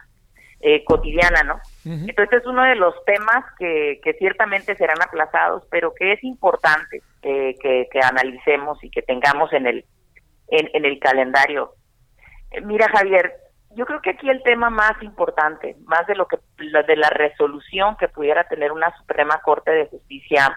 eh, 0.61 0.85
cotidiana, 0.85 1.43
¿no? 1.43 1.59
Entonces 1.85 2.41
es 2.41 2.47
uno 2.47 2.63
de 2.65 2.75
los 2.75 2.95
temas 3.07 3.45
que, 3.59 4.01
que, 4.03 4.13
ciertamente 4.15 4.75
serán 4.77 5.01
aplazados, 5.01 5.63
pero 5.71 5.95
que 5.95 6.13
es 6.13 6.25
importante 6.25 7.01
que, 7.23 7.55
que, 7.63 8.01
analicemos 8.03 8.83
y 8.83 8.91
que 8.91 9.01
tengamos 9.01 9.53
en 9.55 9.67
el 9.69 9.85
en, 10.49 10.69
en 10.75 10.85
el 10.85 10.99
calendario. 10.99 11.73
Mira, 12.63 12.89
Javier, 12.89 13.33
yo 13.71 13.87
creo 13.87 14.01
que 14.01 14.11
aquí 14.11 14.29
el 14.29 14.43
tema 14.43 14.71
más 14.71 15.01
importante, 15.03 15.77
más 15.85 16.07
de 16.07 16.15
lo 16.15 16.27
que 16.27 16.39
de 16.59 16.97
la 16.97 17.11
resolución 17.11 17.97
que 17.97 18.09
pudiera 18.09 18.45
tener 18.49 18.73
una 18.73 18.97
Suprema 18.99 19.41
Corte 19.43 19.71
de 19.71 19.87
Justicia 19.87 20.57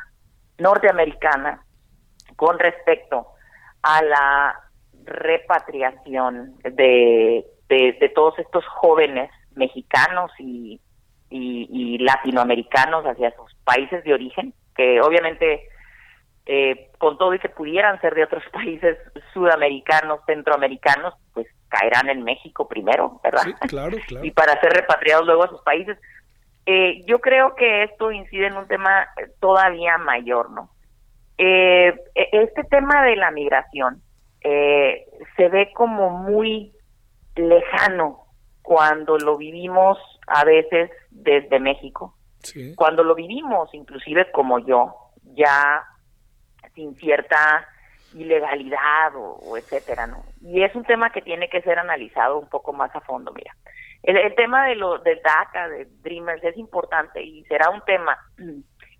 norteamericana 0.57 1.63
con 2.35 2.57
respecto 2.57 3.27
a 3.83 4.01
la 4.03 4.59
repatriación 5.03 6.57
de, 6.63 7.45
de, 7.67 8.11
todos 8.15 8.37
estos 8.39 8.65
jóvenes 8.67 9.29
mexicanos 9.55 10.31
y, 10.39 10.79
y, 11.29 11.97
latinoamericanos 11.99 13.05
hacia 13.05 13.35
sus 13.35 13.53
países 13.63 14.03
de 14.03 14.13
origen, 14.13 14.53
que 14.75 15.01
obviamente 15.01 15.67
eh, 16.45 16.89
con 16.97 17.17
todo 17.17 17.33
y 17.33 17.39
que 17.39 17.49
pudieran 17.49 17.99
ser 18.01 18.15
de 18.15 18.23
otros 18.23 18.43
países 18.53 18.97
sudamericanos, 19.33 20.21
centroamericanos, 20.25 21.13
pues 21.33 21.47
caerán 21.71 22.09
en 22.09 22.23
México 22.23 22.67
primero, 22.67 23.19
¿verdad? 23.23 23.43
Sí, 23.43 23.53
claro, 23.67 23.97
claro. 24.07 24.25
y 24.27 24.31
para 24.31 24.59
ser 24.59 24.73
repatriados 24.73 25.25
luego 25.25 25.45
a 25.45 25.49
sus 25.49 25.61
países. 25.61 25.97
Eh, 26.65 27.03
yo 27.07 27.19
creo 27.19 27.55
que 27.55 27.83
esto 27.83 28.11
incide 28.11 28.47
en 28.47 28.57
un 28.57 28.67
tema 28.67 29.07
todavía 29.39 29.97
mayor, 29.97 30.51
¿no? 30.51 30.69
Eh, 31.37 31.95
e-, 32.13 32.29
este 32.31 32.63
tema 32.65 33.03
de 33.03 33.15
la 33.15 33.31
migración 33.31 34.03
eh, 34.41 35.05
se 35.37 35.49
ve 35.49 35.71
como 35.73 36.09
muy 36.09 36.71
lejano 37.35 38.25
cuando 38.61 39.17
lo 39.17 39.37
vivimos 39.37 39.97
a 40.27 40.43
veces 40.43 40.91
desde 41.09 41.59
México, 41.59 42.15
cuando 42.75 43.03
lo 43.03 43.15
vivimos 43.15 43.73
inclusive 43.73 44.31
como 44.31 44.59
yo, 44.59 44.93
ya 45.23 45.83
sin 46.75 46.95
cierta 46.95 47.65
ilegalidad 48.13 49.13
o, 49.15 49.57
etcétera, 49.57 50.07
¿no? 50.07 50.23
Y 50.41 50.63
es 50.63 50.75
un 50.75 50.83
tema 50.83 51.11
que 51.11 51.21
tiene 51.21 51.49
que 51.49 51.61
ser 51.61 51.79
analizado 51.79 52.39
un 52.39 52.49
poco 52.49 52.73
más 52.73 52.95
a 52.95 53.01
fondo, 53.01 53.31
mira. 53.33 53.55
El, 54.03 54.33
tema 54.35 54.65
de 54.65 54.75
lo 54.75 54.97
de 54.97 55.15
DACA, 55.17 55.69
de 55.69 55.85
Dreamers, 56.01 56.43
es 56.43 56.57
importante 56.57 57.21
y 57.21 57.43
será 57.45 57.69
un 57.69 57.81
tema 57.81 58.17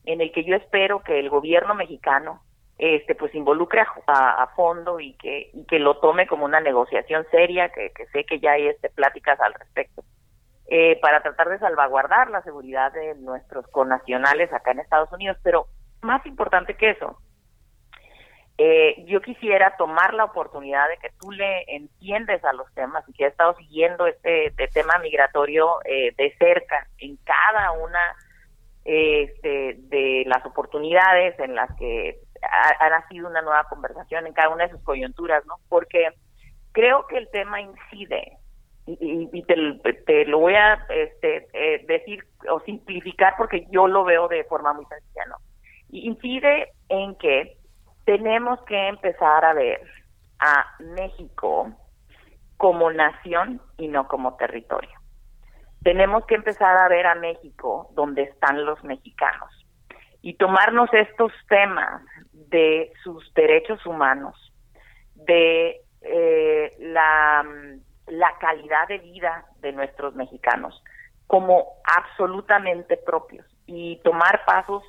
en 0.06 0.22
el 0.22 0.32
que 0.32 0.44
yo 0.44 0.56
espero 0.56 1.02
que 1.02 1.20
el 1.20 1.30
gobierno 1.30 1.74
mexicano 1.74 2.42
este 2.78 3.14
pues 3.14 3.34
involucre 3.36 3.84
a, 4.08 4.48
fondo 4.56 5.00
y 5.00 5.14
que 5.14 5.52
y 5.54 5.66
que 5.66 5.78
lo 5.78 6.00
tome 6.00 6.26
como 6.26 6.46
una 6.46 6.60
negociación 6.60 7.26
seria 7.30 7.70
que, 7.70 7.92
que 7.92 8.08
sé 8.08 8.24
que 8.24 8.40
ya 8.40 8.54
hay 8.54 8.68
este 8.68 8.90
pláticas 8.90 9.40
al 9.40 9.54
respecto 9.54 10.04
eh, 10.68 11.00
para 11.00 11.22
tratar 11.22 11.50
de 11.50 11.60
salvaguardar 11.60 12.32
la 12.32 12.42
seguridad 12.42 12.92
de 12.92 13.14
nuestros 13.16 13.68
connacionales 13.68 14.52
acá 14.52 14.72
en 14.72 14.80
Estados 14.80 15.12
Unidos 15.12 15.38
pero 15.44 15.68
más 16.02 16.26
importante 16.26 16.76
que 16.76 16.90
eso 16.90 17.20
eh, 18.64 19.06
yo 19.08 19.22
quisiera 19.22 19.76
tomar 19.76 20.14
la 20.14 20.26
oportunidad 20.26 20.88
de 20.88 20.98
que 20.98 21.10
tú 21.20 21.32
le 21.32 21.64
entiendes 21.68 22.46
a 22.46 22.54
los 22.54 22.72
temas 22.76 23.04
y 23.10 23.14
que 23.14 23.26
has 23.26 23.32
estado 23.32 23.56
siguiendo 23.56 24.06
este, 24.06 24.48
este 24.48 24.68
tema 24.68 25.00
migratorio 25.02 25.78
eh, 25.84 26.14
de 26.16 26.36
cerca 26.38 26.88
en 27.00 27.18
cada 27.24 27.72
una 27.72 28.16
este, 28.86 29.78
de 29.80 30.26
las 30.28 30.46
oportunidades 30.46 31.40
en 31.40 31.56
las 31.56 31.76
que 31.76 32.20
ha, 32.44 32.90
nacido 32.90 33.30
una 33.30 33.42
nueva 33.42 33.64
conversación 33.64 34.28
en 34.28 34.34
cada 34.34 34.50
una 34.50 34.66
de 34.66 34.74
sus 34.74 34.84
coyunturas, 34.84 35.44
¿no? 35.48 35.56
Porque 35.68 36.10
creo 36.72 37.08
que 37.08 37.18
el 37.18 37.32
tema 37.32 37.62
incide 37.62 38.38
y, 38.86 39.44
te, 39.44 40.26
lo 40.26 40.38
voy 40.38 40.54
a 40.54 40.86
este, 40.90 41.48
eh, 41.54 41.84
decir 41.88 42.26
o 42.48 42.60
simplificar 42.60 43.34
porque 43.40 43.66
yo 43.72 43.88
lo 43.88 44.04
veo 44.04 44.28
de 44.28 44.44
forma 44.44 44.72
muy 44.74 44.86
sencilla, 44.86 45.26
¿no? 45.26 45.38
Incide 45.90 46.74
en 46.90 47.16
que 47.16 47.58
tenemos 48.06 48.60
que 48.64 48.88
empezar 48.88 49.46
a 49.46 49.54
ver 49.54 49.82
a 50.40 50.66
México 50.80 51.72
como 52.58 52.92
nación 52.92 53.62
y 53.78 53.88
no 53.88 54.08
como 54.08 54.36
territorio. 54.36 54.92
Tenemos 55.84 56.26
que 56.26 56.36
empezar 56.36 56.78
a 56.78 56.88
ver 56.88 57.08
a 57.08 57.16
México 57.16 57.90
donde 57.94 58.24
están 58.24 58.66
los 58.66 58.84
mexicanos 58.84 59.50
y 60.22 60.36
tomarnos 60.36 60.94
estos 60.94 61.32
temas 61.50 62.04
de 62.32 62.92
sus 63.04 63.34
derechos 63.34 63.84
humanos, 63.86 64.36
de 65.16 65.82
eh, 66.02 66.76
la, 66.80 67.44
la 68.08 68.38
calidad 68.40 68.88
de 68.88 69.00
vida 69.00 69.46
de 69.60 69.72
nuestros 69.72 70.16
mexicanos 70.16 70.84
como 71.28 71.66
absolutamente 71.86 72.98
propios 72.98 73.46
y 73.66 73.98
tomar 74.04 74.44
pasos 74.46 74.84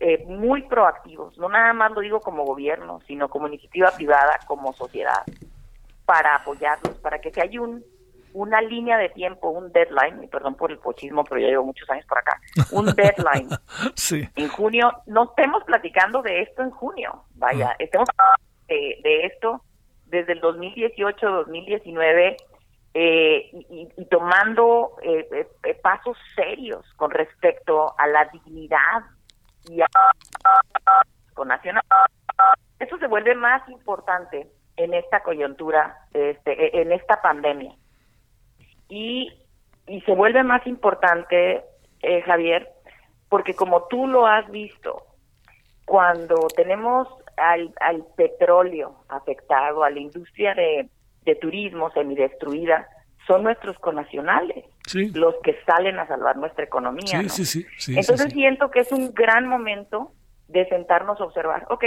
eh, 0.00 0.24
muy 0.26 0.62
proactivos, 0.62 1.36
no 1.38 1.48
nada 1.48 1.72
más 1.72 1.92
lo 1.92 2.00
digo 2.00 2.20
como 2.20 2.44
gobierno, 2.44 3.00
sino 3.06 3.28
como 3.28 3.48
iniciativa 3.48 3.90
privada, 3.92 4.38
como 4.46 4.72
sociedad, 4.72 5.22
para 6.04 6.36
apoyarlos, 6.36 6.94
para 6.96 7.20
que 7.20 7.30
si 7.32 7.40
hay 7.40 7.58
un 7.58 7.84
una 8.34 8.60
línea 8.60 8.98
de 8.98 9.10
tiempo, 9.10 9.48
un 9.50 9.70
deadline, 9.70 10.24
y 10.24 10.26
perdón 10.26 10.56
por 10.56 10.72
el 10.72 10.78
pochismo, 10.78 11.22
pero 11.22 11.40
ya 11.40 11.46
llevo 11.46 11.66
muchos 11.66 11.88
años 11.88 12.04
por 12.06 12.18
acá, 12.18 12.40
un 12.72 12.86
deadline. 12.96 13.48
sí. 13.94 14.28
En 14.34 14.48
junio, 14.48 14.90
no 15.06 15.24
estemos 15.24 15.62
platicando 15.62 16.20
de 16.20 16.42
esto 16.42 16.62
en 16.62 16.70
junio, 16.72 17.22
vaya, 17.36 17.70
Ah. 17.70 17.76
estemos 17.78 18.08
de, 18.66 18.98
de 19.04 19.26
esto 19.26 19.62
desde 20.06 20.32
el 20.32 20.40
2018, 20.40 21.30
2019, 21.30 22.36
eh, 22.94 23.50
y, 23.52 23.88
y 23.96 24.04
tomando 24.06 24.96
eh, 25.02 25.28
eh, 25.32 25.48
eh, 25.64 25.74
pasos 25.74 26.16
serios 26.34 26.84
con 26.96 27.12
respecto 27.12 27.94
a 27.98 28.06
la 28.08 28.24
dignidad 28.26 29.02
y 29.68 29.80
con 31.34 31.48
nacional. 31.48 31.82
Eso 32.78 32.98
se 32.98 33.06
vuelve 33.06 33.34
más 33.34 33.68
importante 33.68 34.48
en 34.76 34.94
esta 34.94 35.20
coyuntura, 35.22 36.06
este, 36.12 36.80
en 36.80 36.92
esta 36.92 37.22
pandemia. 37.22 37.74
Y, 38.88 39.32
y 39.86 40.00
se 40.02 40.14
vuelve 40.14 40.42
más 40.42 40.66
importante, 40.66 41.64
eh, 42.02 42.22
Javier, 42.22 42.68
porque 43.28 43.54
como 43.54 43.84
tú 43.84 44.06
lo 44.06 44.26
has 44.26 44.50
visto, 44.50 45.02
cuando 45.86 46.46
tenemos 46.54 47.08
al, 47.36 47.72
al 47.80 48.04
petróleo 48.16 49.04
afectado, 49.08 49.84
a 49.84 49.90
la 49.90 49.98
industria 49.98 50.54
de, 50.54 50.88
de 51.24 51.34
turismo 51.36 51.90
semidestruida, 51.90 52.88
son 53.26 53.42
nuestros 53.42 53.78
connacionales 53.78 54.64
Sí. 54.86 55.10
los 55.12 55.34
que 55.42 55.56
salen 55.64 55.98
a 55.98 56.06
salvar 56.06 56.36
nuestra 56.36 56.64
economía. 56.64 57.06
Sí, 57.06 57.22
¿no? 57.22 57.28
sí, 57.28 57.44
sí, 57.44 57.66
sí, 57.78 57.98
Entonces 57.98 58.32
siento 58.32 58.70
que 58.70 58.80
es 58.80 58.92
un 58.92 59.12
gran 59.14 59.46
momento 59.48 60.12
de 60.48 60.68
sentarnos 60.68 61.20
a 61.20 61.24
observar, 61.24 61.66
ok, 61.70 61.84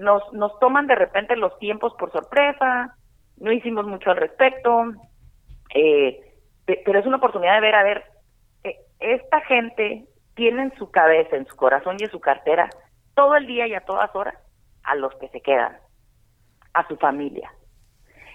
nos, 0.00 0.22
nos 0.32 0.58
toman 0.58 0.86
de 0.86 0.94
repente 0.94 1.36
los 1.36 1.58
tiempos 1.58 1.92
por 1.98 2.10
sorpresa, 2.12 2.96
no 3.36 3.52
hicimos 3.52 3.86
mucho 3.86 4.10
al 4.10 4.16
respecto, 4.16 4.84
eh, 5.74 6.18
pe- 6.64 6.80
pero 6.84 6.98
es 6.98 7.06
una 7.06 7.18
oportunidad 7.18 7.54
de 7.56 7.60
ver, 7.60 7.74
a 7.74 7.82
ver, 7.82 8.04
eh, 8.64 8.76
esta 9.00 9.40
gente 9.42 10.06
tiene 10.34 10.62
en 10.62 10.74
su 10.78 10.90
cabeza, 10.90 11.36
en 11.36 11.46
su 11.46 11.56
corazón 11.56 11.96
y 11.98 12.04
en 12.04 12.10
su 12.10 12.20
cartera, 12.20 12.70
todo 13.14 13.36
el 13.36 13.46
día 13.46 13.66
y 13.66 13.74
a 13.74 13.80
todas 13.84 14.14
horas, 14.16 14.34
a 14.84 14.94
los 14.94 15.14
que 15.16 15.28
se 15.28 15.42
quedan, 15.42 15.76
a 16.72 16.88
su 16.88 16.96
familia. 16.96 17.52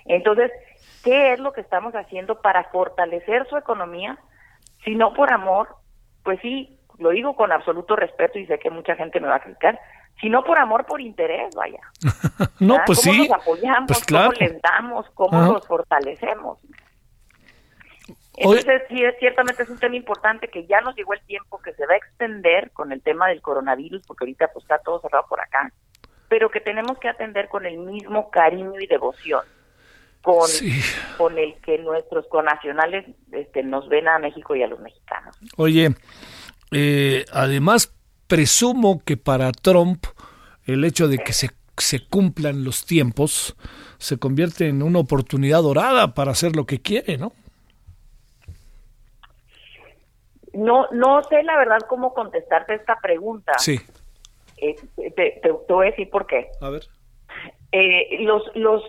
Entonces, 0.08 0.52
¿qué 1.04 1.34
es 1.34 1.40
lo 1.40 1.54
que 1.54 1.62
estamos 1.62 1.94
haciendo 1.96 2.42
para 2.42 2.66
fortalecer 2.66 3.48
su 3.50 3.58
economía? 3.58 4.18
Si 4.84 4.96
no 4.96 5.14
por 5.14 5.32
amor, 5.34 5.76
pues 6.24 6.40
sí, 6.42 6.80
lo 6.98 7.10
digo 7.12 7.36
con 7.36 7.52
absoluto 7.52 7.96
respeto 7.96 8.40
y 8.40 8.46
sé 8.48 8.58
que 8.60 8.70
mucha 8.70 8.96
gente 8.96 9.20
me 9.20 9.28
va 9.28 9.36
a 9.36 9.42
criticar, 9.42 9.80
sino 10.22 10.44
por 10.44 10.58
amor, 10.58 10.86
por 10.86 11.02
interés, 11.02 11.54
vaya. 11.56 11.80
No, 12.60 12.74
¿verdad? 12.74 12.86
pues 12.88 13.02
¿Cómo 13.02 13.14
sí. 13.14 13.28
los 13.28 13.32
apoyamos? 13.38 13.88
Pues 13.88 14.04
claro. 14.06 14.32
¿Cómo 14.34 14.40
les 14.40 14.62
damos? 14.62 15.10
¿Cómo 15.14 15.38
Ajá. 15.40 15.52
los 15.54 15.68
fortalecemos? 15.68 16.58
Entonces, 18.36 18.84
sí, 18.90 19.04
es- 19.04 19.16
ciertamente 19.20 19.64
es 19.64 19.70
un 19.70 19.78
tema 19.80 19.96
importante 19.96 20.48
que 20.48 20.66
ya 20.68 20.82
nos 20.82 20.96
llegó 20.96 21.14
el 21.14 21.22
tiempo 21.22 21.60
que 21.60 21.74
se 21.74 21.86
va 21.86 21.94
a 21.94 21.98
extender 21.98 22.72
con 22.72 22.92
el 22.92 23.02
tema 23.02 23.28
del 23.28 23.42
coronavirus, 23.42 24.04
porque 24.08 24.24
ahorita 24.26 24.48
pues 24.54 24.64
está 24.64 24.78
todo 24.80 25.00
cerrado 25.02 25.26
por 25.28 25.40
acá, 25.42 25.72
pero 26.30 26.50
que 26.50 26.62
tenemos 26.62 26.98
que 27.00 27.10
atender 27.10 27.48
con 27.50 27.66
el 27.66 27.78
mismo 27.78 28.30
cariño 28.30 28.80
y 28.80 28.88
devoción 28.88 29.42
con, 30.22 30.48
Sí. 30.48 30.72
con 31.18 31.38
el 31.38 31.56
que 31.62 31.78
nuestros 31.80 32.28
connacionales 32.28 33.06
este, 33.32 33.64
nos 33.64 33.88
ven 33.90 34.08
a 34.08 34.20
México 34.20 34.56
y 34.56 34.64
a 34.64 34.68
los 34.68 34.80
mexicanos. 34.80 35.36
Oye, 35.58 35.96
eh, 36.72 37.26
además 37.32 37.94
presumo 38.28 39.02
que 39.06 39.16
para 39.18 39.52
Trump 39.52 40.06
el 40.66 40.84
hecho 40.84 41.08
de 41.08 41.18
que 41.20 41.32
se, 41.34 41.50
se 41.78 42.06
cumplan 42.08 42.64
los 42.66 42.86
tiempos 42.86 43.56
se 44.00 44.20
convierte 44.20 44.68
en 44.68 44.84
una 44.84 45.00
oportunidad 45.00 45.62
dorada 45.62 46.14
para 46.14 46.32
hacer 46.32 46.56
lo 46.56 46.66
que 46.66 46.82
quiere, 46.82 47.18
¿no? 47.18 47.32
No, 50.54 50.88
no 50.92 51.24
sé 51.24 51.44
la 51.44 51.58
verdad 51.58 51.80
cómo 51.88 52.14
contestarte 52.14 52.74
esta 52.76 52.98
pregunta. 53.02 53.54
Sí. 53.60 53.80
Eh, 54.58 54.76
te, 54.96 55.12
te- 55.12 55.40
te 55.42 55.52
voy 55.74 55.88
a 55.88 55.90
decir 55.92 56.10
por 56.10 56.26
qué. 56.26 56.48
A 56.62 56.70
ver. 56.70 56.84
Eh, 57.72 58.18
los, 58.22 58.44
los, 58.56 58.82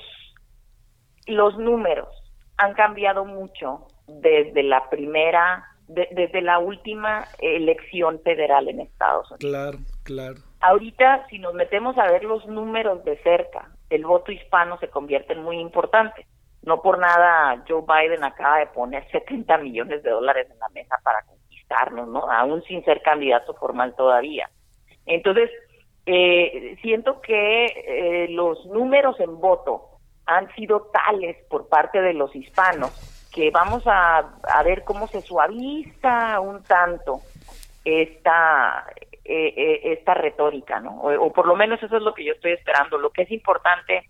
los 1.28 1.56
números 1.58 2.08
han 2.56 2.74
cambiado 2.74 3.24
mucho 3.24 3.86
desde 4.06 4.62
la 4.62 4.88
primera, 4.90 5.64
de- 5.86 6.08
desde 6.12 6.40
la 6.42 6.58
última 6.58 7.24
elección 7.40 8.20
federal 8.22 8.68
en 8.68 8.80
Estados 8.80 9.30
Unidos. 9.30 9.38
Claro, 9.50 9.78
claro. 10.04 10.34
Ahorita, 10.60 11.26
si 11.30 11.38
nos 11.38 11.54
metemos 11.54 11.96
a 11.98 12.10
ver 12.10 12.24
los 12.24 12.44
números 12.46 13.04
de 13.04 13.16
cerca, 13.22 13.70
el 13.90 14.04
voto 14.04 14.32
hispano 14.32 14.78
se 14.78 14.88
convierte 14.88 15.32
en 15.34 15.42
muy 15.42 15.58
importante. 15.60 16.26
No 16.62 16.82
por 16.82 16.98
nada 16.98 17.62
Joe 17.68 17.82
Biden 17.86 18.24
acaba 18.24 18.58
de 18.58 18.66
poner 18.66 19.08
70 19.10 19.56
millones 19.58 20.02
de 20.02 20.10
dólares 20.10 20.48
en 20.50 20.58
la 20.58 20.68
mesa 20.70 20.96
para 21.04 21.22
conquistarnos, 21.22 22.08
¿no? 22.08 22.30
Aún 22.30 22.62
sin 22.64 22.84
ser 22.84 23.00
candidato 23.02 23.54
formal 23.54 23.94
todavía. 23.94 24.50
Entonces, 25.06 25.50
eh, 26.06 26.76
siento 26.82 27.20
que 27.20 27.66
eh, 27.66 28.26
los 28.30 28.66
números 28.66 29.18
en 29.20 29.38
voto 29.40 29.87
han 30.28 30.54
sido 30.54 30.90
tales 30.92 31.36
por 31.48 31.68
parte 31.68 32.00
de 32.00 32.12
los 32.12 32.34
hispanos 32.36 32.92
que 33.32 33.50
vamos 33.50 33.82
a, 33.86 34.18
a 34.18 34.62
ver 34.62 34.84
cómo 34.84 35.08
se 35.08 35.22
suaviza 35.22 36.40
un 36.40 36.62
tanto 36.62 37.20
esta 37.84 38.84
eh, 39.24 39.54
eh, 39.56 39.80
esta 39.92 40.14
retórica, 40.14 40.80
¿no? 40.80 41.00
O, 41.00 41.26
o 41.26 41.32
por 41.32 41.46
lo 41.46 41.56
menos 41.56 41.82
eso 41.82 41.96
es 41.96 42.02
lo 42.02 42.14
que 42.14 42.24
yo 42.24 42.32
estoy 42.32 42.52
esperando. 42.52 42.98
Lo 42.98 43.10
que 43.10 43.22
es 43.22 43.30
importante 43.30 44.08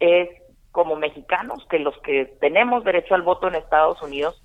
es 0.00 0.28
como 0.72 0.96
mexicanos 0.96 1.66
que 1.70 1.78
los 1.78 1.96
que 1.98 2.26
tenemos 2.40 2.84
derecho 2.84 3.14
al 3.14 3.22
voto 3.22 3.48
en 3.48 3.54
Estados 3.54 4.00
Unidos 4.02 4.42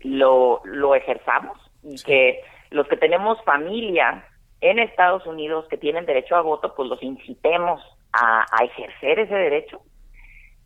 lo, 0.00 0.60
lo 0.64 0.94
ejerzamos 0.94 1.58
y 1.82 2.02
que 2.02 2.40
los 2.70 2.88
que 2.88 2.96
tenemos 2.96 3.42
familia 3.44 4.26
en 4.60 4.78
Estados 4.78 5.26
Unidos 5.26 5.66
que 5.68 5.76
tienen 5.76 6.06
derecho 6.06 6.36
a 6.36 6.40
voto, 6.40 6.74
pues 6.74 6.88
los 6.88 7.02
incitemos 7.02 7.80
a, 8.12 8.46
a 8.50 8.64
ejercer 8.64 9.18
ese 9.18 9.34
derecho. 9.34 9.80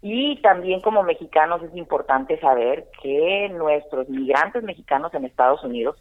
Y 0.01 0.41
también 0.43 0.81
como 0.81 1.03
mexicanos 1.03 1.63
es 1.63 1.75
importante 1.77 2.39
saber 2.41 2.87
que 3.03 3.49
nuestros 3.53 4.09
migrantes 4.09 4.63
mexicanos 4.63 5.13
en 5.15 5.25
Estados 5.25 5.63
Unidos 5.65 5.97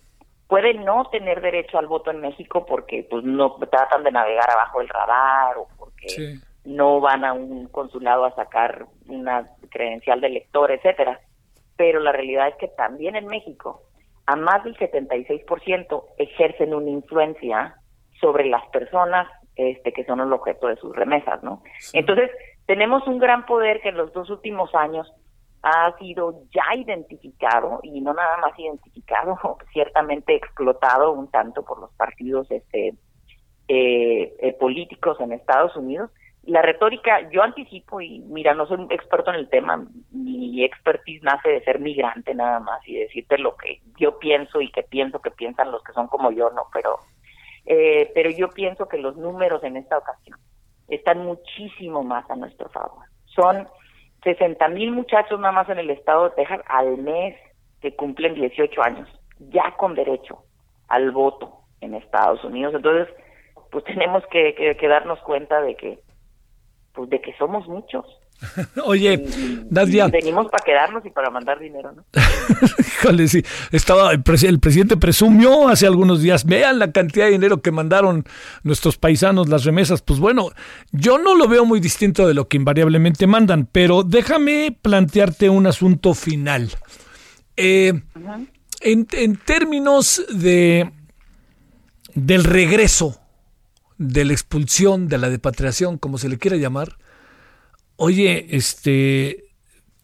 pueden 0.47 0.85
no 0.85 1.05
tener 1.09 1.41
derecho 1.41 1.77
al 1.77 1.87
voto 1.87 2.11
en 2.11 2.21
México 2.21 2.65
porque 2.65 3.05
pues 3.09 3.23
no 3.23 3.55
tratan 3.55 4.03
de 4.03 4.11
navegar 4.11 4.49
abajo 4.49 4.79
del 4.79 4.89
radar 4.89 5.57
o 5.57 5.67
porque 5.77 6.09
Sí. 6.09 6.39
no 6.63 6.99
van 7.01 7.25
a 7.25 7.33
un 7.33 7.67
consulado 7.67 8.25
a 8.25 8.35
sacar 8.35 8.85
una 9.09 9.45
credencial 9.69 10.21
de 10.21 10.29
lector, 10.29 10.71
etcétera. 10.71 11.19
Pero 11.75 11.99
la 11.99 12.11
realidad 12.11 12.47
es 12.49 12.55
que 12.55 12.67
también 12.69 13.15
en 13.15 13.25
México, 13.27 13.81
a 14.25 14.35
más 14.35 14.63
del 14.63 14.77
76% 14.77 16.03
ejercen 16.17 16.73
una 16.73 16.89
influencia 16.89 17.75
sobre 18.21 18.45
las 18.45 18.65
personas 18.69 19.27
este, 19.55 19.91
que 19.91 20.05
son 20.05 20.19
el 20.19 20.31
objeto 20.31 20.67
de 20.67 20.75
sus 20.77 20.95
remesas, 20.95 21.41
¿no? 21.43 21.63
Entonces, 21.93 22.29
tenemos 22.67 23.07
un 23.07 23.17
gran 23.17 23.45
poder 23.45 23.81
que 23.81 23.89
en 23.89 23.97
los 23.97 24.13
dos 24.13 24.29
últimos 24.29 24.75
años 24.75 25.11
ha 25.63 25.97
sido 25.97 26.43
ya 26.53 26.75
identificado 26.75 27.79
y 27.81 28.01
no 28.01 28.13
nada 28.13 28.37
más 28.37 28.57
identificado, 28.59 29.37
ciertamente 29.73 30.35
explotado 30.35 31.13
un 31.13 31.31
tanto 31.31 31.63
por 31.63 31.79
los 31.79 31.91
partidos 31.93 32.51
este 32.51 32.93
eh, 33.69 34.33
eh, 34.39 34.53
políticos 34.59 35.17
en 35.19 35.31
Estados 35.31 35.75
Unidos. 35.75 36.11
La 36.43 36.61
retórica, 36.61 37.29
yo 37.29 37.43
anticipo 37.43 37.99
y 37.99 38.19
mira, 38.19 38.53
no 38.53 38.65
soy 38.67 38.77
un 38.79 38.91
experto 38.91 39.31
en 39.31 39.37
el 39.37 39.49
tema, 39.49 39.85
mi 40.11 40.63
expertise 40.63 41.21
nace 41.23 41.49
de 41.49 41.63
ser 41.63 41.79
migrante 41.79 42.33
nada 42.33 42.61
más 42.61 42.87
y 42.87 42.95
decirte 42.95 43.37
lo 43.37 43.57
que 43.57 43.81
yo 43.97 44.19
pienso 44.19 44.61
y 44.61 44.71
que 44.71 44.83
pienso 44.83 45.21
que 45.21 45.31
piensan 45.31 45.71
los 45.71 45.83
que 45.83 45.91
son 45.91 46.07
como 46.07 46.31
yo, 46.31 46.49
no, 46.51 46.67
pero 46.71 46.99
eh, 47.65 48.11
pero 48.13 48.29
yo 48.29 48.49
pienso 48.49 48.87
que 48.87 48.97
los 48.97 49.17
números 49.17 49.61
en 49.63 49.75
esta 49.75 49.97
ocasión 49.97 50.39
están 50.87 51.25
muchísimo 51.25 52.03
más 52.03 52.29
a 52.29 52.35
nuestro 52.35 52.69
favor. 52.69 53.03
Son 53.25 53.67
60 54.23 54.67
mil 54.69 54.91
muchachos 54.91 55.39
nada 55.39 55.51
más 55.51 55.69
en 55.69 55.79
el 55.79 55.89
estado 55.89 56.25
de 56.25 56.35
Texas 56.35 56.61
al 56.67 56.97
mes 56.97 57.35
que 57.81 57.95
cumplen 57.95 58.33
18 58.33 58.81
años, 58.81 59.09
ya 59.39 59.75
con 59.77 59.95
derecho 59.95 60.43
al 60.87 61.11
voto 61.11 61.59
en 61.81 61.93
Estados 61.93 62.43
Unidos. 62.43 62.73
Entonces, 62.75 63.13
pues 63.71 63.83
tenemos 63.85 64.25
que, 64.27 64.55
que, 64.55 64.75
que 64.75 64.87
darnos 64.87 65.19
cuenta 65.19 65.61
de 65.61 65.75
que, 65.75 65.99
pues 66.93 67.09
de 67.09 67.21
que 67.21 67.33
somos 67.37 67.67
muchos. 67.67 68.05
Oye, 68.85 69.25
Nadia. 69.69 70.07
venimos 70.07 70.47
para 70.49 70.63
quedarnos 70.63 71.05
y 71.05 71.09
para 71.09 71.29
mandar 71.29 71.59
dinero, 71.59 71.91
¿no? 71.93 72.03
Híjole, 72.79 73.27
sí. 73.27 73.43
Estaba, 73.71 74.11
el 74.11 74.21
presidente 74.23 74.97
presumió 74.97 75.67
hace 75.67 75.87
algunos 75.87 76.21
días, 76.21 76.45
vean 76.45 76.79
la 76.79 76.91
cantidad 76.91 77.25
de 77.25 77.31
dinero 77.31 77.61
que 77.61 77.71
mandaron 77.71 78.25
nuestros 78.63 78.97
paisanos, 78.97 79.49
las 79.49 79.63
remesas. 79.63 80.01
Pues 80.01 80.19
bueno, 80.19 80.51
yo 80.91 81.17
no 81.17 81.35
lo 81.35 81.47
veo 81.47 81.65
muy 81.65 81.79
distinto 81.79 82.27
de 82.27 82.33
lo 82.33 82.47
que 82.47 82.57
invariablemente 82.57 83.25
mandan, 83.25 83.67
pero 83.71 84.03
déjame 84.03 84.77
plantearte 84.81 85.49
un 85.49 85.65
asunto 85.67 86.13
final. 86.13 86.71
Eh, 87.55 88.01
en, 88.81 89.07
en 89.11 89.35
términos 89.37 90.23
de, 90.31 90.91
del 92.13 92.43
regreso, 92.43 93.19
de 93.97 94.25
la 94.25 94.33
expulsión, 94.33 95.07
de 95.07 95.17
la 95.17 95.29
depatriación, 95.29 95.97
como 95.97 96.19
se 96.19 96.29
le 96.29 96.37
quiera 96.37 96.57
llamar, 96.57 96.97
oye, 97.97 98.47
este, 98.49 99.47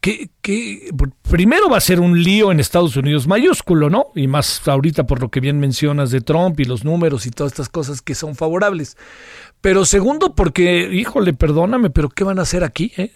que, 0.03 0.89
primero 1.31 1.69
va 1.69 1.77
a 1.77 1.81
ser 1.81 2.01
un 2.01 2.21
lío 2.21 2.51
en 2.51 2.59
Estados 2.59 2.97
Unidos 2.97 3.25
mayúsculo, 3.25 3.89
¿no? 3.89 4.07
Y 4.15 4.27
más 4.27 4.67
ahorita 4.67 5.05
por 5.05 5.21
lo 5.21 5.29
que 5.29 5.39
bien 5.39 5.59
mencionas 5.59 6.11
de 6.11 6.19
Trump 6.19 6.59
y 6.59 6.65
los 6.65 6.83
números 6.83 7.25
y 7.25 7.31
todas 7.31 7.53
estas 7.53 7.69
cosas 7.69 8.01
que 8.01 8.13
son 8.13 8.35
favorables. 8.35 8.97
Pero 9.61 9.85
segundo, 9.85 10.35
porque, 10.35 10.89
híjole, 10.91 11.33
perdóname, 11.33 11.89
pero 11.89 12.09
¿qué 12.09 12.25
van 12.25 12.39
a 12.39 12.41
hacer 12.41 12.65
aquí? 12.65 12.91
Eh? 12.97 13.11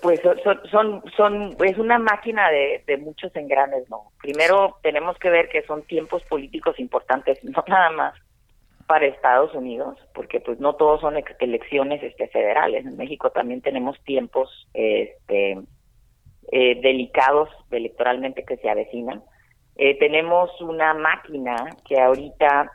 Pues 0.00 0.18
son, 0.42 0.60
son, 0.70 1.02
son, 1.14 1.56
es 1.62 1.76
una 1.76 1.98
máquina 1.98 2.48
de, 2.48 2.82
de 2.86 2.96
muchos 2.96 3.36
engranes, 3.36 3.84
¿no? 3.90 4.12
Primero 4.22 4.78
tenemos 4.82 5.18
que 5.18 5.28
ver 5.28 5.50
que 5.50 5.62
son 5.66 5.82
tiempos 5.82 6.22
políticos 6.22 6.80
importantes, 6.80 7.44
no 7.44 7.62
nada 7.68 7.90
más 7.90 8.23
para 8.86 9.06
Estados 9.06 9.54
Unidos, 9.54 9.98
porque 10.14 10.40
pues 10.40 10.60
no 10.60 10.74
todos 10.74 11.00
son 11.00 11.14
elecciones 11.38 12.02
este, 12.02 12.28
federales. 12.28 12.84
En 12.84 12.96
México 12.96 13.30
también 13.30 13.60
tenemos 13.62 13.98
tiempos 14.04 14.68
este, 14.74 15.58
eh, 16.52 16.80
delicados 16.80 17.48
electoralmente 17.70 18.44
que 18.44 18.56
se 18.58 18.68
avecinan. 18.68 19.22
Eh, 19.76 19.98
tenemos 19.98 20.50
una 20.60 20.94
máquina 20.94 21.56
que 21.86 22.00
ahorita 22.00 22.70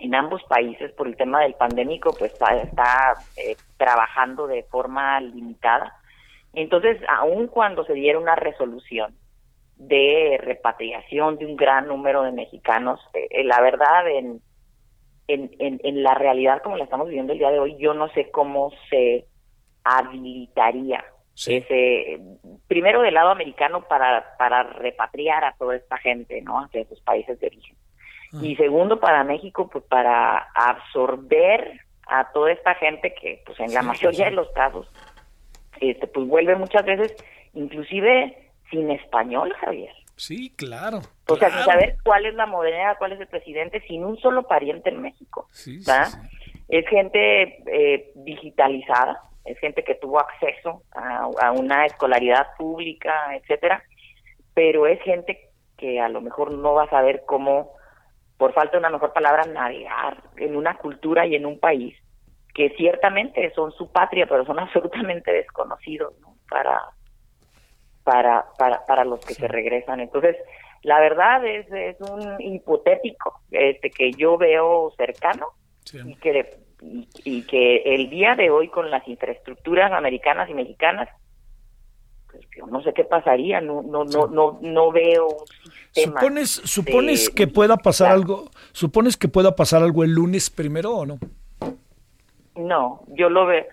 en 0.00 0.14
ambos 0.14 0.42
países 0.44 0.92
por 0.92 1.06
el 1.06 1.16
tema 1.16 1.40
del 1.40 1.54
pandémico 1.54 2.14
pues 2.18 2.32
está, 2.32 3.14
eh, 3.36 3.56
trabajando 3.76 4.46
de 4.46 4.64
forma 4.64 5.20
limitada. 5.20 5.94
Entonces, 6.52 7.00
aun 7.08 7.46
cuando 7.46 7.84
se 7.84 7.94
diera 7.94 8.18
una 8.18 8.34
resolución 8.34 9.14
de 9.76 10.38
repatriación 10.42 11.38
de 11.38 11.46
un 11.46 11.56
gran 11.56 11.86
número 11.86 12.22
de 12.22 12.32
mexicanos, 12.32 13.00
la 13.44 13.60
verdad 13.60 14.08
en 14.08 14.40
en, 15.28 15.50
en, 15.58 16.02
la 16.02 16.14
realidad 16.14 16.62
como 16.62 16.76
la 16.76 16.84
estamos 16.84 17.08
viviendo 17.08 17.32
el 17.32 17.38
día 17.38 17.50
de 17.50 17.58
hoy, 17.58 17.76
yo 17.78 17.94
no 17.94 18.08
sé 18.10 18.30
cómo 18.30 18.72
se 18.90 19.26
habilitaría 19.84 21.04
ese, 21.34 22.18
primero 22.66 23.02
del 23.02 23.14
lado 23.14 23.30
americano 23.30 23.82
para, 23.86 24.36
para 24.38 24.62
repatriar 24.62 25.44
a 25.44 25.54
toda 25.58 25.76
esta 25.76 25.98
gente, 25.98 26.40
¿no? 26.42 26.60
Hacia 26.60 26.80
esos 26.80 27.00
países 27.00 27.38
de 27.40 27.48
origen. 27.48 27.76
Ah. 28.32 28.38
Y 28.42 28.56
segundo 28.56 29.00
para 29.00 29.22
México, 29.22 29.68
pues 29.68 29.84
para 29.84 30.48
absorber 30.54 31.80
a 32.06 32.32
toda 32.32 32.52
esta 32.52 32.74
gente 32.76 33.14
que, 33.14 33.42
pues 33.44 33.58
en 33.60 33.74
la 33.74 33.82
mayoría 33.82 34.26
de 34.26 34.30
los 34.30 34.48
casos, 34.52 34.90
este, 35.80 36.06
pues 36.06 36.26
vuelve 36.26 36.56
muchas 36.56 36.84
veces, 36.84 37.14
inclusive 37.52 38.50
sin 38.70 38.90
español, 38.90 39.52
Javier. 39.60 39.92
Sí, 40.16 40.50
claro. 40.56 41.00
O 41.28 41.36
sea, 41.36 41.50
sin 41.50 41.64
saber 41.64 41.96
cuál 42.02 42.24
es 42.24 42.34
la 42.34 42.46
moneda, 42.46 42.96
cuál 42.96 43.12
es 43.12 43.20
el 43.20 43.26
presidente, 43.26 43.82
sin 43.86 44.04
un 44.04 44.18
solo 44.18 44.44
pariente 44.44 44.88
en 44.88 45.02
México. 45.02 45.46
Sí, 45.52 45.80
Es 46.68 46.88
gente 46.88 47.62
eh, 47.66 48.12
digitalizada, 48.14 49.20
es 49.44 49.58
gente 49.58 49.84
que 49.84 49.94
tuvo 49.94 50.18
acceso 50.18 50.82
a, 50.92 51.52
una 51.52 51.84
escolaridad 51.84 52.48
pública, 52.56 53.36
etcétera, 53.36 53.82
pero 54.54 54.86
es 54.86 55.00
gente 55.02 55.50
que 55.76 56.00
a 56.00 56.08
lo 56.08 56.22
mejor 56.22 56.52
no 56.52 56.72
va 56.72 56.84
a 56.84 56.90
saber 56.90 57.24
cómo, 57.26 57.72
por 58.38 58.54
falta 58.54 58.72
de 58.72 58.78
una 58.78 58.90
mejor 58.90 59.12
palabra, 59.12 59.44
navegar 59.44 60.22
en 60.36 60.56
una 60.56 60.78
cultura 60.78 61.26
y 61.26 61.34
en 61.34 61.44
un 61.44 61.60
país 61.60 61.94
que 62.54 62.70
ciertamente 62.70 63.52
son 63.54 63.70
su 63.72 63.92
patria, 63.92 64.26
pero 64.26 64.46
son 64.46 64.58
absolutamente 64.60 65.30
desconocidos 65.30 66.18
¿no? 66.20 66.36
para 66.48 66.80
para, 68.06 68.46
para, 68.56 68.86
para 68.86 69.04
los 69.04 69.18
que 69.18 69.34
se 69.34 69.48
regresan. 69.48 69.98
Entonces, 69.98 70.36
la 70.82 71.00
verdad 71.00 71.44
es, 71.44 71.66
es 71.72 72.00
un 72.00 72.40
hipotético 72.40 73.40
este 73.50 73.90
que 73.90 74.12
yo 74.12 74.38
veo 74.38 74.92
cercano 74.96 75.48
y 75.92 76.14
que 76.14 76.56
y, 77.24 77.42
que 77.42 77.78
el 77.84 78.08
día 78.08 78.36
de 78.36 78.50
hoy 78.50 78.68
con 78.68 78.90
las 78.90 79.06
infraestructuras 79.08 79.90
americanas 79.92 80.48
y 80.48 80.54
mexicanas 80.54 81.08
pues 82.30 82.46
yo 82.56 82.66
no 82.66 82.82
sé 82.82 82.92
qué 82.92 83.02
pasaría 83.02 83.60
no 83.60 83.82
no 83.82 84.04
no 84.04 84.26
no 84.28 84.58
no 84.60 84.92
veo 84.92 85.26
un 85.26 85.46
sistema 85.94 86.20
supones 86.20 86.50
supones 86.50 87.30
que 87.30 87.46
pueda 87.46 87.78
pasar 87.78 88.12
algo 88.12 88.50
supones 88.72 89.16
que 89.16 89.28
pueda 89.28 89.56
pasar 89.56 89.82
algo 89.82 90.04
el 90.04 90.12
lunes 90.12 90.50
primero 90.50 90.94
o 90.94 91.06
no 91.06 91.18
no 92.54 93.00
yo 93.08 93.30
lo 93.30 93.46
veo 93.46 93.64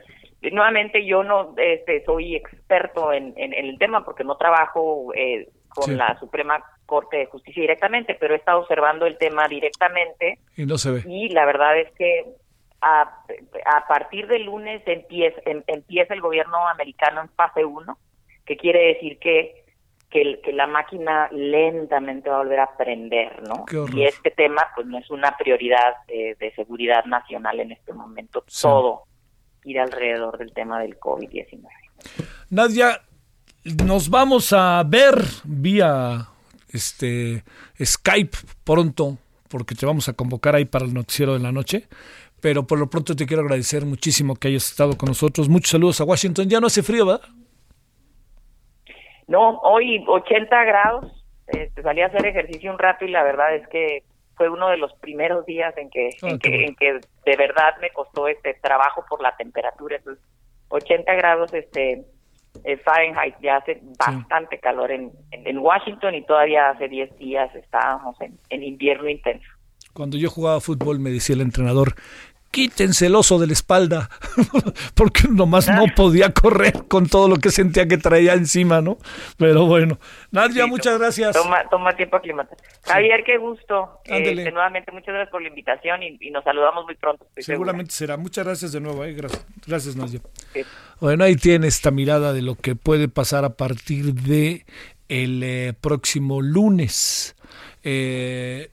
nuevamente 0.52 1.06
yo 1.06 1.24
no 1.24 1.54
este, 1.58 2.04
soy 2.06 2.36
experto 2.36 3.14
en, 3.14 3.34
en, 3.38 3.54
el 3.54 3.78
tema 3.78 4.04
porque 4.04 4.24
no 4.24 4.36
trabajo 4.36 5.14
eh, 5.16 5.50
con 5.70 5.98
la 5.98 6.18
Suprema 6.20 6.64
Corte 6.86 7.18
de 7.18 7.26
Justicia 7.28 7.62
directamente, 7.62 8.16
pero 8.20 8.34
he 8.34 8.38
estado 8.38 8.60
observando 8.60 9.06
el 9.06 9.18
tema 9.18 9.48
directamente. 9.48 10.40
Y 10.56 10.66
no 10.66 10.78
se 10.78 10.92
ve. 10.92 11.04
Y 11.08 11.30
la 11.30 11.46
verdad 11.46 11.78
es 11.80 11.92
que 11.94 12.26
a, 12.82 13.02
a 13.02 13.88
partir 13.88 14.28
del 14.28 14.44
lunes 14.44 14.82
empieza, 14.86 15.40
em, 15.46 15.64
empieza 15.68 16.14
el 16.14 16.22
gobierno 16.22 16.68
americano 16.68 17.22
en 17.22 17.30
fase 17.30 17.64
1, 17.64 17.98
que 18.46 18.58
quiere 18.58 18.94
decir 18.94 19.18
que, 19.20 19.64
que, 20.10 20.42
que, 20.42 20.52
la 20.52 20.68
máquina 20.68 21.30
lentamente 21.32 22.30
va 22.30 22.36
a 22.36 22.40
volver 22.40 22.60
a 22.60 22.76
prender, 22.78 23.42
¿no? 23.44 23.66
Y 23.94 24.04
este 24.04 24.32
tema 24.32 24.68
pues 24.76 24.86
no 24.86 25.00
es 25.00 25.10
una 25.10 25.36
prioridad 25.38 25.96
de, 26.08 26.36
de 26.38 26.54
seguridad 26.54 27.06
nacional 27.06 27.62
en 27.62 27.72
este 27.72 27.94
momento. 27.94 28.44
Todo 28.62 29.06
ir 29.66 29.80
alrededor 29.80 30.38
del 30.38 30.54
tema 30.54 30.82
del 30.82 31.00
COVID-19. 31.00 31.68
Nadia, 32.50 33.02
nos 33.86 34.10
vamos 34.10 34.54
a 34.54 34.84
ver 34.86 35.16
vía 35.44 36.28
este 36.70 37.44
Skype 37.82 38.38
pronto, 38.64 39.18
porque 39.50 39.76
te 39.76 39.86
vamos 39.86 40.10
a 40.10 40.14
convocar 40.14 40.56
ahí 40.56 40.66
para 40.66 40.86
el 40.86 40.94
noticiero 40.94 41.34
de 41.34 41.40
la 41.40 41.52
noche. 41.52 41.88
Pero 42.42 42.68
por 42.68 42.78
lo 42.78 42.90
pronto 42.90 43.16
te 43.16 43.26
quiero 43.26 43.44
agradecer 43.44 43.86
muchísimo 43.86 44.36
que 44.36 44.50
hayas 44.50 44.70
estado 44.70 44.98
con 44.98 45.08
nosotros. 45.08 45.48
Muchos 45.48 45.70
saludos 45.70 46.02
a 46.02 46.04
Washington. 46.04 46.50
Ya 46.50 46.60
no 46.60 46.68
hace 46.68 46.84
frío, 46.84 47.06
¿verdad? 47.06 47.22
No, 49.28 49.60
hoy 49.60 50.04
80 50.06 50.64
grados. 50.66 51.26
Este, 51.48 51.82
salí 51.82 52.02
a 52.02 52.08
hacer 52.08 52.26
ejercicio 52.26 52.72
un 52.72 52.80
rato 52.80 53.06
y 53.06 53.12
la 53.12 53.24
verdad 53.24 53.56
es 53.56 53.68
que 53.70 54.04
fue 54.36 54.50
uno 54.50 54.70
de 54.70 54.78
los 54.78 54.94
primeros 54.96 55.46
días 55.46 55.76
en 55.78 55.90
que, 55.90 56.10
ah, 56.24 56.38
en, 56.44 56.76
que 56.76 57.00
de 57.26 57.38
verdad 57.38 57.76
me 57.82 57.92
costó 57.92 58.28
este 58.28 58.54
trabajo 58.56 59.06
por 59.10 59.22
la 59.22 59.36
temperatura. 59.36 59.98
Entonces, 59.98 60.24
80 60.70 61.14
grados 61.14 61.54
este 61.54 62.06
eh, 62.64 62.78
Fahrenheit 62.78 63.36
ya 63.42 63.58
hace 63.58 63.82
bastante 63.98 64.60
calor 64.60 64.92
en, 64.92 65.12
en, 65.32 65.58
Washington 65.58 66.16
y 66.16 66.26
todavía 66.26 66.70
hace 66.70 66.88
10 66.88 67.18
días 67.18 67.54
estábamos 67.56 68.20
en, 68.22 68.38
en 68.50 68.64
invierno 68.64 69.10
intenso. 69.10 69.48
Cuando 69.94 70.18
yo 70.18 70.30
jugaba 70.30 70.60
fútbol 70.62 71.00
me 71.00 71.12
decía 71.12 71.36
el 71.36 71.42
entrenador, 71.42 71.96
quítense 72.54 73.08
el 73.08 73.16
oso 73.16 73.40
de 73.40 73.48
la 73.48 73.54
espalda, 73.54 74.10
porque 74.94 75.28
nomás 75.28 75.68
no 75.68 75.86
podía 75.96 76.32
correr 76.32 76.84
con 76.88 77.08
todo 77.08 77.28
lo 77.28 77.38
que 77.38 77.50
sentía 77.50 77.88
que 77.88 77.98
traía 77.98 78.34
encima, 78.34 78.80
¿no? 78.80 79.00
Pero 79.38 79.66
bueno, 79.66 79.98
Nadia, 80.30 80.68
muchas 80.68 81.00
gracias. 81.00 81.36
Toma, 81.36 81.68
toma 81.68 81.96
tiempo 81.96 82.18
aclimatar. 82.18 82.56
Javier, 82.84 83.24
qué 83.26 83.38
gusto. 83.38 84.00
Este, 84.06 84.52
nuevamente, 84.52 84.92
muchas 84.92 85.08
gracias 85.08 85.32
por 85.32 85.42
la 85.42 85.48
invitación 85.48 86.04
y, 86.04 86.30
nos 86.30 86.44
saludamos 86.44 86.86
muy 86.86 86.96
pronto. 86.96 87.26
Seguramente 87.38 87.92
será. 87.92 88.18
Muchas 88.18 88.46
gracias 88.46 88.72
de 88.72 88.80
nuevo. 88.80 89.04
¿eh? 89.04 89.14
Gracias, 89.14 89.46
gracias 89.66 89.96
Nadia. 89.96 90.22
Bueno, 91.00 91.24
ahí 91.24 91.36
tiene 91.36 91.68
esta 91.68 91.90
mirada 91.90 92.34
de 92.34 92.44
lo 92.44 92.54
que 92.54 92.76
puede 92.76 93.08
pasar 93.08 93.46
a 93.46 93.56
partir 93.56 94.14
de 94.14 94.66
el 95.10 95.42
eh, 95.44 95.74
próximo 95.82 96.40
lunes. 96.42 97.36
Eh, 97.84 98.70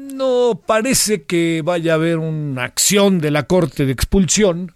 no 0.00 0.62
parece 0.66 1.24
que 1.24 1.62
vaya 1.64 1.92
a 1.92 1.94
haber 1.96 2.18
una 2.18 2.64
acción 2.64 3.18
de 3.20 3.30
la 3.30 3.44
Corte 3.44 3.86
de 3.86 3.92
expulsión 3.92 4.74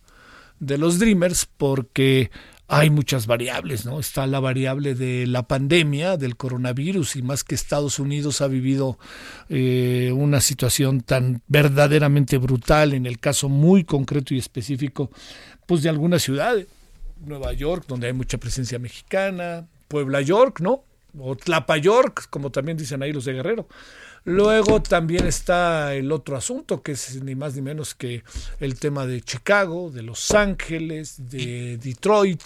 de 0.61 0.79
los 0.79 0.99
Dreamers 0.99 1.47
porque 1.57 2.31
hay 2.67 2.91
muchas 2.91 3.27
variables, 3.27 3.85
¿no? 3.85 4.01
Está 4.01 4.27
la 4.27 4.41
variable 4.41 4.95
de 4.95 5.27
la 5.27 5.47
pandemia, 5.47 6.17
del 6.17 6.37
coronavirus, 6.37 7.17
y 7.17 7.23
más 7.23 7.45
que 7.45 7.55
Estados 7.55 7.99
Unidos 7.99 8.41
ha 8.41 8.49
vivido 8.49 8.99
eh, 9.51 10.13
una 10.15 10.41
situación 10.41 11.03
tan 11.03 11.43
verdaderamente 11.47 12.39
brutal, 12.39 12.95
en 12.95 13.05
el 13.05 13.19
caso 13.19 13.49
muy 13.49 13.85
concreto 13.85 14.35
y 14.35 14.39
específico, 14.39 15.11
pues 15.67 15.83
de 15.83 15.91
alguna 15.91 16.19
ciudad, 16.19 16.57
Nueva 17.25 17.53
York, 17.53 17.85
donde 17.87 18.07
hay 18.07 18.13
mucha 18.15 18.39
presencia 18.39 18.79
mexicana, 18.79 19.67
Puebla 19.89 20.23
York, 20.23 20.61
¿no? 20.61 20.85
O 21.19 21.37
Tlapa 21.37 21.77
York, 21.77 22.27
como 22.31 22.51
también 22.51 22.77
dicen 22.77 23.03
ahí 23.03 23.13
los 23.13 23.25
de 23.25 23.35
Guerrero. 23.35 23.69
Luego 24.25 24.83
también 24.83 25.27
está 25.27 25.95
el 25.95 26.11
otro 26.11 26.37
asunto, 26.37 26.83
que 26.83 26.93
es 26.93 27.23
ni 27.23 27.35
más 27.35 27.55
ni 27.55 27.63
menos 27.63 27.95
que 27.95 28.25
el 28.59 28.79
tema 28.79 29.07
de 29.07 29.21
Chicago, 29.21 29.91
de 29.91 30.03
Los 30.03 30.31
Ángeles, 30.31 31.29
de 31.31 31.77
Detroit, 31.77 32.43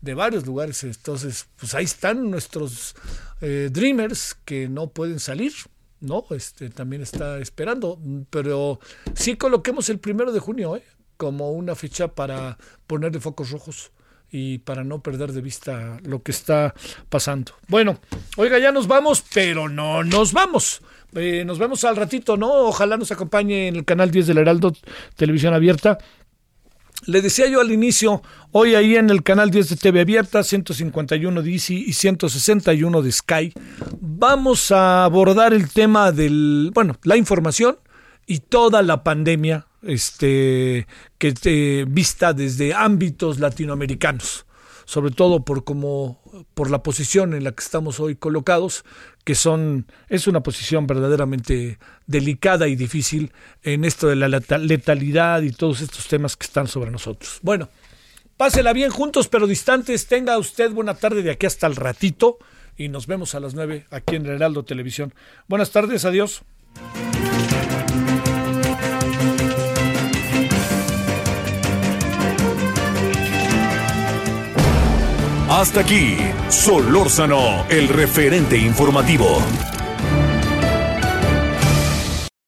de 0.00 0.14
varios 0.14 0.46
lugares. 0.46 0.84
Entonces, 0.84 1.48
pues 1.58 1.74
ahí 1.74 1.84
están 1.84 2.30
nuestros 2.30 2.94
eh, 3.40 3.70
Dreamers 3.72 4.36
que 4.44 4.68
no 4.68 4.88
pueden 4.88 5.18
salir. 5.18 5.52
¿no? 6.00 6.24
Este 6.30 6.70
también 6.70 7.02
está 7.02 7.38
esperando, 7.38 7.98
pero 8.30 8.78
sí 9.14 9.36
coloquemos 9.36 9.88
el 9.88 9.98
primero 9.98 10.30
de 10.30 10.40
junio, 10.40 10.76
¿eh? 10.76 10.84
como 11.16 11.52
una 11.52 11.74
fecha 11.74 12.08
para 12.08 12.58
ponerle 12.86 13.20
focos 13.20 13.50
rojos 13.50 13.90
y 14.30 14.58
para 14.58 14.84
no 14.84 15.00
perder 15.00 15.32
de 15.32 15.40
vista 15.40 15.98
lo 16.04 16.22
que 16.22 16.32
está 16.32 16.74
pasando. 17.08 17.52
Bueno, 17.68 17.98
oiga, 18.36 18.58
ya 18.58 18.72
nos 18.72 18.86
vamos, 18.86 19.24
pero 19.32 19.68
no 19.68 20.04
nos 20.04 20.32
vamos. 20.32 20.82
Eh, 21.14 21.44
nos 21.46 21.58
vemos 21.58 21.84
al 21.84 21.96
ratito, 21.96 22.36
¿no? 22.36 22.52
Ojalá 22.52 22.96
nos 22.96 23.12
acompañe 23.12 23.68
en 23.68 23.76
el 23.76 23.84
canal 23.84 24.10
10 24.10 24.26
del 24.26 24.38
Heraldo 24.38 24.72
Televisión 25.16 25.54
Abierta. 25.54 25.98
Le 27.04 27.22
decía 27.22 27.46
yo 27.46 27.60
al 27.60 27.70
inicio, 27.70 28.22
hoy 28.52 28.74
ahí 28.74 28.96
en 28.96 29.10
el 29.10 29.22
canal 29.22 29.50
10 29.50 29.68
de 29.68 29.76
TV 29.76 30.00
Abierta, 30.00 30.42
151 30.42 31.42
de 31.42 31.52
Easy 31.52 31.84
y 31.86 31.92
161 31.92 33.02
de 33.02 33.12
Sky, 33.12 33.52
vamos 34.00 34.72
a 34.72 35.04
abordar 35.04 35.52
el 35.52 35.70
tema 35.70 36.10
del, 36.10 36.70
bueno, 36.74 36.96
la 37.04 37.16
información 37.16 37.78
y 38.26 38.40
toda 38.40 38.82
la 38.82 39.04
pandemia 39.04 39.65
este, 39.82 40.86
que 41.18 41.32
te, 41.32 41.84
vista 41.84 42.32
desde 42.32 42.74
ámbitos 42.74 43.38
latinoamericanos, 43.38 44.46
sobre 44.84 45.12
todo 45.12 45.44
por 45.44 45.64
como 45.64 46.20
por 46.54 46.70
la 46.70 46.82
posición 46.82 47.34
en 47.34 47.44
la 47.44 47.52
que 47.52 47.62
estamos 47.62 48.00
hoy 48.00 48.16
colocados, 48.16 48.84
que 49.24 49.34
son 49.34 49.86
es 50.08 50.26
una 50.26 50.42
posición 50.42 50.86
verdaderamente 50.86 51.78
delicada 52.06 52.68
y 52.68 52.76
difícil 52.76 53.32
en 53.62 53.84
esto 53.84 54.08
de 54.08 54.16
la 54.16 54.28
letalidad 54.28 55.42
y 55.42 55.50
todos 55.50 55.80
estos 55.80 56.06
temas 56.06 56.36
que 56.36 56.46
están 56.46 56.68
sobre 56.68 56.90
nosotros. 56.90 57.40
Bueno, 57.42 57.68
pásela 58.36 58.72
bien 58.72 58.90
juntos 58.90 59.28
pero 59.28 59.46
distantes, 59.46 60.06
tenga 60.06 60.38
usted 60.38 60.70
buena 60.70 60.94
tarde 60.94 61.22
de 61.22 61.32
aquí 61.32 61.46
hasta 61.46 61.66
el 61.66 61.76
ratito 61.76 62.38
y 62.76 62.88
nos 62.88 63.06
vemos 63.06 63.34
a 63.34 63.40
las 63.40 63.54
nueve 63.54 63.86
aquí 63.90 64.16
en 64.16 64.26
Heraldo 64.26 64.64
Televisión. 64.64 65.14
Buenas 65.48 65.70
tardes, 65.70 66.04
adiós. 66.04 66.42
Hasta 75.56 75.80
aquí, 75.80 76.18
Solórzano, 76.50 77.64
el 77.70 77.88
referente 77.88 78.58
informativo. 78.58 79.38